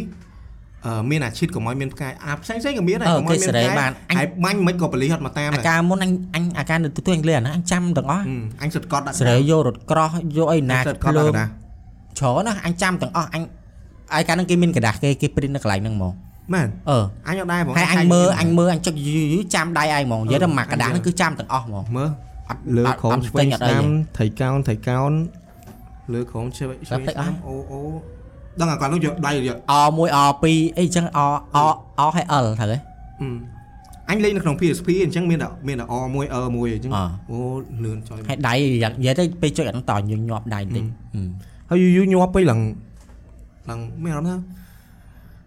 [0.87, 8.25] អឺមានអាឈិតក៏មិនមានផ្កាយអាផ្សេងផ្សេងក៏មានដែរក៏មិនមានផ្កាយបានហើយបាញ់មិនក៏ប៉លីសអត់មកតាមអាការមុនអញអញអាការនៅទូអង់គ្លេសអាហ្នឹងអញចាំទាំងអស់
[8.63, 11.47] អញសិតកត់ដាក់ស្រីយករត់ក្រោះយកអីណាសិតកត់ដាក់ណា
[12.19, 13.43] ច្រើនណាស់អញចាំទាំងអស់អញ
[14.15, 16.13] អាយការហ្នឹងគេមានកដាស់គេគេព្រីននៅកន្លែងហ្នឹងហ្មង
[16.55, 16.99] មែនអឺ
[17.29, 18.95] អញអត់ដែរហ្មងហើយអញមើលអញមើលអញចុច
[19.55, 22.11] ចាំដៃឯងហ្មងនិយាយទៅមកកដាស់នេះគឺចាំទាំងអស់ហ្មងមើល
[22.51, 23.85] អត់លើក្រុមឆ្វេងស្ដាំ
[24.19, 25.13] ថៃកោនថៃកោន
[26.13, 27.81] លើក្រុមឆ្វេងស្ដាំអូអូ
[28.61, 30.45] ដឹងអាគាត់នោះយកដៃយក R1 R2
[30.79, 31.35] អីចឹង R
[31.71, 31.73] R
[32.07, 32.79] R ហើយ L ត្រូវទេ
[34.11, 36.93] អញលេងនៅក្នុង PSP អញ្ចឹងមានតែមានតែ R1 L1 អញ្ចឹង
[37.31, 37.39] អូ
[37.85, 40.85] លឿនចុយហើយដៃនិយាយទៅពេលចុចអានោះតញញាប់ដៃបន្តិច
[41.71, 42.61] ហើយយូរញាប់ពេកឡើង
[43.71, 44.37] ឡើងមានអារម្មណ៍ថា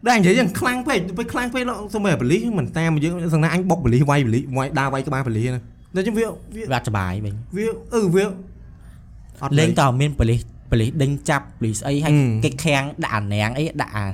[0.08, 5.60] ដែរនិយាយយ៉ាងខ្លាំងពេកពេលខ្លាំងពេកសុំឲ្យបលិសមិនតាមយើងសង្ណាអញបុកបលិសវាយបលិសវាយដើរវាយក្បាលបលិសណា
[5.95, 6.26] តែចឹងវា
[6.56, 8.26] វាវាអត់សុបាយវិញវាអឺវា
[9.43, 10.39] អត់លេងតើមានប៉លីស
[10.72, 14.06] ប៉លីសដេញចាប់ប៉លីសអីហើយហឹមគេខាំងដាក់អាណាងអីដាក់អា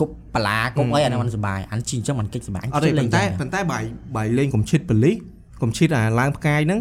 [0.00, 3.84] គប់បលាគប់អីអាហ្នឹងមិនសុបាយអានជីអញ្ចឹងមិនកិច្ចសុបាយអញអត់ទេជិះលេប៉ុងន្តែចឹងប៉ុន្តែបាយ
[4.16, 5.16] បាយលេងកុំឈិតបលិស
[5.62, 6.80] កុំឈិតអាឡើងផ្កាយហ្នឹង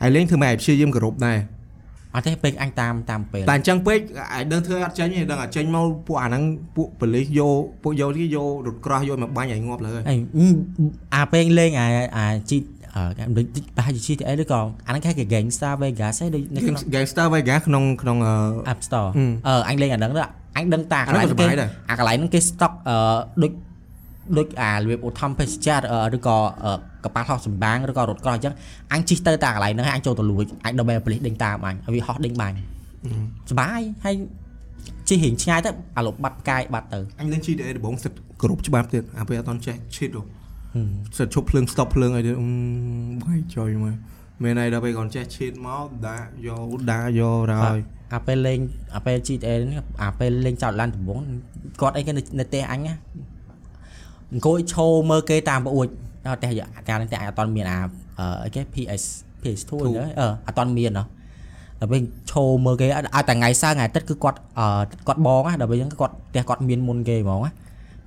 [0.00, 1.38] ហើយលេងធ្វើម៉េចឲ្យព្យាយាមគោរពដែរ
[2.14, 4.00] អត់ទេពេកអញតាមតាមពេលតែអញ្ចឹងពេក
[4.34, 6.42] អាចដឹងធ្វើអត់ចេញទេដឹងអាចេញមកពួកអាហ្នឹង
[6.76, 10.16] ពួកបលិសយកពួកយកទីយករថក្រោះយកមកបាញ់ឲ្យងាប់លើហើយអី
[11.14, 11.86] អាពេលលេងអា
[12.16, 12.58] អាជី
[12.96, 13.04] អឺ
[13.36, 13.46] ដូច
[13.76, 18.34] ប្រហែលជា GTA ឬក៏អាហ្នឹងគេគេ Gangster Vegas ឯងដូចនៅក្នុង Gangster Vegas ក្នុងក្នុងអឺ
[18.72, 20.22] App Store ហឹមអឺអញលេងអាហ្នឹងទៅ
[20.56, 22.96] អញដឹងតាអាហ្នឹងក៏សុបាយដែរអាកន្លែងហ្នឹងគេ stock អឺ
[23.42, 23.52] ដូច
[24.38, 25.76] ដូចអារបៀបឧទ្ធម្ភេសជ្ជៈ
[26.16, 28.54] ឬក៏អឺ កប៉ាល់ហោះសម្បាងឬក៏រថក្រោះអញ្ចឹង
[28.92, 32.56] អញជិះទៅតាកន្លែងហ្នឹងហើយអញចូលទៅលួចអញដល់បែបប៉លីសដេញតាមអញហើយវាហោះដេញបាញ់
[33.50, 34.14] សុបាយហើយ
[35.08, 40.22] ជិះរៀងឆ្ងាយទៅអាលុបបាត់កាយបាត់ទៅអញលេង GTA ដំបងសិតគ្រប់ច្បាប់ទៀតអាពេលអត់តន់ចេះឈិតហ៎
[41.16, 42.46] សិតឈប់ភ្លើង stop ភ្លើងអីទៀតអឺ
[43.24, 43.94] បាយចុយមក
[44.42, 47.80] មានអីដល់ពេលគាត់ចេះឈិតមកដាក់យកដាក់យកដល់ហើយ
[48.14, 48.58] អាពេលលេង
[48.96, 51.18] អាពេល GTA នេះអាពេលលេងចោតឡានដំបង
[51.80, 52.94] គាត់អីគេនៅនៅផ្ទះអញណា
[54.32, 55.88] អង្គុយឈោមើលគេតាមប្អួច
[56.26, 56.50] ដល់ផ្ទះ
[56.88, 57.78] កាលនេះផ្ទះអញអត់តមានអា
[58.18, 59.02] អឺអីគេ PS
[59.42, 61.04] PS2 ហ្នឹងអឺអត់តមានហ៎
[61.80, 62.02] ដល់ពេល
[62.32, 62.92] ឈោមើលគេឲ្យ
[63.28, 64.66] តែថ្ងៃសៅរ៍ថ្ងៃអាទិត្យគឺគាត់អឺ
[65.08, 67.52] គាត់បងណាដល់ពេលអញ្ចឹងគាត់ផ្ទះគាត់មានមុនគេហ្មងណា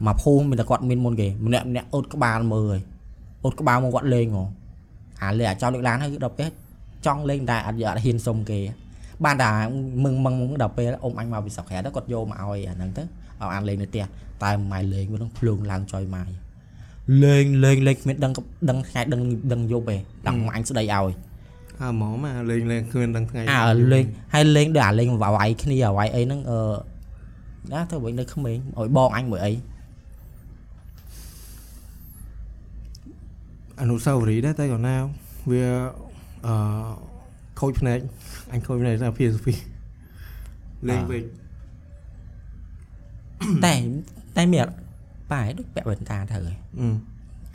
[0.05, 2.82] មកភូមិមានតែគាត់មានមុនគេម្នាក់ម្នាក់អ៊ុតក្បាលមើលហើយ
[3.43, 4.47] អ៊ុតក្បាលមកគាត់លេងហ្មង
[5.22, 6.49] អាលេងអាចោលលើកឡានហើយគឺដល់ពេល
[7.05, 8.59] ចង់លេងតែអត់យកអត់ហ៊ានសុំគេ
[9.26, 9.49] បានតែ
[10.03, 14.03] មឹងមឹងដល់ពេលអ៊ំអញមកពីស្រុកក្រៅទៅគាត់យកមកឲ្យអាហ្នឹងទៅឲ្យអានលេងនៅផ្ទះ
[14.43, 16.30] តែម៉ែលេងវានឹងភ្លើងឡើងចុយម៉ាយ
[17.24, 18.34] លេងលេងលេងគ្មានដឹង
[18.70, 19.97] ដឹងថ្ងៃដឹងដឹងយប់ទេ
[20.28, 23.60] ដល់អញស្ដីឲ្យអើហ្មងមកលេងលេងគ្មានដឹងថ្ងៃអា
[23.93, 26.60] លេងហើយលេងដូចអាលេងវាយគ្នាវាយអីហ្នឹងអឺ
[27.74, 29.51] ណាទៅវិញនៅក្មេងឲ្យបងអញមួយអី
[33.82, 34.95] អនុស្សាវរីយ៍ដែរតែក៏ណា
[35.51, 35.64] វា
[36.47, 36.56] អឺ
[37.60, 37.99] ខូចភ្នែក
[38.53, 39.47] អញខូចភ្នែកតែ PSP
[40.89, 41.24] លេងវិញ
[43.66, 43.74] តែ
[44.38, 44.68] តែមាន
[45.32, 46.88] ប៉ែដូចពាក់វិនតាទៅហើយអឺ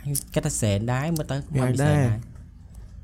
[0.05, 2.31] អញគិតថាសែនដែរមើលទៅវាមិនដែរសែនដែរ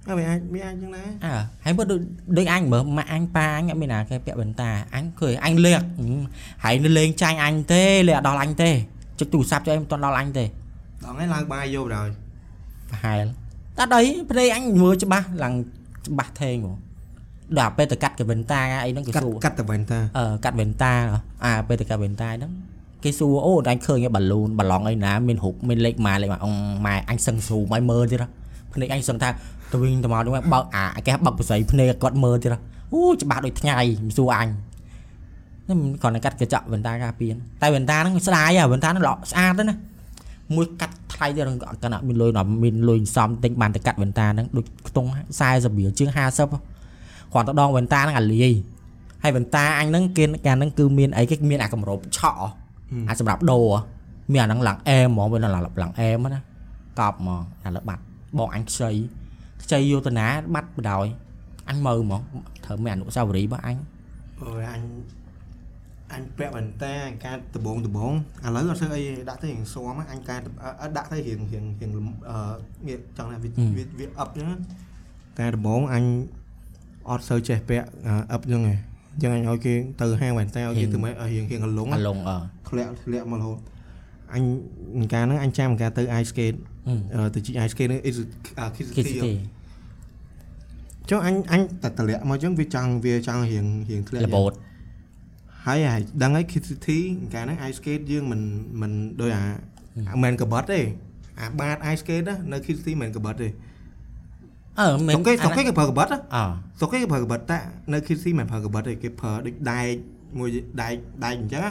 [0.09, 2.01] អើវាអាចវាអាចចឹងណាអើហើយមើលដូច
[2.39, 5.81] ដូចអញមើលម៉ាក់អញប៉ាអញអត់មានណាគេពាក់វិនតាអញឃើញអញលេង
[6.65, 8.71] ហើយនៅលេងចាញ់អញទេលេងអត់ដល់អញទេ
[9.19, 10.45] ចុចទូរស័ព្ទចុចអីមិនទាន់ដល់អញទេ
[11.05, 12.09] ដល់ថ្ងៃឡើងបាយយកបណ្ដោយ
[12.91, 13.25] ប្រហែល
[13.79, 15.55] តែដល់អីភ្នែកអញមើលច្បាស់ឡើង
[16.07, 16.77] ច្បាស់ថេងហ្មង
[17.59, 20.93] ដល់ពេលទៅកាត់កវិនតាអីហ្នឹងគេកាត់សួរកាត់តែវិញតាអឺកាត់វិនតា
[21.45, 22.53] អាពេលទៅកាត់វិនតាហ្នឹង
[23.07, 26.55] គេសួរអូអញឃើញបាឡូនបាឡុងអីណាមានរូបមានលេខម៉ាលេខម៉ាអង
[26.87, 28.29] ម៉ែអញសឹងស្រូមឲ្យមើលទៀតហ៎
[28.75, 29.29] ភ្នែកអញសឹងថា
[29.73, 32.61] ទៅវិញទៅមកហ្នឹងបើកអាគេហៅបើកបស័យភ្នែកគាត់មើលទៀតហ៎
[32.93, 34.49] អូច្បាស់ដូចថ្ងៃមិនសួរអញ
[35.69, 37.33] នេះគ្រាន់តែកាត់កញ្ចក់វិនតាការពារ
[37.63, 39.77] តែវិនតាហ្នឹងស្ដាយហ៎វិនតាហ្នឹងល្អស្អាតទៅណា
[40.57, 45.09] មួយកាត់ថ្លៃទៀតហ្នឹងអត់កណ្ដាមានលុយដល់មានលុយសំទិញបានតែកាត់វិនតាហ្នឹងដូចខ្ទង់
[45.45, 48.53] 40រៀលជាង50គ្រាន់តែដងវិនតាហ្នឹងអាលាយ
[49.23, 52.43] ហើយវិនតាអញហ្នឹងគេកាលហ្នឹងគឺមានអីគេមានអាកម្របឆក់
[52.91, 53.79] ហ៎អាសម្រាប់ដូរហ៎
[54.33, 56.41] មានអាហ្នឹងឡើងអែមហ្មងវាឡើងឡើងអែមណា
[57.01, 58.03] កប់ហ្មងតែលើបាត់
[58.39, 58.91] បងអញខ្ចី
[59.63, 61.09] ខ្ចីយោតនាបាត់បដ ாய்
[61.69, 62.23] អញមើលហ្មង
[62.65, 63.77] ត្រូវមានអនុស្សាវរីយ៍របស់អញ
[64.41, 64.83] អូយអញ
[66.13, 68.13] អញពាក់បន្តាអញកាតដបងដបង
[68.45, 70.41] ឥឡូវអត់ធ្វើអីដាក់ទៅរៀងស៊ាំអញកាត
[70.83, 71.91] អត់ដាក់ទៅរៀងរៀងរៀង
[72.31, 72.39] អឺ
[72.87, 74.49] ងារចង់ថាវាវាវាអឹបចឹង
[75.39, 76.05] តែដបងអញ
[77.09, 77.87] អត់សូវចេះពាក់
[78.33, 78.79] អឹបចឹងឯង
[79.23, 82.37] ចឹងអញឲ្យគេទៅហាងបន្តាឲ្យគេទៅមករៀងរៀងកលងអាឡុងអឺ
[82.69, 83.59] ធ្លាក់ធ្លាក់មករហូត
[84.35, 84.37] អ
[85.03, 86.59] ញកាលហ្នឹងអញចាំកាលទៅ ice skate
[87.35, 88.17] ទៅជី ice skate ហ្នឹង is
[88.97, 89.31] គេ kids ទេ
[91.11, 94.53] ចុះអញអញតែតម្លាក់មកចឹងវាចង់វាចង់រៀងរៀងធ្លាក់របូត
[95.67, 96.99] ហើយហើយដឹងហើយ Kid City
[97.35, 98.41] កាលហ្នឹង ice skate យើងមិន
[98.81, 100.81] មិនដូចអាមិនមែនកបិតទេ
[101.41, 103.49] អាបាត ice skate ណានៅ Kid City មិនមែនកបិតទេ
[104.81, 106.39] អឺមែស្រុកគេស្រុកគេអគេប្រើកបិតណាអ
[106.79, 107.59] ស្រុកគេគេប្រើកបិតតែ
[107.93, 109.95] នៅ Kid City មិនប្រើកបិតទេគេប្រើដូចដែក
[110.39, 110.49] មួយ
[110.83, 111.71] ដែកដែកអញ្ចឹងណា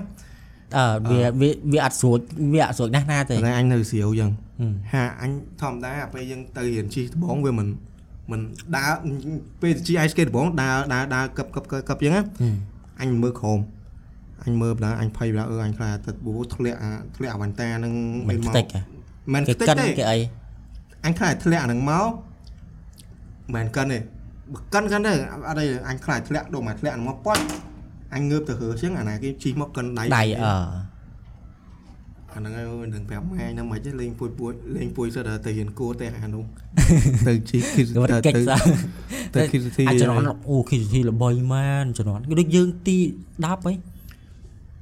[0.78, 2.20] អឺវាវាវាអត់ស្រួច
[2.54, 5.32] វាអត់ស្រួចណាស់ណាទេតែអញនៅស្រាវអញ្ចឹងហឹមហាអញ
[5.62, 7.68] ធម្មតាពេលយើងទៅរៀនជិះដបងវាមិន
[8.32, 8.42] មិន
[8.76, 8.92] ដើរ
[9.62, 12.56] ពេលជិះ ice skate ដបងដើរដើរដើរកឹបកឹបកឹបកឹបអញ្ចឹងណាហឹម
[13.02, 13.60] អញមើលក្រោម
[14.46, 17.94] អញមើលបណ្ដាអញភ័យបណ្ដាអឺអញខ្លាចទឹកបូធ្លាក់អាធ្លាក់អាវ៉ាន់តានឹង
[18.30, 18.82] មិនខ្ទេចហ៎
[19.34, 20.18] មិនគេខ្ទេចកិនទេគេអី
[21.06, 22.08] អញខ្លាចធ្លាក់អានឹងមក
[23.54, 24.00] មិនកិនទេ
[24.54, 25.14] បើកិនកិនទេ
[25.48, 27.44] អត់ទេអញខ្លាចធ្លាក់ដូចមកធ្លាក់អានឹងមកប៉ត់
[28.16, 30.96] អញងើបទៅរើជាងអាណាគេជីមកកិនដៃដៃអឺ
[32.36, 36.44] អាហ្នឹងហើយនឹងប្រាប់ម៉ែហ្នឹងមិនទេលេងពួយពួយលេងពួយសិតតែទៅរៀនគួរទេអានោះ
[37.28, 38.62] ទៅជីគិតគាត់ទៅកិច្ចសោះ
[39.36, 42.98] ទៅគិតទីអាចជំនាន់អូគីទីល្បីមែនជំនាន់គឺដូចយើងទី
[43.44, 43.74] 10ហី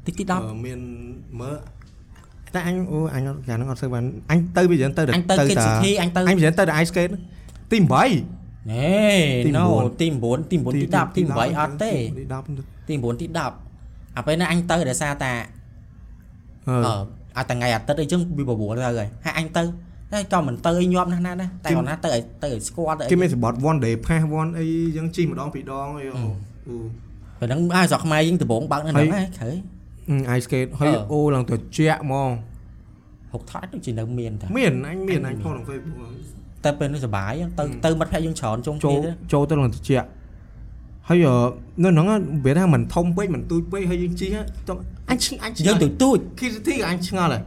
[0.05, 0.79] ទីទី10អឺមាន
[1.39, 1.55] មើល
[2.55, 7.13] តែអញអូអញកាលហ្នឹងអត់សូវបានអញទៅវាច្រើនទៅអញទៅគេស៊ីធីអញទៅអញច្រើនទៅតែ ice skate
[7.71, 8.93] ទី8 ណែ
[9.45, 12.23] ទីណូ9ទី9ទី9ទី10ទី8អត់ទេទី
[12.61, 13.27] 10ទី9ទី
[13.71, 15.33] 10អាពេលហ្នឹងអញទៅដោយសារតា
[16.67, 16.93] អឺអឺ
[17.37, 19.63] អាថ្ងៃអាទិត្យអីចឹងវាបបួលទៅហើយហើយអញទៅ
[20.11, 24.65] តែក៏មិនទៅអីញាប់ណាស់ណាណាតែគាត់ណាទៅឲ្យទៅឲ្យស្គាល់ទៅអីគេមានសបត់ one day pass one អី
[24.97, 26.19] យ៉ាងជិះម្ដងពីរដងអីអូ
[27.39, 29.55] ពេលហ្នឹងអាស្រុកខ្មែរយើងដំបងបើកនៅហ្នឹងហើយក្រោយ
[30.35, 32.29] ice skate ហើយអឺអូឡើងទៅជាក់ហ្មង
[33.31, 35.97] ហុកថតដូចជានៅមានតាមានអញមានអញផុសក្នុង Facebook
[36.65, 40.07] តែពេលនេះសុបាយទៅទៅមិត្តភក្តិយើងច្រើនជុំចូលគ្នាទេចូលទៅឡើងទៅជាក់
[41.09, 41.35] ហើយអឺ
[41.83, 42.07] នៅហ្នឹង
[42.45, 44.29] វាថាមិនធំពេកមិនទូចពេកហើយយើងជិះ
[44.67, 44.73] ទៅ
[45.09, 47.43] អញឆ្ងអញឆ្ងយើងទៅទូចគីទីក៏អញឆ្ងល់ដែរ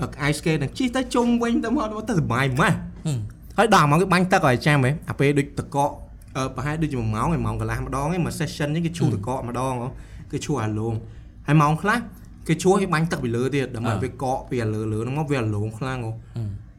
[0.00, 2.72] អា ice skate ហ្នឹងជិះទៅជុំវិញទៅមកទៅសុបាយម៉េះ
[3.06, 3.18] ហឹម
[3.58, 5.90] ហើយដល់ហ្មងគេបាញ់ទឹកឲ្យចាំហ៎អាពេលដូចតកក
[6.36, 9.88] អឺប្រហែលដូចជា1ម៉ោងឯម៉ោងកន្លះម្ដងឯមួយ session ហ្នឹងគេឈូតកកម្ដងហ៎
[10.32, 10.94] គេឈូអាលង
[11.46, 11.98] ហើយម៉ោងខ្លះ
[12.48, 16.12] គេជួយឲ្យបាញ់ទឹកពីលើទៀតដើម្បីអ่าវាកកពីលើលើហ្នឹងមកវាលងខ្លាំងហ៎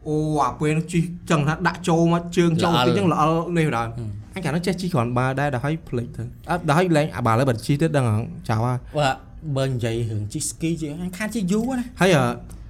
[0.08, 1.00] អូអាពេលហ្នឹងជី
[1.30, 3.92] ចឹងថាដាក់ចូលមកជើងចូលល្អលតិចចឹងល្អលនេះដល់
[4.36, 8.18] អញកាលនោះចេះជីគ្រាន់បាដែរដល់ឲ្យភ្លេចទៅអត់ដល់ឲ្យលេងអាបាល់ហើយបាត់ជីទៅដឹងហ៎
[8.50, 9.10] ចៅហើយបើ
[9.58, 12.20] បើនិយាយរឿងជីស្គីជាអញខាតជាយូរណាហើយអ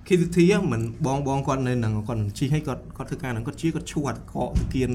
[0.08, 0.38] KTT
[0.72, 4.92] មិនបងបងគាត់នៅហ្នឹងគាត់មិនជីឲ្យគាត់គាត់ធ្វើការហ្នឹងគាត់ជីគាត់ឈួតកកទៅគៀន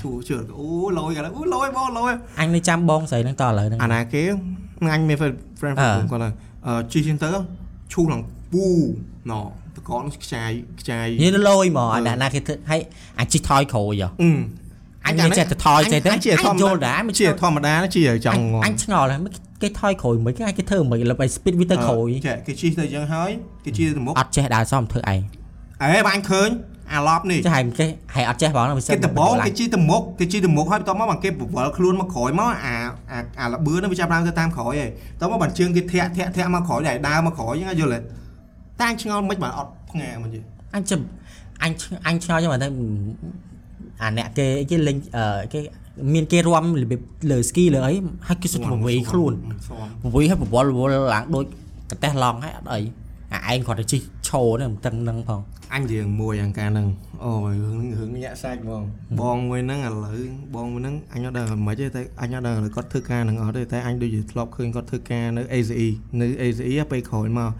[0.00, 0.66] ឈួជឿអូ
[0.98, 4.22] លយកាលអូលយបងលយអញនៅចាំបងស្រីហ្នឹងតឥឡូវហ្នឹងអាណាគេ
[4.92, 5.18] អញមាន
[5.58, 6.32] friend អ่าគាត់ហ្នឹង
[6.66, 7.28] អឺជីទៅ
[7.92, 8.22] ឈូឡើង
[8.52, 8.66] ពូ
[9.30, 9.50] ណត
[9.90, 12.80] កកនឹងខ្ចាយខ្ចាយនិយាយលយហ្មងអាអ្នកណាគេធ្វើឲ្យ
[13.20, 14.30] អញជីថយក្រួយហ៎អឺ
[15.06, 19.32] អញមានចេះតែថយចេះទៅអញជាធម្មយតាល់ដែរមិនជាធម្មតាជាចង់ងងអញឆ្ងល់ហើយមិន
[19.62, 23.30] គេថយក្រួយមិនគេឲ្យគេធ្វើមិនលើឲ្យ speed វាទៅក្រួយចេះគេជីទៅយ៉ាងហើយ
[23.64, 25.20] គេជីទៅមុខអត់ចេះដើរសមធ្វើឯង
[25.82, 26.50] អេបាញ់ឃើញ
[26.92, 32.74] អាឡប់នេះចេះហើយគេហើយអត់ចេះបងវាសិគេដបងគេជីទៅមុខគេជីទៅមុខហើយបន្ទាប់មកបានគេបវល់ខ្លួនមកក្រោយមកអា
[33.12, 37.98] អាអាលបឿនហ្នឹងវាចាប់ដើមទៅតាមក្រោយហើយបន្ទាប់មកបានជើងគេធាក់ធាក់ធាក់មកក្រោយដែរដើរមកក្រោយហ្នឹងយល់ទេ
[38.80, 40.40] តែអញឆ្ងល់មិនបានអត់ផ្ងាមិនយី
[40.74, 41.00] អញចាំ
[41.62, 42.68] អញឆ្អញឆ្ងល់ចឹងមកទៅ
[44.02, 45.60] អាអ្នកគេគេលេងអឺគេ
[46.14, 47.00] មានគេរួមរបៀប
[47.30, 47.92] លើ ski លើអី
[48.28, 49.32] ហើយគេសុទ្ធវៃខ្លួន
[49.66, 51.44] ស្មវៃហើយបវល់វល់ឡើងដូច
[51.90, 52.80] កតេះឡង់ហើយអត់អី
[53.32, 53.98] អាឯងគាត់ទៅជី
[54.28, 55.40] ឈោហ្នឹងមិនតឹងហ្នឹងផង
[55.74, 56.86] អញរឿងមួយយ៉ាងការហ្នឹង
[57.24, 58.82] អូយរឿងរឿងញាក់សាច់បង
[59.20, 60.20] បងមួយហ្នឹងឥឡូវ
[60.54, 65.88] បងមួយហ្នឹងអញអត់ដឹងមិនទេតែអញអត់ដឹងឥឡូវគាត់ធ្វើការហ្នឹងអត់ទេតែអញដូចជាធ្លាប់ឃើញគាត់ធ្វើការនៅ ACE
[66.20, 67.50] នៅ ACE ពេលក្រោយមក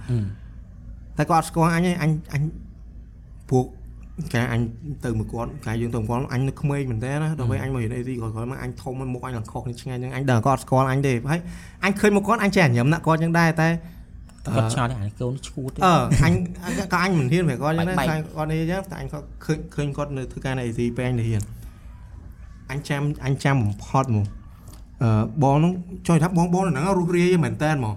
[1.18, 2.42] តែគាត់អត់ស្គាល់អញទេអញអញ
[3.50, 3.64] ពួក
[4.34, 4.60] ការអញ
[5.04, 11.40] ទៅមួយគាត់ការយើងទៅមួយគាត់អញនៅក្មេងមែនតើណាដល់ពេលអញមករៀន ACE គាត់ក្រោយមកអញធំមុខអញឡើងខុសគ្នាឆ្ងាយហ្នឹងអញដឹងគាត់អត់ស្គាល់អញទេហើយ
[11.84, 13.68] អញឃើញមកគាត់អញចេះញញឹមណាស់គាត់ចឹងដែរតែ
[14.56, 15.94] គាត់ឆ្ងល់អាកូនឈួតទេអឺ
[16.24, 16.34] អញ
[16.92, 21.42] ក៏អញមិនហ៊ានប្រាប់គាត់ចឹងណាបែកៗខ្លាចគាត់នេះចឹងតែអញគាត់ឃើញឃើញគាត់នៅធ្វើការនៅ AC ពេលអញទៅហ៊ាន
[22.70, 24.26] អញចាំអញចាំបំផុតមក
[25.02, 25.72] អឺបងនោះ
[26.08, 27.94] ចុយថាបងបងហ្នឹងរុះរាយមែនតើហ្មង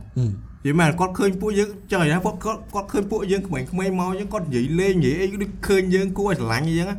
[0.66, 6.98] និយាយមែនគាត់ឃើញពួកយើងចុយថាគាត់គាត់គាត់ឃើញពួកយើងក្មេងក្មេងៗមកចឹងគាត់និយាយលេងនិយាយអីដូចឃើញយើងគួរឲ្យស្រឡាញ់អីចឹងណា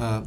[0.00, 0.20] អឺ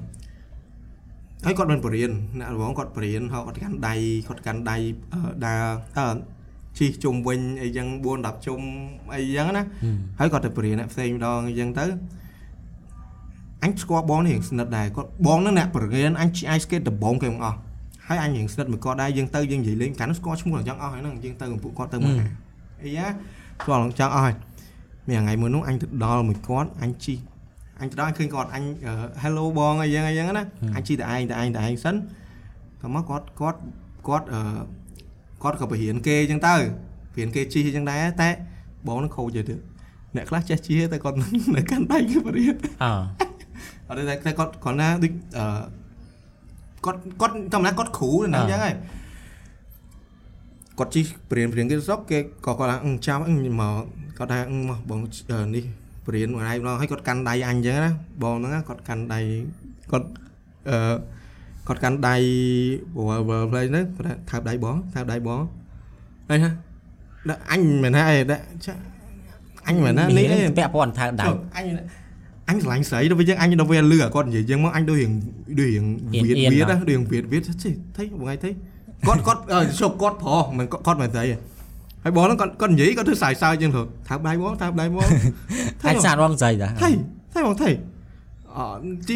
[1.45, 3.93] ហើយគាត់មិនបរៀនអ្នករងគាត់បរៀនហើយគាត់កាន់ដៃ
[4.27, 4.77] គាត់កាន់ដៃ
[5.13, 5.63] អឺដើរ
[5.97, 6.15] អឺ
[6.77, 8.59] ជីជុំវិញអីចឹង4 10ជុំ
[9.13, 9.63] អីចឹងណា
[10.19, 11.85] ហើយគាត់ទៅបរៀនអ្នកផ្សេងម្ដងអញ្ចឹងទៅ
[13.63, 17.57] អញស្គាល់បងនេះរៀងស្និទ្ធដែរគាត់បងហ្នឹងអ្នកបរៀនអញអាយស្កេតដំបងគេទាំងអស់
[18.07, 22.27] ហើយអញរៀងស្និទ្ធមួយគាត់ដែរយើងទៅយើងនិយាយលេងកាលនោះស្គាល់ឈ្មោះអញ្ចឹងអស់ហើយហ្នឹងយើងទៅពួកគាត់ទៅមកអា
[22.83, 24.35] អីយ៉ាស្គាល់អញ្ចឹងអស់ហើយ
[25.09, 27.15] មានថ្ងៃមួយនោះអញទៅដល់មួយគាត់អញជី
[27.81, 28.63] អញទៅដល់អញឃើញគាត់អញ
[29.23, 30.43] hello បងអីយ៉ាងអីយ៉ាងណា
[30.75, 31.95] អញជីតែឯងតែឯងតែឯងសិន
[32.81, 33.59] ក៏មកគាត់គាត់
[34.07, 34.41] គាត់អឺ
[35.43, 36.55] គាត់ក៏បរៀនគេអញ្ចឹងទៅ
[37.13, 38.29] បរៀនគេជីអញ្ចឹងដែរតែ
[38.87, 39.55] បងនឹងខូចទៅ
[40.15, 41.17] អ្នកខ្លះចេះជាតែគាត់
[41.55, 42.53] នៅកាន់ដៃគេបរិយា
[42.83, 42.93] អើ
[43.89, 45.45] អត់ទេតែគាត់គាត់ណាដូចអឺ
[46.85, 48.75] គាត់គាត់ធម្មតាគាត់គ្រូនៅហ្នឹងអញ្ចឹងហើយ
[50.79, 53.73] គាត់ជីបរៀនបរៀនគេស្រុកគេក៏គាត់ថាអឺចាំអឺមក
[54.17, 54.99] គាត់ថាអឺមកបង
[55.31, 55.63] អឺនេះ
[56.05, 57.91] បរៀនមួយថ្ងៃម្ដងហើយគាត់កាន់ដៃអញអញ្ចឹងណា
[58.23, 59.19] បងហ្នឹងណាគាត់កាន់ដៃ
[59.91, 60.07] គាត់
[60.69, 60.95] អឺ
[61.67, 62.15] គាត់កាន់ដៃ
[62.95, 65.41] Power Play ហ្នឹងគាត់ថាថើបដៃបងថើបដៃបង
[66.29, 66.51] ហើយណា
[67.29, 68.73] ដាក់អញមិនថាអីដាក់ចា
[69.67, 72.04] អញមិនណានេះអីពាក់ព័ន្ធថើដៅចុះអញអញឆ្លាញ់ស្រីដល់ពេលយើងអញ
[73.59, 75.11] ដល់ពេលលឺអាគាត់និយាយយើងមកអញដូចរៀង
[75.59, 78.49] ដូចរៀងអៀនវៀតអៀនវៀតហ៎ណាដូចរៀងវៀតវៀតទេថៃបងឯងថៃ
[79.07, 81.35] គាត់គាត់អឺជប់គាត់ប្រុសមិនគាត់គាត់មិនស្រីទេ
[82.03, 85.07] ហើយបងហ្នឹងគាត់គាត់និយាយគាត់ធ្វើសើចសើចជាងទៅថាបដៃបងថាបដៃបង
[85.87, 86.89] អាចសានរងស្រីតាថៃ
[87.33, 87.69] ថៃបងថៃ
[88.55, 88.59] អ
[89.07, 89.15] ជី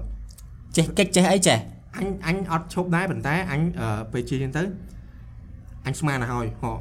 [0.75, 1.57] ចេះកិច្ចចេះអីចេះ
[1.97, 4.63] អញអញអត់ឈប់ដែរប៉ុន្តែអញអឺពេលជិះចឹងទៅ
[5.85, 6.71] អញស្មានទៅហើយហោ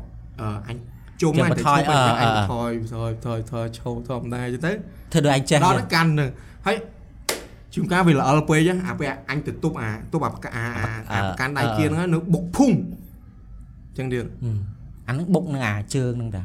[0.40, 0.76] អឺអញ
[1.22, 4.72] ជុំអញទៅឈប់អញអញថយថយថយថយឈប់ធម្មតាចឹងទៅ
[5.12, 6.30] ធ្វើដូចអញចេះដល់ទៅកាន់នឹង
[6.66, 6.76] ហើយ
[7.74, 12.70] ជួនកាលវាល្អពេកចឹងអាពេលអញទៅទប់អាទប់អាប្រកាអាអាអាប្រកាន់ដៃគៀនហ្នឹងនៅបុកភុង
[13.98, 14.58] ចឹងទៀតហឹម
[15.08, 16.42] អាហ្នឹងបុកនឹងអាជើងហ្នឹងតា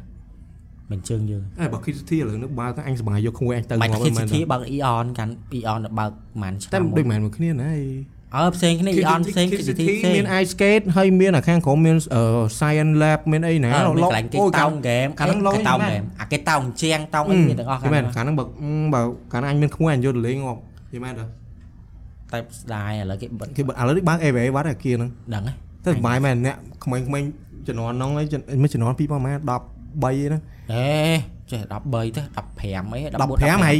[0.91, 7.71] មិនជើងយើងអេបើគិតទីឥឡូវនេះបើទៅអញសប្បាយយកក្មួយអញទៅបាច់មកគិតមែសិនទ្ធាបើកអ៊ីអនកាន់អ៊ីអនទៅបើកប្រហែលឆ្នាំតែមុដូចនមិនមែនមួយគ្នាណា
[8.33, 11.97] អើផ្សេងគ្នាអ៊ីអនផ្សេងគិតសិទ្ធាផ្សេងមាន ice skate ហើយមានអាខាងក្រោមមាន
[12.59, 18.45] science lab មានអីណាអើមានកន្លែងគេតោងហ្គេមកាលហ្នឹងឡងគេតោងមែនហ្គេមអាគេតោងជាងតោងអីមានទាំងអស់មែខានងកាលហ្នឹងបើ
[18.93, 19.01] បើ
[19.33, 20.61] កាលហ្នឹងអញមានក្មួយអញយកទៅលេងងាប់
[20.93, 21.25] យីមែនទេ
[22.31, 25.53] តែស្ដាយឥឡូវគេបិទគេបើឥឡូវនេះបើក AVA បាត់អាគៀហ្នឹងដឹងហ៎
[25.83, 27.29] តែសុបាយមែនអ្នកក្មេងៗ
[27.67, 29.49] ជំនាន់ហ្នឹងឯងមិនជំនាន់ពីប្រហែល13
[30.01, 30.41] ហ្នឹង
[30.73, 30.87] អេ
[31.51, 32.21] ចេះ13ទៅ
[32.51, 32.99] 15អី
[33.55, 33.77] 15ហើយ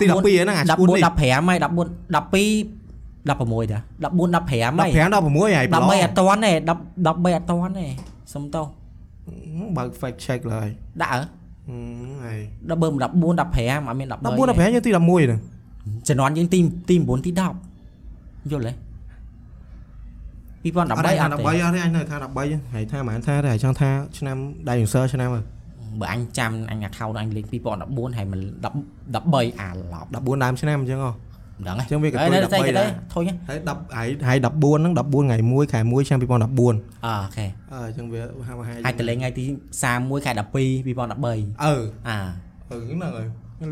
[0.00, 1.68] ទី12ហ្នឹងអាឈួតនេះ14 15ហើយ14
[2.22, 2.81] 12
[3.22, 7.86] 16តា14 15ហើយ15 16ហើយ13អត់តាន់ទេ10 13អត់តាន់ទេ
[8.32, 8.66] សុំតោះ
[9.76, 10.68] បើក fact check ឡើយ
[11.00, 11.20] ដាក់ហ៎
[12.24, 15.40] ហើយដល់បើ14 15អត់មាន13 14 15យើងទី11ហ្នឹង
[16.08, 16.58] ជំនាន់យើងទី
[16.88, 18.72] ទី9ទី10យល់ទេ
[20.62, 22.16] 2013អត់អត់ទេទេអា13អត់ទេអញនៅថា
[22.46, 24.36] 13ហើយថាមិនថាទេហើយចង់ថាឆ្នាំ
[24.68, 25.44] ដៃ user ឆ្នាំហ្នឹង
[26.00, 31.10] បើអញចាំអញ account អញលេខ2014ហើយមិន10 13អាឡប់14ដើមឆ្នាំអញ្ចឹងហ៎
[31.62, 36.34] មិនដឹងទេចឹងវាក៏ហើយទុយនៅស្អី13គេដែទៅរធុញហ៎ហើយ10ហើយហើយ14ហ្នឹង14ថ្ងៃ1ខែ1ឆ្នាំ2014អ
[37.04, 39.44] អូខេអឺអញ្ចឹងវាហាក់ហាក់ហើយទៅលេងថ្ងៃទី
[39.84, 41.74] 31ខែ12 2013អឺ
[42.08, 42.18] អា
[42.70, 43.26] អឺហ្នឹងហើយ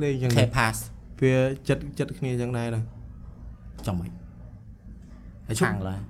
[0.04, 0.76] លេងអញ្ចឹង K pass
[1.20, 1.34] វា
[1.68, 2.84] ចិត្តចិត្តគ្នាអញ្ចឹងដែរហ្នឹង
[3.86, 4.10] ចំមិន
[5.46, 6.00] ហើយឈប់ខាងឡើយ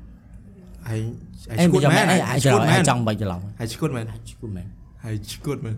[0.89, 1.01] ហើយ
[1.49, 4.67] ហើយអេឈួមិនតចំមែមិននអីហើយអាចឈួតមែនចង់បាច់ច្រឡំហើយឈួតមែនឈួតមែន
[5.05, 5.75] ហើយឈួតមែន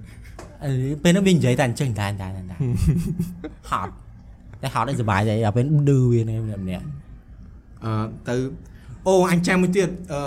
[0.64, 0.72] អឺ
[1.02, 2.56] ពេលនោះវានិយាយតែអញ្ចឹងតែតែតែ
[3.70, 3.92] ហត់
[4.62, 6.84] តែហត់ឲ្យសុបាយតែដល់ពេលឌឺវានេះម្នាក់
[7.84, 7.92] អឺ
[8.28, 8.34] ទៅ
[9.06, 10.20] អូអញចាំមួយទៀតអឺ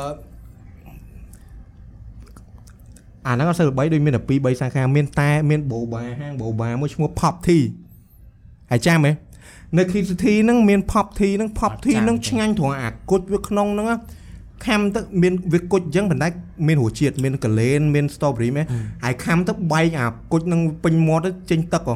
[3.27, 7.63] អាហ្នឹងអត់សូវល្បីដូចមានតែ2 3សាខាមានតែមានបូបាហាងបូបាមួយឈ្មោះ Pop Tea
[8.71, 9.11] ហើយចាំហ៎
[9.77, 13.97] នៅ Kid City ហ្នឹងមាន Pop Tea ហ្នឹង Pop Tea ហ្នឹងឆ្ងាញ់ត្រង់អាគុជវាក្នុងហ្នឹងណា
[14.65, 16.27] ខាំទៅមានវាគុជអញ្ចឹងប៉ុន្តែ
[16.67, 18.65] មានរសជាតិមានកលែនមាន strawberry មែន
[19.03, 21.95] ហើយខាំទៅបែកអាគុជហ្នឹងពេញមាត់ទៅចេញទឹកហ៎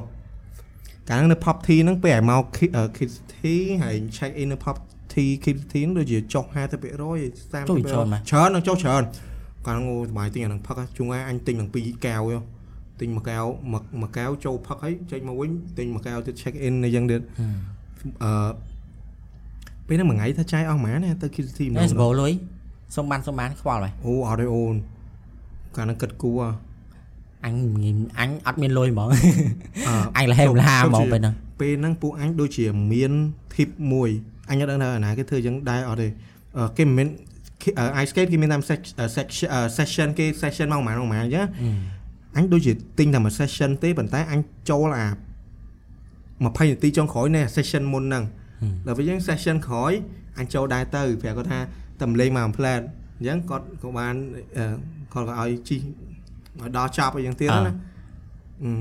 [1.10, 4.78] កាលហ្នឹងនៅ Pop Tea ហ្នឹងពេលឲ្យមក Kid- អឺ Kid City ហើយ check in នៅ Pop
[5.14, 9.04] Tea Kid City ហ្នឹងដូចជាចុះ50% 30%ជួយច្រើនមកច្រើននឹងចុះច្រើន
[9.66, 12.40] កាលហ្នឹងអូសុបាយទិញអាហ្នឹងផឹកហ៎ជួងឯងអញទិញទាំងពីរកែវយោ
[13.00, 17.22] ទិញមួយកែវមួយកមួយកែវចូលផឹកហើយចេញមកវិញទិញមួយកែវទៀត check in អីចឹងទៀត
[18.24, 18.32] អឺ
[19.88, 22.32] ពេលហ្នឹងមួយថ្ងៃថាចាយអស់ប៉ុន្មានទេទៅ Kid City ម្ដអេងសបោលុយ
[22.96, 24.76] សុំបានសុំបានខ្វល់ហើយអូអត់ទេអូន
[25.78, 26.50] កាលហ្នឹងគិតគូហ៎
[27.46, 29.10] អញងីមអញអត់មានលុយហ្មង
[29.88, 33.12] អឺអញលះហេមលហាហ្មងពេលហ្នឹងពេលហ្នឹងពួកអញដូចជាមាន
[33.54, 34.10] tip មួយ
[34.50, 36.08] អញអត់ដឹងថាអាណាគេធ្វើអញ្ចឹងដែរអត់ទេ
[36.58, 37.08] អឺគេមិនមែន
[38.02, 41.46] ice skate គេមានតាម sec- អឺ section អឺ session គេ session មកប្រហែលប្រហែលអញ្ចឹង
[42.38, 44.40] អញដូចជាទិញតែមួយ session ទេប៉ុន្តែអញ
[44.70, 45.08] ចូលអា
[46.48, 48.24] 20នាទីចុងក្រោយនៃ session មុនហ្នឹង
[48.86, 49.92] ដល់ពេលអញ្ចឹង session ក្រោយ
[50.40, 51.60] អញចូលដែរទៅប្រាប់គាត់ថា
[52.02, 52.82] តែម្លេងមក plan
[53.18, 54.16] អញ្ចឹងគាត់ក៏បាន
[54.58, 54.66] អឺ
[55.14, 55.78] គាត់ក៏ឲ្យជី
[56.62, 57.74] ឲ្យដល់ចប់អីចឹងទៀតណា
[58.64, 58.72] អឺ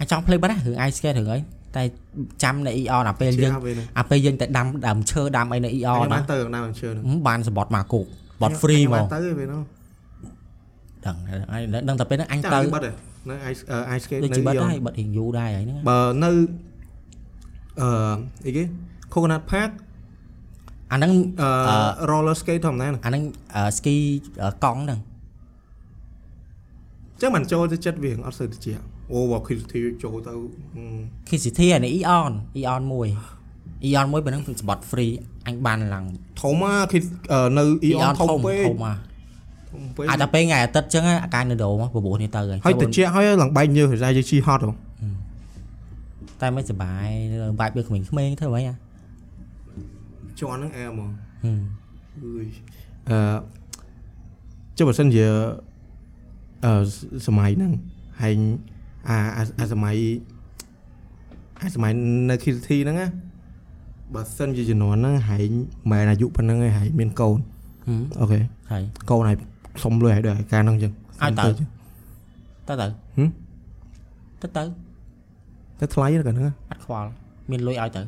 [0.00, 1.38] អញចង់ភ្លេចបាត់ហ្នឹងរឿង ice skate រឿងអី
[1.76, 1.82] តែ
[2.42, 8.06] ចាំនៅ ER អាពេលយើងជាពេលហ្នឹងអាពេលយើងទៅដាំដើមឈើដាំអីនៅ ER អញបាណានទៅណាមជឿហ្នឹងហឹមបានសបត់មកគោក
[8.42, 9.62] បត់ free ហ្មបាងនទៅឯពេលហ្នឹង
[11.06, 11.16] ដឹង
[11.52, 12.92] អញដឹងតែពេលហ្នឹងអញចាំទៅបិទឯ
[13.30, 16.30] នៅ ice អឺ ice skate ដូចនៅជាបិទ Eon ហើយបិទរៀងយូរដែរហើយហ្នឹងបើនៅ
[17.80, 17.88] អឺ
[18.46, 18.62] អីគេ
[19.12, 19.70] Coconut Park
[20.92, 21.76] អាហ្នឹងអឺ
[22.10, 23.22] roller skate ធម្មតាហ្នឹងអាហ្នឹង
[23.78, 23.96] ស្គី
[24.64, 25.00] កង់ហ្នឹង
[27.20, 28.66] ចឹងមិនចូលទៅចិត្តវាអត់សូវតិច
[29.12, 33.08] អូបើ creativity ចូលទៅហឹម Kid City អានេះ Eon Eon មួយ
[33.86, 35.12] Eon មួយបើហ្នឹងសបត់ free
[35.46, 36.04] អញបានឡើង
[36.40, 36.98] ធំមកគេ
[37.32, 38.96] អឺនៅ Eon ធំពេកធំមក
[39.72, 44.72] ធំពេកអាចតែពេលថ្ងៃអាទិត្យចឹងអាកាយនៅដូមកបបួសនេះទៅហើយហើយតិចហើយឡើងបែកញើសរ៉ាយើងជីហត់ហ៎
[46.40, 47.08] តែមិនសុបាយ
[47.60, 48.74] បាច់វាក្មេងៗធ្វើហ្មងអា
[50.40, 51.10] ជាន់ហ្នឹងអែហ្មង
[51.44, 51.60] ហឹម
[52.22, 52.46] អើយ
[53.10, 53.18] អឺ
[54.76, 55.36] ចុះបើសិនជាអឺ
[57.26, 57.72] សម័យហ្នឹង
[58.22, 58.34] ហើយ
[59.08, 59.96] អាអាអាសម័យ
[61.62, 61.92] អាសម័យ
[62.30, 63.08] នៅ Kitty ហ្នឹងណា
[64.14, 65.60] បើសិនជាជំនាន់ហ្នឹងហើយមិន
[65.90, 67.38] មែនអាយុប៉ុណ្្នឹងឯងហើយមានកូន
[67.86, 69.36] ហឹមអូខេហើយកូនហើយ
[69.82, 70.92] សុំលុយឲ្យដល់ការហ្នឹងអញ្ចឹង
[71.22, 71.68] ឲ្យទៅសុំ
[72.68, 72.86] ទៅទៅ
[73.16, 73.28] ហឹម
[74.42, 74.62] ទៅទៅ
[75.80, 77.08] ទៅថ្លៃហ្នឹងហ្នឹងអត់ខ្វល់
[77.50, 78.02] មានលុយឲ្យទៅ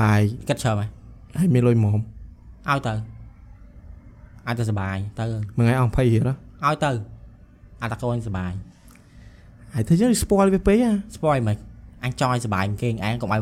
[0.00, 0.88] អាយគិតច្រើនហើយ
[1.38, 2.92] ហើយមានលុយហ្មងឲ្យទៅ
[4.46, 5.24] ឲ្យទៅសុបាយទៅ
[5.56, 6.34] មួយថ្ងៃអស់20រៀលហ៎
[6.66, 6.90] ឲ្យទៅ
[7.82, 8.52] អាចតែកូនសុបាយ
[9.74, 11.56] ហើយធ្វើចឹង spoil វាពេកហ៎ស្ពយមិន
[12.04, 13.40] អញចង់ឲ្យសុបាយគេងឯងកុំឲ្យ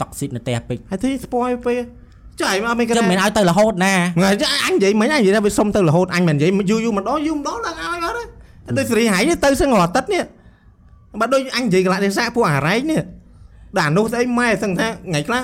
[0.00, 1.82] តុកស៊ីតនៅផ្ទះពេកហើយធ្វើ spoil វាពេក
[2.42, 8.16] ចាយមកអត់មានចាំមិនឲ្យទៅរហូតណាថ្ងៃចាអញនិយាយមិញអញនិយាយថាវាសុំទៅរហូតអញមិននិយាយយូរយូរម្ដងយូរម្ដងដល់ឲ្យគាត់
[8.78, 10.24] ដូចសេរីហៃនេះទៅសឹងរាល់អាទិត្យនេះ
[11.20, 13.00] បើដូចអញនិយាយកន្លះទេសៈពួកអារ៉ែកនេះ
[13.76, 15.42] ដល់អានោះស្អីម៉ែសឹងថាថ្ងៃខ្លះ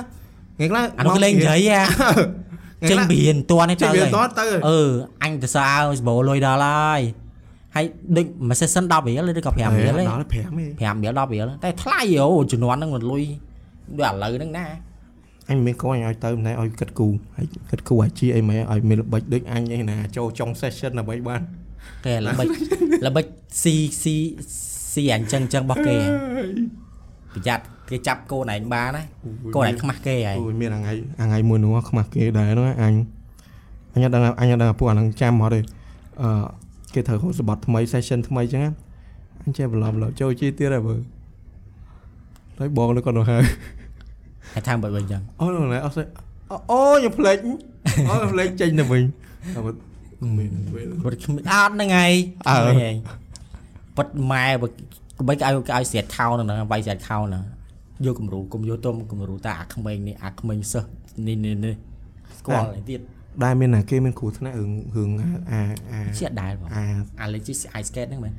[0.56, 1.84] ថ្ងៃខ្លះអានោះគេលេងនិយាយហ่ะ
[2.90, 4.80] ចេញបៀនតួនេះចេទៅញវាហើយតទៅអឺ
[5.22, 7.00] អញទៅសើសបោលុយដល់ហើយ
[7.74, 7.84] ហើយ
[8.16, 13.22] ដូចមួយ session 10រៀលឬក៏5រៀលទេដល់5ទេ5រៀល10រៀលតែថ្លៃអូជំនាន់ហ្នឹងមិនលុយ
[13.98, 14.66] ដូចឥឡូវហ្នឹងណា
[15.48, 21.40] អញមិនមានកូនអញឲ្យទៅមិនឲ្យគិតគូហើយគិតគូអាជីអីមែនឲ្យមានល្បិចដូចអញឯណាចូលចុង session ដើម្បីបាន
[22.06, 22.46] គេល្បិច
[23.06, 23.24] ល្បិច
[23.62, 24.16] ស៊ីស៊ី
[24.92, 25.96] ស៊ីអញ្ចឹងអញ្ចឹងរបស់គេ
[27.34, 29.04] ប្រយ័ត្នគេចាប់កូនឯងបានណា
[29.54, 32.94] កូនឯងខ្មាស់គេហើយអូយមានថ្ងៃថ្ងៃមួយនោះខ្មាស់គេដែរហ្នឹងអញ
[33.94, 35.60] អញអត់ដឹងអញអត់ដឹងពួកអាហ្នឹងចាំមកទេ
[36.22, 36.30] អឺ
[36.94, 38.62] គេត្រូវហូតសបត់ថ្មី session ថ្មីអញ្ចឹង
[39.44, 40.94] អញចេះបន្លំឡចូលជីទៀតហើយបើ
[42.58, 43.42] ហើយបងនៅគាត់នោះហើយ
[44.54, 46.04] ហើយថាបើវិញអញ្ចឹងអូនោះណែអត់ស្អី
[46.50, 47.36] អូអូខ្ញុំភ្លេច
[48.08, 49.02] អូខ្ញុំភ្លេចចេញទៅវិញ
[49.54, 49.72] តែបើ
[50.38, 52.14] មានពេលគាត់គ្មានអត់ហ្នឹងហើយ
[52.48, 52.94] អើហ្នឹងហើយ
[53.96, 54.68] ប៉ិតម៉ែបើ
[55.28, 57.42] បីគេឲ្យគេឲ្យស្រាតខោហ្នឹងវាយស្រាតខោហ្នឹង
[58.06, 60.88] យកគំរូគុំយកទុំគំរូតាអាក្មេងនេះអាក្មេងសិស្ស
[61.26, 61.74] នេះនេះនេះ
[62.38, 63.00] ស្គាល់ហើយទៀត
[63.44, 65.10] ដែរមានណាគេមានគ្រូថ្នាក់រឿងរឿង
[65.50, 65.60] អា
[65.92, 66.84] អាជាដែរបងអា
[67.20, 68.34] អាលេជីអាយស្កេតហ្នឹងមែន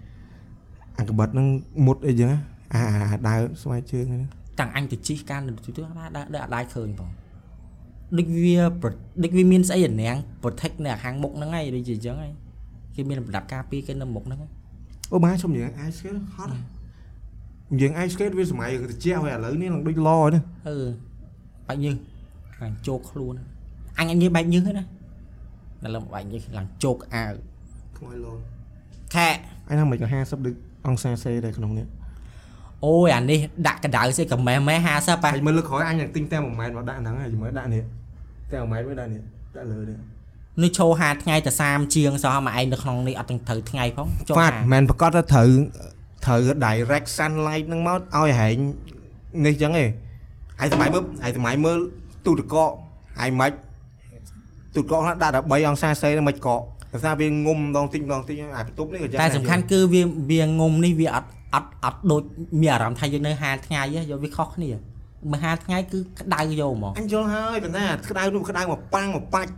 [1.00, 1.48] អាកបិតហ្នឹង
[1.86, 2.30] មុតអីចឹង
[2.74, 4.24] អាអាដើរស្វែងជើងហ្នឹង
[4.60, 7.10] តាំងអញទៅជីកការនៅទូទៅដើរដើរដើរអត់ដាច់ឃើញបង
[8.18, 8.90] ដូចវាប្រ
[9.24, 12.34] ដូចវាមានស្អីអាណាំង protect នៅខាងមុខហ្នឹងហើយដូចជាអញ្ចឹងហើយ
[12.96, 14.52] គេមានប្រដាប់ការពារគេនៅមុខហ្នឹងហើយ
[15.14, 16.52] អូម៉ាខ្ញុំនិយាយ ice skate ហត់
[17.72, 20.78] និយាយ ice skate វាសម័យរឿងត្រជាក់ហើយឥឡូវនេះនឹងដូចឡនេះអឺ
[21.68, 21.96] បាច់ញើស
[22.62, 23.34] ឡើងជោកខ្លួន
[24.00, 24.86] អញអញនិយាយបែកញើសហ្នឹងណា
[25.84, 27.34] ដល់ឡើងបែកញើសឡើងជោកអាវ
[27.98, 28.28] ខ្មោចឡ
[29.16, 29.28] ខែ
[29.70, 30.56] អញថាមិនក៏50ដូច
[30.88, 31.88] អង្សាសេដែរក្នុងនេះ
[32.86, 37.84] អូយអានេះដាក់កដៅស្អីក៏ម៉ែម៉ែ50ប៉ះហើយមើលលើក្រោយអញនឹងទិញតែ1ម៉ែត្រមកដាក់ហ្នឹងហើយជាមួយដាក់នេះ
[38.52, 39.22] តែ1ម៉ែត្រមួយដាក់នេះ
[39.56, 39.98] ដាក់លើនេះ
[40.64, 45.50] នេះឈោហាថ្ងៃតែ30ជាងសោះមកឯងនៅក្នុងនេះអត់ទាំងត្រូវថ្ងៃផងចូលហ្វាត់ហាមិនប្រកាសថាត្រូវ
[46.26, 48.56] ត្រូវ direct sunlight ហ្នឹងមកឲ្យហែង
[49.46, 49.90] នេះចឹងឯង
[50.60, 51.80] ហើយសម័យមើលហើយសម័យមើល
[52.26, 52.72] ទូទឹកកក
[53.20, 53.52] ហើយមិន
[54.76, 56.60] ទូទឹកកកហ្នឹងដាក់តែ3អង្សាសេហ្នឹងមិនកក
[56.92, 62.24] តែថាវាងុំម្ដងតិចម្ដងតិចអាបន្ទប់នេះក៏យ៉ាងតែដែរសំខាន់គឺវាវាងុំនេះវាអត់អត់អត់ដូច
[62.62, 64.72] មានអារម្មណ៍ថាយើងនៅហាលថ្ងៃហ៎យកវាខុសគ្នា
[65.32, 69.52] មកហាលថ្ងៃគឺក្តៅយកហ្មងអញយល់ហើយប៉ុន្តែអាក្តៅនោះក្តៅមកប៉ាំងមកបាច់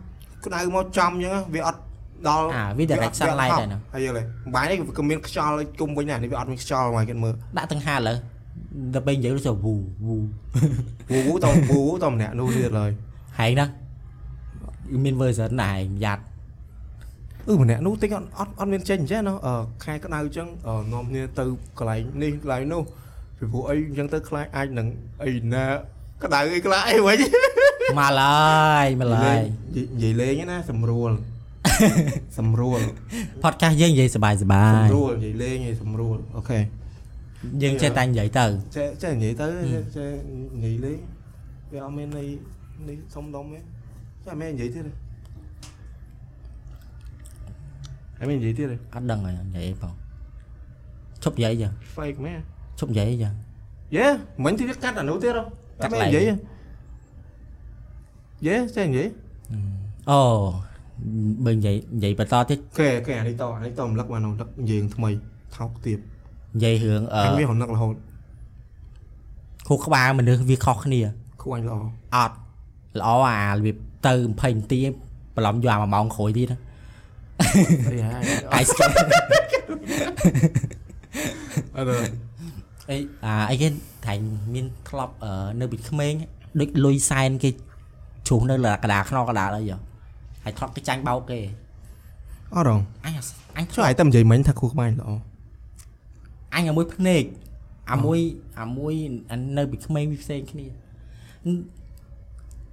[0.46, 1.80] ក្តៅមកចំអញ្ចឹងវាអត់
[2.28, 4.22] ដល់អាវា direct sunlight ដែរណាហើយយល់ទេ
[4.54, 8.14] បាយនេះក៏មានខ្យល់គុំវិញដែរនេះវាអត់មានខ្យល់មកគេមើលដាក់ទាំងហាលលើ
[8.94, 10.16] ដល់ពេលនិយាយទៅវូវូ
[11.10, 12.90] វូវូតវូវូតម្នាក់នោះទៀតឡើយ
[13.38, 13.70] ហែងហ្នឹង
[15.03, 16.23] មាន version ដែរយ៉ាត់
[17.47, 21.45] អឺម្នាក់នោះតិចអត់អត់អត់មានចេញអញ្ចឹងណាអឺខែក្តៅអញ្ចឹងអឺនាំគ្នាទៅ
[21.79, 22.81] កន្លែងនេះកន្លែងនោះ
[23.37, 24.87] ពីព្រោះអីអញ្ចឹងទៅខ្លាចអាចនឹង
[25.23, 25.65] អីណា
[26.23, 27.17] ក្តៅអីខ្លាចអីវិញ
[27.99, 29.39] មកឡើយមកឡើយ
[29.75, 31.11] និយាយលេងណាសម្រួល
[32.37, 32.79] សម្រួល
[33.43, 36.59] podcast យើងនិយាយសบายសบาย សម្រួលនិយាយលេងឯងសម្រួលអូខេ
[37.63, 38.45] យើងចេះតែនិយាយទៅ
[38.77, 39.47] ចេះចេះនិយាយទៅ
[39.97, 40.11] ចេះ
[40.63, 40.97] និយាយលេង
[41.71, 42.27] វាអត់មានន័យ
[42.89, 43.59] នេះសុំដុំទេ
[44.24, 44.92] ចេះអត់មាននិយាយទៀតទេ
[48.18, 49.94] អត់មាននិយាយទៀតទេអត់ដឹងហើយនិយាយអីបង
[51.22, 52.40] ឈប់និយាយចឹង fake មែន
[52.78, 53.32] ឈប់និយាយចឹង
[53.96, 54.06] យេ
[54.44, 55.42] មិញទីវាកាត់អានោះទៀតហ៎
[55.82, 56.34] កាត់អត់មានឡើងនិយាយទេ
[58.46, 59.08] យេចេះនិយាយ
[60.10, 60.20] អូ
[61.44, 65.10] បើនិយាយនិយាយបន្តទៀតគេគេអានេះតអានេះតរំលឹកបានរំលឹកយើងថ្មី
[65.56, 65.98] ថោកទៀត
[66.56, 67.96] និយាយរឿងអឺអញវារំលឹករហូត
[69.68, 71.00] ខួរក្បាលមនុស្សវាខុសគ្នា
[71.42, 71.76] គួរអញល្អ
[72.16, 72.36] អត់
[73.00, 73.76] ល្អអារបៀប
[74.06, 74.80] ទៅ20នាទី
[75.34, 76.58] បន្លំយកអា1ម៉ោងក្រោយទៀតណា
[77.40, 78.22] អីហើយ
[78.52, 78.92] កាយស្គាល់
[81.76, 81.96] អត់ទេ
[82.90, 83.68] អីអាអីគេ
[84.06, 84.14] តែ
[84.54, 86.12] មានក្លប់អឺនៅពីក្មេង
[86.60, 87.50] ដូចលុយសែនគេ
[88.28, 89.78] ជ្រុះនៅលើកដាខ្នងកដាអីហ៎
[90.44, 91.40] ហើយធ្លាប់គេចាញ់បោកគេ
[92.54, 93.14] អត់ហងអញ
[93.56, 95.10] អញចុះឲ្យតែនិយាយមិញថាគូក្បាញ់ល្អ
[96.54, 97.22] អញអាមួយភ្នែក
[97.92, 98.18] អាមួយ
[98.60, 98.94] អាមួយ
[99.30, 100.66] អានៅពីក្មេងវាផ្សេងគ្នា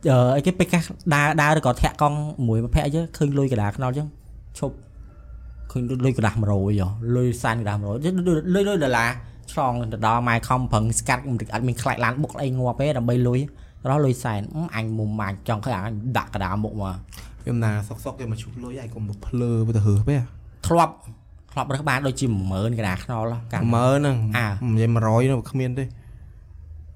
[0.10, 0.84] អឺអីគេពេលកាស
[1.14, 2.18] ដើរដើរឬក៏ធាក់កង់
[2.48, 4.08] មួយមួយភ័ក្រអីចឹងឃើញលុយកដាខ្នល់ចឹង
[4.60, 4.76] ឈប់
[5.72, 6.54] ឃើញលុយកដា100ហ៎
[7.16, 7.86] លុយសានកដា100
[8.56, 9.10] លុយលុយដុល្លារ
[9.52, 13.40] ឆ្លងទៅដល់ម៉ែខំប្រឹងស្កាត់មិនអត់មានខ្លាចឡានបុកអីងាប់ទេដើម្បីលុយ
[13.90, 16.96] រស់លុយសែនអឺអញមុំអញចង់ឃើញអញដាក់កដាមុខមក
[17.42, 20.20] ខ្ញុំណាសុកសុកគេមកឈប់លុយឯងកុំទៅភ្លើទៅទៅរើសពេះ
[20.68, 20.94] ធ្លាប់
[21.52, 25.84] ធ្លាប់រើសបានដូចជា10000កដាខ្នល់កាលមើលហ្នឹងអានិយាយ100នោះគ្មានទេ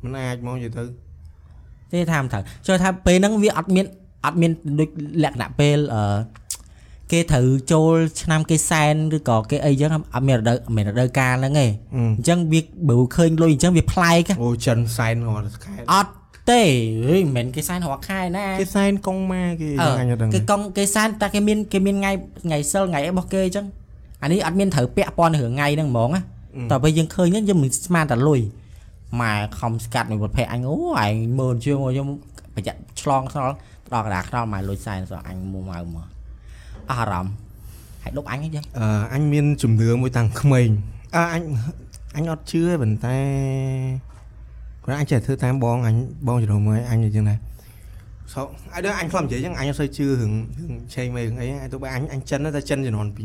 [0.03, 0.83] មិនអាចមកនិយាយទៅ
[1.95, 3.85] ទេថាមិនត្រូវចូលថាពេលហ្នឹងវាអត់មាន
[4.25, 4.89] អត់មានដូច
[5.23, 6.17] លក្ខណៈពេលអឺ
[7.11, 16.13] គេត្រូវចូលឆ្នាំគេសែនឬក៏គេអីចឹងអត់មានរដូវអត់មានរដូវកាលហ្នឹងទេអញ្ចឹងវាបើឃើញលុយអញ្ចឹងវាប្លែកអូចិនសែនរាល់ខែអត់
[16.49, 16.61] ទេ
[17.07, 22.11] ហេមិនមែនគេសែនរាល់ខែណាគេសែនកងម៉ាគេអឺអញអត់ដឹងគេកង់គេសែនតែគេមានគេមានថ្ងៃ
[22.43, 23.65] ថ្ងៃសិលថ្ងៃអីរបស់គេអញ្ចឹង
[24.21, 26.21] អានេះអត់មានត្រូវពាក់ព័ន្ធនឹងរឿងថ្ងៃហ្នឹងហ្មងណា
[26.71, 28.39] តើពេលយើងឃើញហ្នឹងយើងមិនស្មានតែលុយ
[29.21, 32.07] ម៉ែខំស្កាត់មួយប្រភេទអញអូឯងមើលជាងខ្ញុំ
[32.55, 33.55] ប្រយ័ត្នឆ្លងខ្នល់
[33.93, 36.07] ដល់កណ្ដាលខ្នល់ម៉ែលុយសែនសោះអញមកមកមក
[36.89, 37.33] អស់អារម្មណ៍
[38.03, 40.69] ហើយដប់អញអីចឹងអឺអញមានជំនឿមួយតាំងក្មេង
[41.15, 41.41] អើអញ
[42.15, 43.17] អញអត់ជឿទេប៉ុន្តែ
[44.83, 45.95] គាត់អញចេះធ្វើតាមបងអញ
[46.27, 47.39] បងជំនុំមកអញអញ្ចឹងដែរ
[48.33, 48.41] សោ
[48.75, 53.23] អីដល់អញខ្លំនិយាយអញ្ចឹងអញអត់សូវជឿរឿងរឿងឆេងមេរឿងអីទៅបើអញអញចិនតែចិនជំនាន់ពី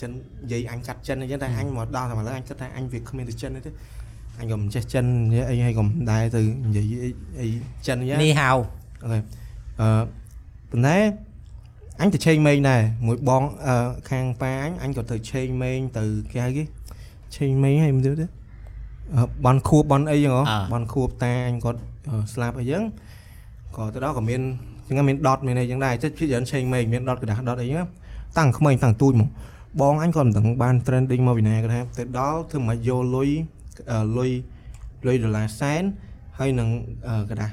[0.00, 0.10] ចិន
[0.44, 3.70] និយាយអញកាត់ចិនអញ្ចឹងតែអញមកដល់តែមកលើអញគិតថាអញវាគ្មានទៅចិនទេ
[4.39, 5.05] អញក៏មិនចេះចិន
[5.49, 7.09] អីហើយក៏មិនដែរទៅនិយាយអី
[7.39, 7.47] អី
[7.87, 9.19] ចិនអញ្ចឹង នេះហៅ អូខេ
[9.81, 9.87] អឺ
[10.71, 10.97] ប៉ុន្តែ
[12.01, 13.75] អញទៅឆេងមេងដែរមួយបងអឺ
[14.09, 16.63] ខាងប៉ាអញអញក៏ទៅឆេងមេងទៅគេហៅគេ
[17.37, 18.25] ឆេងមេងហើយមិនទៅទេ
[19.15, 21.79] អឺបនខួបបនអីចឹងហ៎បនខួបតាអញគាត់
[22.09, 22.83] អឺស្លាប់អីចឹង
[23.77, 24.41] ក៏ទៅដល់ក៏មាន
[24.87, 27.77] ចឹងមានដតមានអីចឹងដែរចិត្តភាគច្រើនឆេងមេងមានដតกระดาษដតអីចឹង
[28.37, 29.29] តាំងក្មេងតាំងទូចមក
[29.81, 33.56] បងអញក៏មិនដឹងបាន trending មកពីណាគាត់ថាទៅដល់ធ្វើមកយកលុយអឺ
[34.17, 34.31] លុយ
[35.07, 35.83] លុយដុល្លារសែន
[36.39, 36.69] ហើយនឹង
[37.07, 37.51] អឺกระดาษ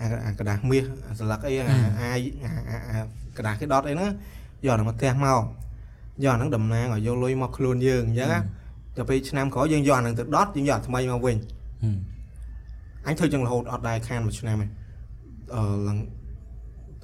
[0.00, 1.64] អាអាกระดาษមាសអាស្លឹកអីអា
[2.00, 2.08] អា
[2.40, 2.98] អាអាអា
[3.36, 4.10] กระดาษគេដុតអីហ្នឹង
[4.64, 5.42] យកហ្នឹងមកផ្ទះមក
[6.24, 8.40] យកហ្នឹងតំណាងឲ្យយកលុយមកខ្លួនយើងអញ្ចឹងណា
[8.96, 11.36] ដល់ពេលឆ្នាំក្រោយយើងយកអាហ្នឹងទៅដុតយើងយកអាថ្មីមកវិញ
[13.06, 14.70] អញធ្វើចឹងរហូតអត់ដែរខានមួយឆ្នាំឯង
[15.54, 15.98] អឺឡើង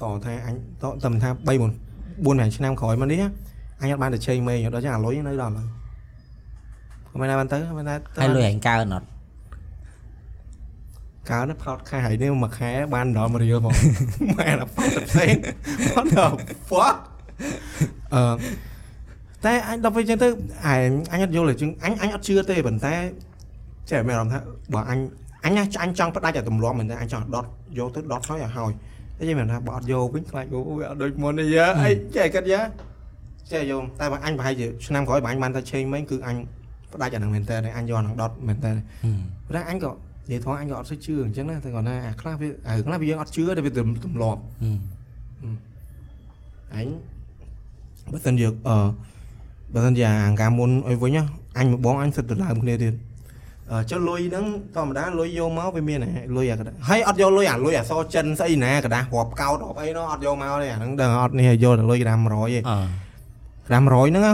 [0.00, 1.50] តថាអញតតែមិនថា3 4
[2.50, 3.20] 4ឆ្នាំក្រោយមកនេះ
[3.80, 5.77] អញអត់បានទៅឆេងមេងដល់ចឹងអាលុយនៅដល់ហើយក៏
[7.21, 9.07] មិនដែរបានទៅមិនដែរហើយលុយឯងកើនអត់
[11.31, 13.73] កើណាផោតខែហើយនេះមួយខែបានដល់មួយរៀលផង
[14.37, 15.35] ម៉ែណាផោតផ្សេង
[15.93, 16.25] What the
[16.69, 16.95] fuck
[18.13, 18.21] អឺ
[19.45, 20.27] តែអញដល់ពេលចឹងទៅ
[20.65, 22.93] អញអញអត់យល់ទេចឹងអញអញអត់ជឿទេប៉ុន្តែ
[23.89, 24.39] ចេះមានអារម្មណ៍ថា
[24.73, 24.99] បើអញ
[25.45, 27.45] អញណាអញចង់ផ្ដាច់តែទម្លាប់មែនទេអញចង់ដុត
[27.77, 28.71] យកទៅដុតហើយឲ្យហើយ
[29.17, 32.61] តែចេះមានថាបើអត់យកវិញខ្លាចអូវាអត់ដូចមុនទេយ៉ាអីចេះគិតយ៉ា
[33.51, 36.35] ចេះយកតែបើអញប្រហែលជាឆ្នាំក្រោយបើអញបានតែឆេងមិញគឺអញ
[36.93, 38.71] ផ្ដាច់អាហ្នឹងមែនតើអញយកអាហ្នឹងដុតមែនតើ
[39.47, 39.91] ប៉ុន្តែអញក៏
[40.29, 44.41] និយាយថងអញក៏អត់សូវជឿអញ្ចឹងដែរតែគាត់ថាអាខ្លះវាអារឿងខ្លះវាយើងអត់ជឿតែវាទម្ទម្លាប់
[46.75, 46.87] អញ
[48.11, 48.77] បើសិនជាអឺ
[49.73, 51.23] បើសិនជាអាការមុនអីវិញណា
[51.57, 52.93] អញមកបងអញសិតទៅដើមគ្នាទៀត
[53.71, 54.45] អឺចុះលុយហ្នឹង
[54.75, 62.77] ធម្មតាលុយយកមកវាមានអាលុយអាកដាហើយអត់យកលុយអាលុយអសចិនស្អីណាកដារាប់កោតរាប់អីនោះអត់យកមកទេអាហ្នឹងដឹងអត់នេះយកតែលុយកដា100ទេអឺ
[63.69, 64.33] 500ហ្នឹងណា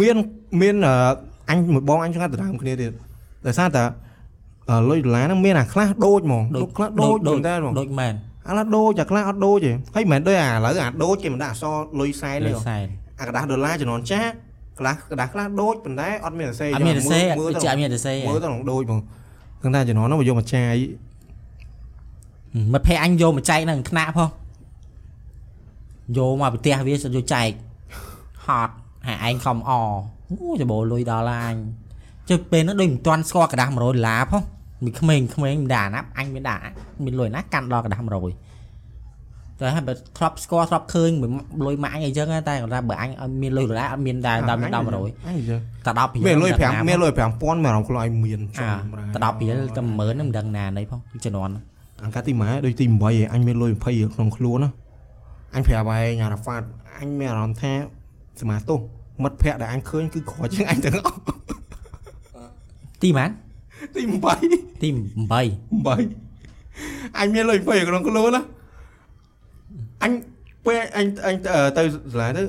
[0.00, 0.16] មាន
[0.60, 0.76] មាន
[1.49, 2.91] អឺអញមួយបងអញឆ្ងាត់ដណ្ដើមគ្នាទៀត
[3.45, 3.83] ដោយសារតែ
[4.69, 8.13] អឺលុយដុល្លារហ្នឹងមានអាខ្លះដូចហ្មងដូចខ្លះដូចមែនតើហ្មង ដូចមែន
[8.47, 12.85] អាខ្លះដូចអាខ្លះអត់ដូចទេហើយមិនមែនដូចអាឥឡូវអាដូចគេមិនដាក់អក្សរលុយសែន លុ ទេ យសែន
[13.19, 14.31] អាกระดาษដុល្លារចំនួនចាស់
[14.79, 19.01] ខ្លះกระดาษខ្លះដូចប៉ុន្តែអត់មានសរសេរ អត់មានសេ មើល វាជាអត់មានសេ មើលទៅនឹងដូចហ្មង
[19.61, 20.75] គឺថាចំនួននោះមកយកមកចាយ
[22.73, 24.29] មិត្តភ័ក្ដិអញយកមកចែកនៅក្នុងថ្នាក់ផង
[26.17, 27.49] យកមកពីផ្ទះវាយកចែក
[28.45, 28.73] ហត់
[29.07, 29.71] ហើយឯងខំអ
[30.29, 31.55] អូចបោលុយដល់ហើយអញ
[32.29, 34.41] ចុះពេលហ្នឹងដូចមិនទាន់ស្គាល់กระดาษ100ដុល្លារផង
[34.85, 36.57] មីក្មេងក្មេងមិនដាណាប់អញមានដា
[37.05, 38.09] មានលុយណាកាន់ដល់กระดาษ100
[39.61, 41.09] តែហើយបើធ្លាប់ស្គាល់ធ្លាប់ឃើញ
[41.65, 51.53] លុយម៉ាក់អញអីចឹងតែគាត់ថាបើអញអត់មានលុយដុល្លារអត់មានដែរដល់ដល់100 អញយើ តែ10ពី មានលុយ5មានលុយ5000មានអារម្មណ៍ខ្លួនឯងមាន អា ប្រា តែ10ពីតែ10000ហ្នឹងមិនដឹងណាណីផងជំនាន់
[52.03, 54.71] អង្កាទីម៉ែដូចទី8ឯងអញមានលុយ20ក្នុងខ្លួនណា
[55.55, 56.61] អញប្រាប់ឯងអារ៉ាហ្វាត
[56.99, 57.73] អញមានអារម្មណ៍ថា
[58.40, 58.78] សមាទោស
[59.22, 61.18] មិត្តភ័ក្តិដែលអញឃើញគឺក្រជាងអញទាំងអស់
[63.02, 63.30] ទីម៉ាន
[63.94, 64.02] ទី
[64.42, 68.42] 8ទី8 8អញមានលុយ20ក្នុងខ្លួនណា
[70.02, 70.12] អញ
[70.64, 71.36] ពេលអញអញ
[71.78, 71.82] ទៅ
[72.12, 72.42] សាលាទៅ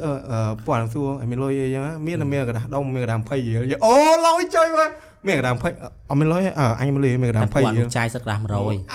[0.64, 3.94] ពួកអានសួរអញមានលុយអីចឹងមានតែមានកណ្ដាស់ដុំមានកណ្ដាស់20រៀលអូ
[4.26, 4.90] លុយជួយមក
[5.28, 6.42] មានកណ្ដាស់20អត់មានលុយ
[6.80, 8.46] អញមានលុយមានកណ្ដាស់20រៀលចាយសឹកកណ្ដាស់100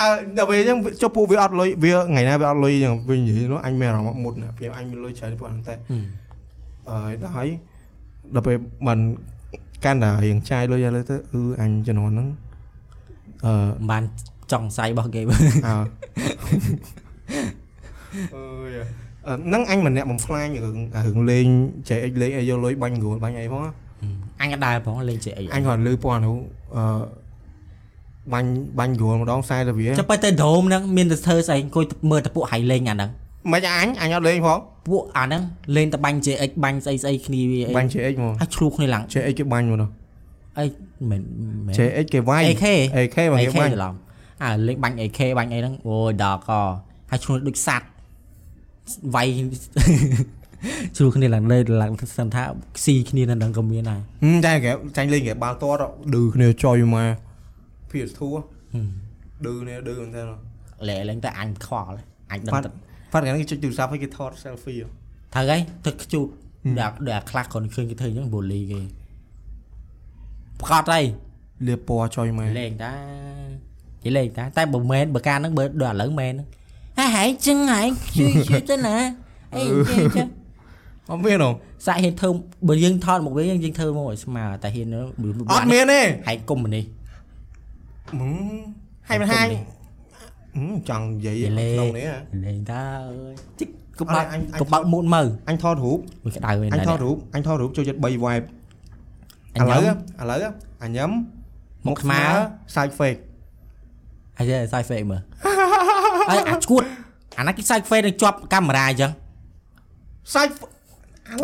[0.00, 5.74] អើដល់ពេលចឹងចុះពួកវាអត់លុយវាថ្ងៃណាវាអត់លុយចឹងវិញនិយាយនោះអញមានអារម្មណ៍មុតណាពេលអញមានលុយច្រើនពួកហ្នឹងតែ
[6.88, 7.48] អើដល់ហើយ
[8.34, 8.98] ដល់ពេលមិន
[9.84, 12.28] កាន់តែរៀងចាយលុយឥឡូវទៅគឺអញជំនាន់ហ្នឹង
[13.46, 14.02] អឺមិនបាន
[14.52, 15.76] ចង់សាយរបស់គេអើ
[18.34, 18.78] អើយ
[19.46, 21.46] ហ្នឹងអញម្នាក់បំផ្លាញរឿងរឿងលេង
[21.88, 23.62] JX លេងអីយកលុយបាញ់គ្រួលបាញ់អីផង
[24.40, 26.36] អញអត់ដែរផងលេងជាអីអញគាត់លឺពណ៌នោះ
[26.76, 26.84] អឺ
[28.32, 33.10] បាញ់បាញ់គ្រួលម្ដង40ទៅវាចាំបើទៅដ្រូមហ្នឹងមានទៅធ្វើស្អីអង្គុយមើលតែពួកហៃលេងអាហ្នឹង
[33.52, 35.42] មិនអញអញអត់លេងផង ពួកអាហ្នឹង
[35.76, 39.90] លេងតែបាញ់ JX បាញ់ស្អីស្អីគ្នាវាអីបាញ់ JX មកហើយឆ្លុះគ្នាឡើង JX គេបាញ់មកនោះ
[40.58, 40.64] អី
[41.10, 41.20] មិន
[41.66, 42.64] មែន JX គេវាយ AK
[42.96, 43.94] AK មកគេ AK បាញ់ច្រឡំ
[44.42, 46.50] អាលេងបាញ់ AK បាញ់អីហ្នឹងអូយដល់ក
[47.10, 47.90] ហើយឆ្លុះដូចសัตว์
[49.14, 49.26] វាយ
[50.96, 52.42] ជ្រុលគ្នាឡើងលេឡើងសិនថា
[52.84, 55.78] ស៊ីគ្នានៅនឹងក៏មានដែរហឹមចាគេចាញ់លេងគេបាល់ទាត់
[56.14, 57.08] ឌឺគ្នាចុយមក
[57.90, 58.20] PS2
[59.44, 60.22] ឌឺគ្នាឌឺមែនទេ
[60.88, 61.96] លែឡើងតែអញខ្វល់
[62.30, 62.54] អញដឹង
[63.12, 64.88] ផាត់តែផាត់គេគេចុចទូរស័ព្ទឲ្យគេថត selfie ហ៎
[65.34, 66.26] ត្រូវហើយទឹកខ្ជូត
[66.80, 68.80] ដាក់ដាក់ខ្លះគាត់ឃើញគេធ្វើអញ្ចឹងបូលីគេ
[70.60, 71.04] ប្រកាសហើយ
[71.66, 72.94] លាបពណ៌ចុយមកលេងតា
[74.04, 76.48] និយាយលេងតាតែបើមែនបើការហ្នឹងបើដល់ឥឡូវមែនហ្នឹង
[76.98, 77.88] ហ่าហែងចឹងហែង
[78.18, 78.96] ជួយជួយទៅណា
[79.54, 80.26] អីចេះចេះ
[81.10, 81.50] អត់មានហ៎
[81.86, 82.30] សាក់ហ៊ានធ្វើ
[82.68, 84.94] បើយើងថតមកវិញយើងធ្វើមកឲ្យស្មើតែហ៊ាន
[85.52, 86.84] អត់មានទេហែងគុំនេះ
[88.08, 88.22] ហឹម
[89.08, 89.79] ហើយមិនហាញហឹម
[90.90, 93.68] ចង់និយាយនិយាយលេក្នុងងនេះហ៎លេងតាអើយជីក
[93.98, 98.44] កុំបើកអញអញកុំបើកមុនមើលអញថតរូបវាក្តៅវិញអញដែរថតរូបអញថតរូបចូលចិត្ត3 vibe
[99.54, 100.52] អឥញឡូវញ៉ាំឥឡូវ
[100.82, 101.10] អញញឹម
[101.86, 102.22] មុខស្មើ
[102.74, 103.20] side fake
[104.38, 105.22] អាយសាយហ្វេកមើល
[106.30, 106.82] ហើយអាឈួត
[107.38, 109.12] អាណាគេសាយហ្វេកនឹងជាប់កាមេរ៉ាអញ្ចឹង
[110.32, 110.52] side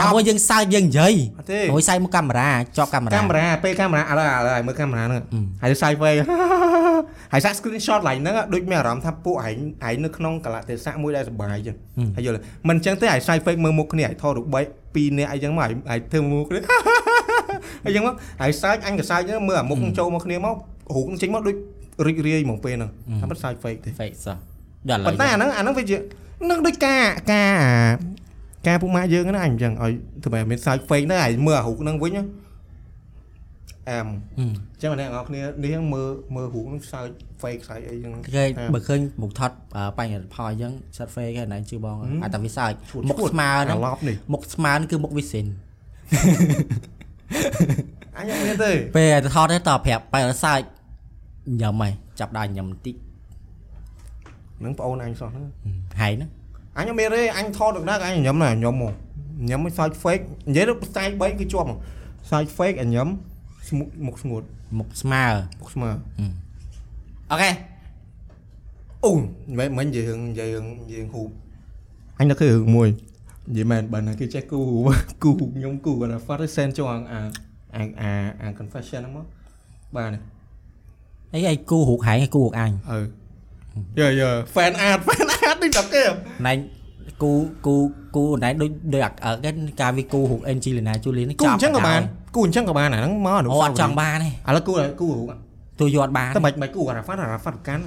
[0.00, 6.18] បើមួយយើងសើចយើងនិយាយអត់ទេមួយសាយមកកាមេរ៉ាជាប់កាមេរ៉ាកាមេរ៉ាពេលកាមេរ៉ាឥឡូវឥឡូវឲ្យមើលកាមេរ៉ាហ្នឹងអឺហើយ side fake
[7.32, 9.56] ហើយសាក់ screenshot ឡើងហ្នឹងដូចមានអារម្មណ៍ថាពួកឯង
[9.88, 11.76] ឯងនៅក្នុងកលៈទេសៈមួយដែលសុបាយអញ្ចឹង
[12.16, 14.56] ហើយយល់ទេមិនអញ្ចឹងទេឲ្យ side fake មើលមុខគ្នាឲ្យថតរូប3
[14.96, 16.60] 2នាក់អីចឹងមកឲ្យឲ្យធ្វើមុខគ្នា
[17.86, 20.56] អីចឹងមកហើយសើចអញក៏សើចដែរមើលអាមុខនឹងចូលមកគ្នាមក
[20.94, 21.56] រូបនឹងចេញមកដូច
[22.06, 22.90] រីករាយហ្មងពេលហ្នឹង
[23.20, 24.36] តែមិន side fake ទេហ្វេកសោះ
[24.88, 25.96] ដល់ឥឡូវប៉ុន្តែអាហ្នឹងអាហ្នឹងវាជា
[26.50, 27.02] នឹងដូចការ
[27.32, 27.70] ការអា
[28.66, 29.92] ការពុកម៉ាក់យើងហ្នឹងអញអញ្ចឹងឲ្យ
[30.24, 32.24] ធ្វើម៉េចមាន side fake ដែរឲ្យមើលអារូបហ្នឹងវិញណា
[33.90, 38.44] អែមហឹមអញ្ចឹងអ្នកនរគ្នានេះមើលមើលរូបហ្នឹង side fake side អីចឹងគេ
[38.74, 42.72] បើឃើញមុខថតអឺបញ្ញត្តិផលអញ្ចឹងសាត់ហ្វេកហ្នឹងជឿបងអាចតែវាសើច
[43.08, 45.46] មុខស្មើហ្នឹងឡប់នេះមុខស្មើហ្នឹងគឺមុខវិសិន
[48.16, 50.60] អញអត់មានទេពេលទៅថតទៅតប្រាប់បែរសើច
[51.60, 52.94] ញ៉ាំហើយចាប់ដល់ញ៉ាំបន្តិច
[54.64, 55.44] នឹងប្អូនអញសោះហ្នឹង
[56.00, 56.30] ហើយហ្នឹង
[56.76, 58.92] អញអត់មានទេអញថតដល់អញញ៉ាំណាញ៉ាំមក
[59.48, 61.78] ញ៉ាំមិន side fake និយាយទៅផ្សាយ3គឺជាប់មក
[62.30, 63.08] side fake អញញ៉ាំ
[63.68, 64.42] ស្មុកមុខស្ងួត
[64.78, 65.24] មុខស្មើ
[65.60, 65.90] មុខស្មើ
[67.30, 67.50] អូខេ
[69.04, 69.10] អូ
[69.58, 71.28] មិនមិននិយាយរឿងនិយាយរឿងនិយាយរឿងហូប
[72.18, 72.88] អញនឹកឃើញរឿងមួយ
[73.48, 74.60] និយាយមែនបើណាគេចេះគូ
[75.22, 76.98] គូខ្ញុំគូគាត់ថា first send ចូលអា
[77.74, 79.26] អាអាអា confession ហ្នឹងមក
[79.96, 80.10] បាទ
[81.34, 82.98] អីឯងគូរូបហែងឯងគូរូបអញអឺ
[83.98, 86.04] យើយើ fan art fan art នេះដល់គេ
[86.46, 86.52] ណែ
[87.22, 87.32] គូ
[87.66, 87.74] គូ
[88.16, 89.50] គូណែដូចដូចអាគេ
[89.80, 92.00] ការវាគូរូប Angelina Jolie នេះគូចអប់ញ្ចឹងក៏បាន
[92.34, 95.32] គូអញ្ចឹងក៏បានអាហ្នឹងមកអនុអូអត់ចង់បានទេឥឡូវគូគូរូប
[95.80, 97.84] ទូយកអត់បានតែមិនមិនគូអារ៉ាហ្វាត់អារ៉ាហ្វាត់កាន់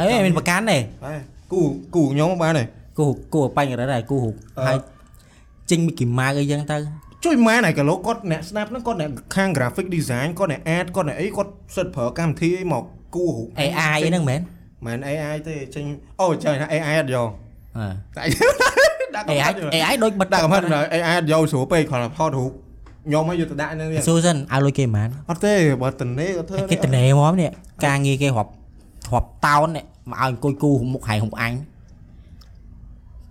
[0.00, 1.20] អីមានប្រកាន់ទេបាទ
[1.52, 1.60] គូ
[1.94, 2.64] គូខ្ញុំបានទេ
[2.98, 4.78] គូគូបញ្ញរដែរគូរូបអឺហើយ
[5.70, 6.76] ចេញមីគីម៉ៅអីចឹងទៅ
[7.24, 14.40] ជួយម៉ែណៃកាឡូគាត់អ្នក snap ហ្នឹងគាត់អ្នកខាង graphic design គាត់អ្នក ad គាត់អ្នកអីគាត់សិតប្រើកម្មវិធីអីមកគូរូប AI ហ្នឹងមែន
[14.86, 15.84] មិន AI ទេចេញ
[16.20, 17.28] អូចេញថា AI អត់យក
[17.78, 17.86] អឺ
[18.16, 18.22] តែ
[19.16, 22.50] ដាក់កំ AI ហិត AI ដូចបិទដាក់កំហិត AI អត់យកស្រួលពេកគាត់ថតរូប
[23.06, 27.50] ខ្ញុំឲ្យយកទៅដាក់ហ្នឹងស៊ូសិនឲ្យលុយគេប៉ុន្មានអត់ទេបើតនេក៏ធ្វើគេតនេហ្មងនេះ
[27.86, 28.50] ការងារគេរាប់
[29.14, 31.52] រាប់តោននេះមកឲ្យអង្គុយគូមុខហែងហុំអញ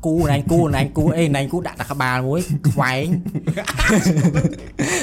[0.06, 3.08] គូណែគូណែគូអីណែគូដាក់តែក្បាលមួយខ្វែង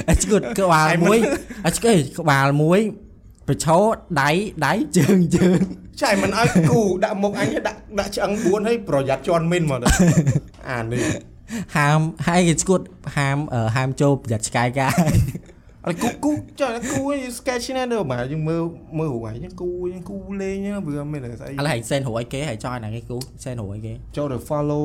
[0.08, 1.18] អត់ឈឺក្បាលមួយ
[1.66, 2.80] អត់ឈឺក្បាលមួយ
[3.48, 3.78] ប្រឈោ
[4.20, 4.30] ដៃ
[4.66, 5.60] ដៃជើងជើង
[6.02, 9.88] ចៃមិនឲ្យគូដាក់មុខអញដាក់ដាក់ឆ្អឹង4ឲ្យប្រយ័ត្នជន់មីនមកទៅ
[10.70, 11.02] អានេះ
[11.76, 12.80] ហាមហើយគេស្គួត
[13.16, 15.12] ហាមអឺហាមចូលប្រយ័ត្នឆ្កែកាយ
[15.86, 17.00] អត់គូគូចុះគូ
[17.36, 18.62] sketch ណាទៅបាទយើងមើល
[18.98, 20.56] មើលរូបហ្នឹងគូយើងគូលេង
[20.86, 24.84] វាមានស្អីឥឡូវហែងសេនរួយគេហែងចោលណាគេគូសេនរួយគេចូលទៅ follow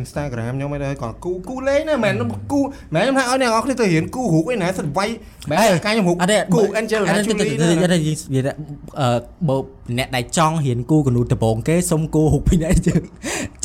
[0.00, 2.14] Instagram ខ្ញុំមិនដែរគាត់គូគូលេងណាមែន
[2.52, 2.60] គូ
[2.94, 5.08] មែនខ្ញុំថាឲ្យអ្នកនរគ្នាទៅរៀនគូរូបអីណាសិតវាយ
[5.50, 8.56] មែនកាយខ្ញុំរូបអត់ទេគូ Angel ណា Julie អត់ទេនិយាយ
[9.00, 9.08] អឺ
[9.48, 9.56] បើ
[9.98, 13.02] អ្នកដែលចង់រៀនគូកនូដបងគេសុំគូរូបពីអ្នកជើង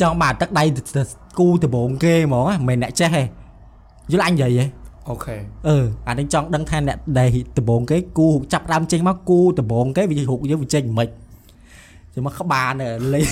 [0.00, 0.64] ចង់បានទឹកដៃ
[1.38, 3.22] គូដបងគេហ្មងមិនមែនអ្នកចេះទេ
[4.12, 4.66] យល់អញនិយាយហ៎
[5.10, 5.36] អូខេ
[5.68, 5.76] អឺ
[6.08, 7.28] អានេះចង់ដឹងថាអ្នកដែល
[7.58, 11.23] ដបងគេគូរូបចាប់ដើមចេញមកគូដបងគេវារូបយើងវាចេញមិនចាំ
[12.26, 13.28] មកក្បាលនៅលេង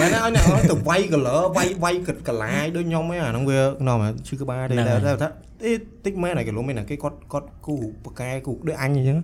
[0.00, 3.98] មែនឲ្យអ្នកនរទៅវាយ color វាយវាយកកលាយដូចខ្ញុំឯងអាហ្នឹងវាខ្ញុំ
[4.28, 5.28] ឈឺក្បាលទេតែថា
[5.64, 5.72] អេ
[6.04, 9.18] តិចមែនឯងកលុំមែនគេគាត់គាត់គូបកែគូដូចអញអញ្ចឹង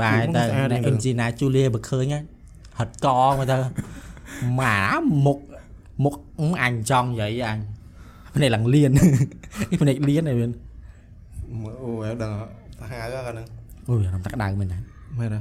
[0.00, 2.24] បាទតែស្អាតអ្នកនេះអិនជីណាជូលីបើឃើញហ្នឹង
[2.78, 3.06] ហិតក
[3.38, 3.56] មកទៅ
[4.60, 4.78] ម៉ា
[5.26, 5.38] មុខ
[6.04, 6.14] មុខ
[6.62, 7.58] អញចង់និយាយអញ
[8.34, 9.06] ភ្នែកឡើងលៀននេះ
[9.82, 10.50] ភ្នែកលៀនឯវិញ
[11.84, 12.32] អូយដឹង
[12.80, 13.46] សាហាវហ្នឹង
[13.88, 14.78] អូយរំតាក់ដៅមែនណា
[15.18, 15.38] មែនទេ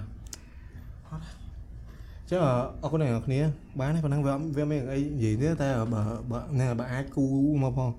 [2.32, 2.42] ចុះ
[2.84, 3.40] អរគុណអ្នកនរគ្នា
[3.80, 6.02] បានទេប៉ុណ្ណឹងវាវាមានអីនិយាយទេតែបើ
[6.32, 7.24] បើណែបើអាចគូ
[7.64, 7.90] មកផង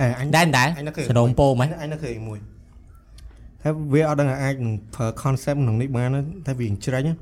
[0.00, 2.38] អេអញដែរដែរអញនឹកឃើញសដុំពោមែនអញនឹកឃើញមួយ
[3.62, 7.14] តែវាអត់ដឹងថាអាចនឹងប្រើ concept ក្នុងនេះបានទេតែវាច្រាញ់ណា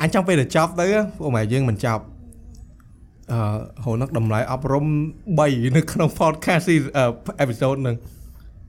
[0.00, 0.86] អញចង់ពេលទៅចប់ទៅ
[1.18, 2.02] ពួកម៉ែយើងមិនចប់
[3.32, 3.38] អឺ
[3.84, 4.84] ហូរនឹកតម្លៃអប់រំ
[5.30, 6.76] 3នៅក្នុង podcast ស៊ី
[7.40, 7.54] អេពី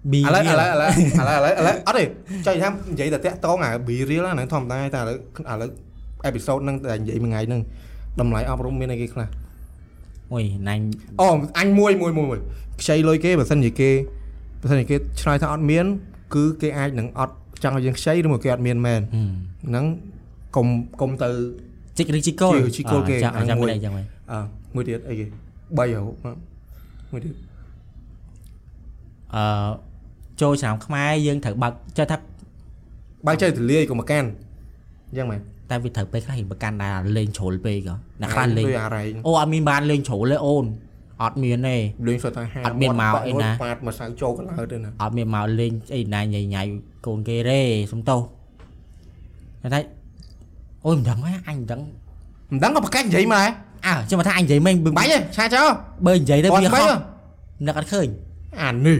[0.06, 2.04] សូតហ្នឹង B ឥឡូវឥឡូវឥ real ឡូវឥឡូវឥឡូវឥឡូវអត់ទេ
[2.46, 5.70] ចុចថានិយាយតែតាក់តងអា B real ហ្នឹងធម្មតាតែឥឡូវឥឡូវ
[6.26, 7.62] អេពីសូតហ្នឹងតែនិយាយមួយថ្ងៃហ្នឹង
[8.20, 9.28] តម្លៃអប់រំមានអីគេខ្លះ
[10.32, 10.84] មួយណាញ់
[11.22, 11.28] អូ
[11.60, 12.40] អញមួយមួយមួយមួយ
[12.82, 13.90] ខ្ចីលុយគេបើសិនជាគេ
[14.62, 15.86] បើសិនជាគេឆ្លើយថាអត់មាន
[16.36, 19.02] គឺគេអាចនឹងអត់ចង់ឲ្យយើងខ្ចីឬមកគេអត់មានមែន
[19.70, 19.86] ហ្នឹង
[20.56, 20.68] កុំ
[21.02, 21.30] កុំទៅ
[21.98, 24.40] ជីកឬជីកូលជីកូលគេចាំអាហ្នឹងចាំមួយមិនអីចឹងវិញអើ
[24.76, 26.00] មួយទៀតអីគេ3ហៅ
[27.12, 27.34] មួយទៀត
[29.36, 29.95] អឺ
[30.42, 32.18] ចូលឆ្នាំខ្មែរយើងត្រូវបើកចេះថា
[33.28, 34.28] បើកចេះទលាយកុំមកកាន់
[35.10, 35.40] អញ្ចឹងមែន
[35.70, 40.66] តែវាត្រូវពេលខ្លះវាប្រកាន់ដែរលេងជ្រុលពេកហ៎អ្នកខ្លះលេងដូចអារ៉ៃអូអត់មានបានលេងជ្រុលទេអូន
[41.24, 41.76] អត់មានទេ
[42.08, 46.64] លេងសុទ្ធតែហាអត់មានមកអីណាប៉ាតមកសៅចូលកន្លើទេណាអត់មានមកលេងអីណាញ៉ៃញ៉ៃ
[47.06, 47.60] កូនគេទេ
[47.92, 48.20] សុំទោស
[49.74, 49.80] តែ
[50.86, 51.82] អូយមិនដឹងហ៎អញមិនដឹង
[52.52, 53.52] មិនដឹងក៏ប្រកាសនិយាយមកដែរ
[53.88, 55.68] អើចាំមកថាអញនិយាយមិនបាច់ទេឆាចោល
[56.06, 56.96] បើនិយាយទៅអត់វាខុបាសច់ទេ
[57.68, 58.08] នឹកអត់ឃើញ
[58.62, 59.00] អានេះ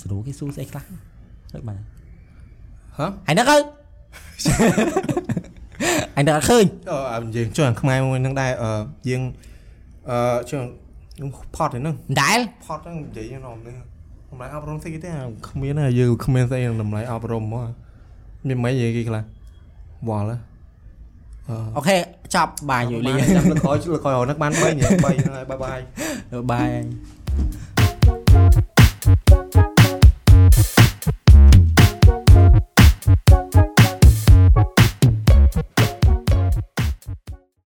[0.00, 0.84] ស្រួលគេស៊ូស្អីខ្លះ
[1.54, 1.80] ដូចបាន
[2.98, 3.56] ហ៎ហើយនឹកទៅ
[6.16, 8.70] អញនឹកអត់ឃើញអឺអាយើងចុះអាខ្មែរមួយហ្នឹងដែរអឺ
[9.08, 9.22] យើង
[10.10, 10.18] អឺ
[10.50, 10.60] ចុះ
[11.56, 13.76] ផតហ្នឹងមិនដែលផតហ្នឹងនិយាយខ្ញុំនេះ
[14.30, 17.68] តម្លៃអប់រំស្អីគេទេអាគ្មានទេយើងគ្មានស្អីតម្លៃអប់រំមក
[18.48, 19.22] មានមិននិយាយគេខ្លះ
[20.08, 20.36] វល់ហ៎
[21.48, 21.96] អឺអូខេ
[22.34, 25.78] ចប់បាយយូរលីចាំលើក្រោយលើក្រោយរហូតនឹកបាន3ញ៉ាំ3ហ្នឹងហើយបាយបាយ
[26.50, 26.68] បាយ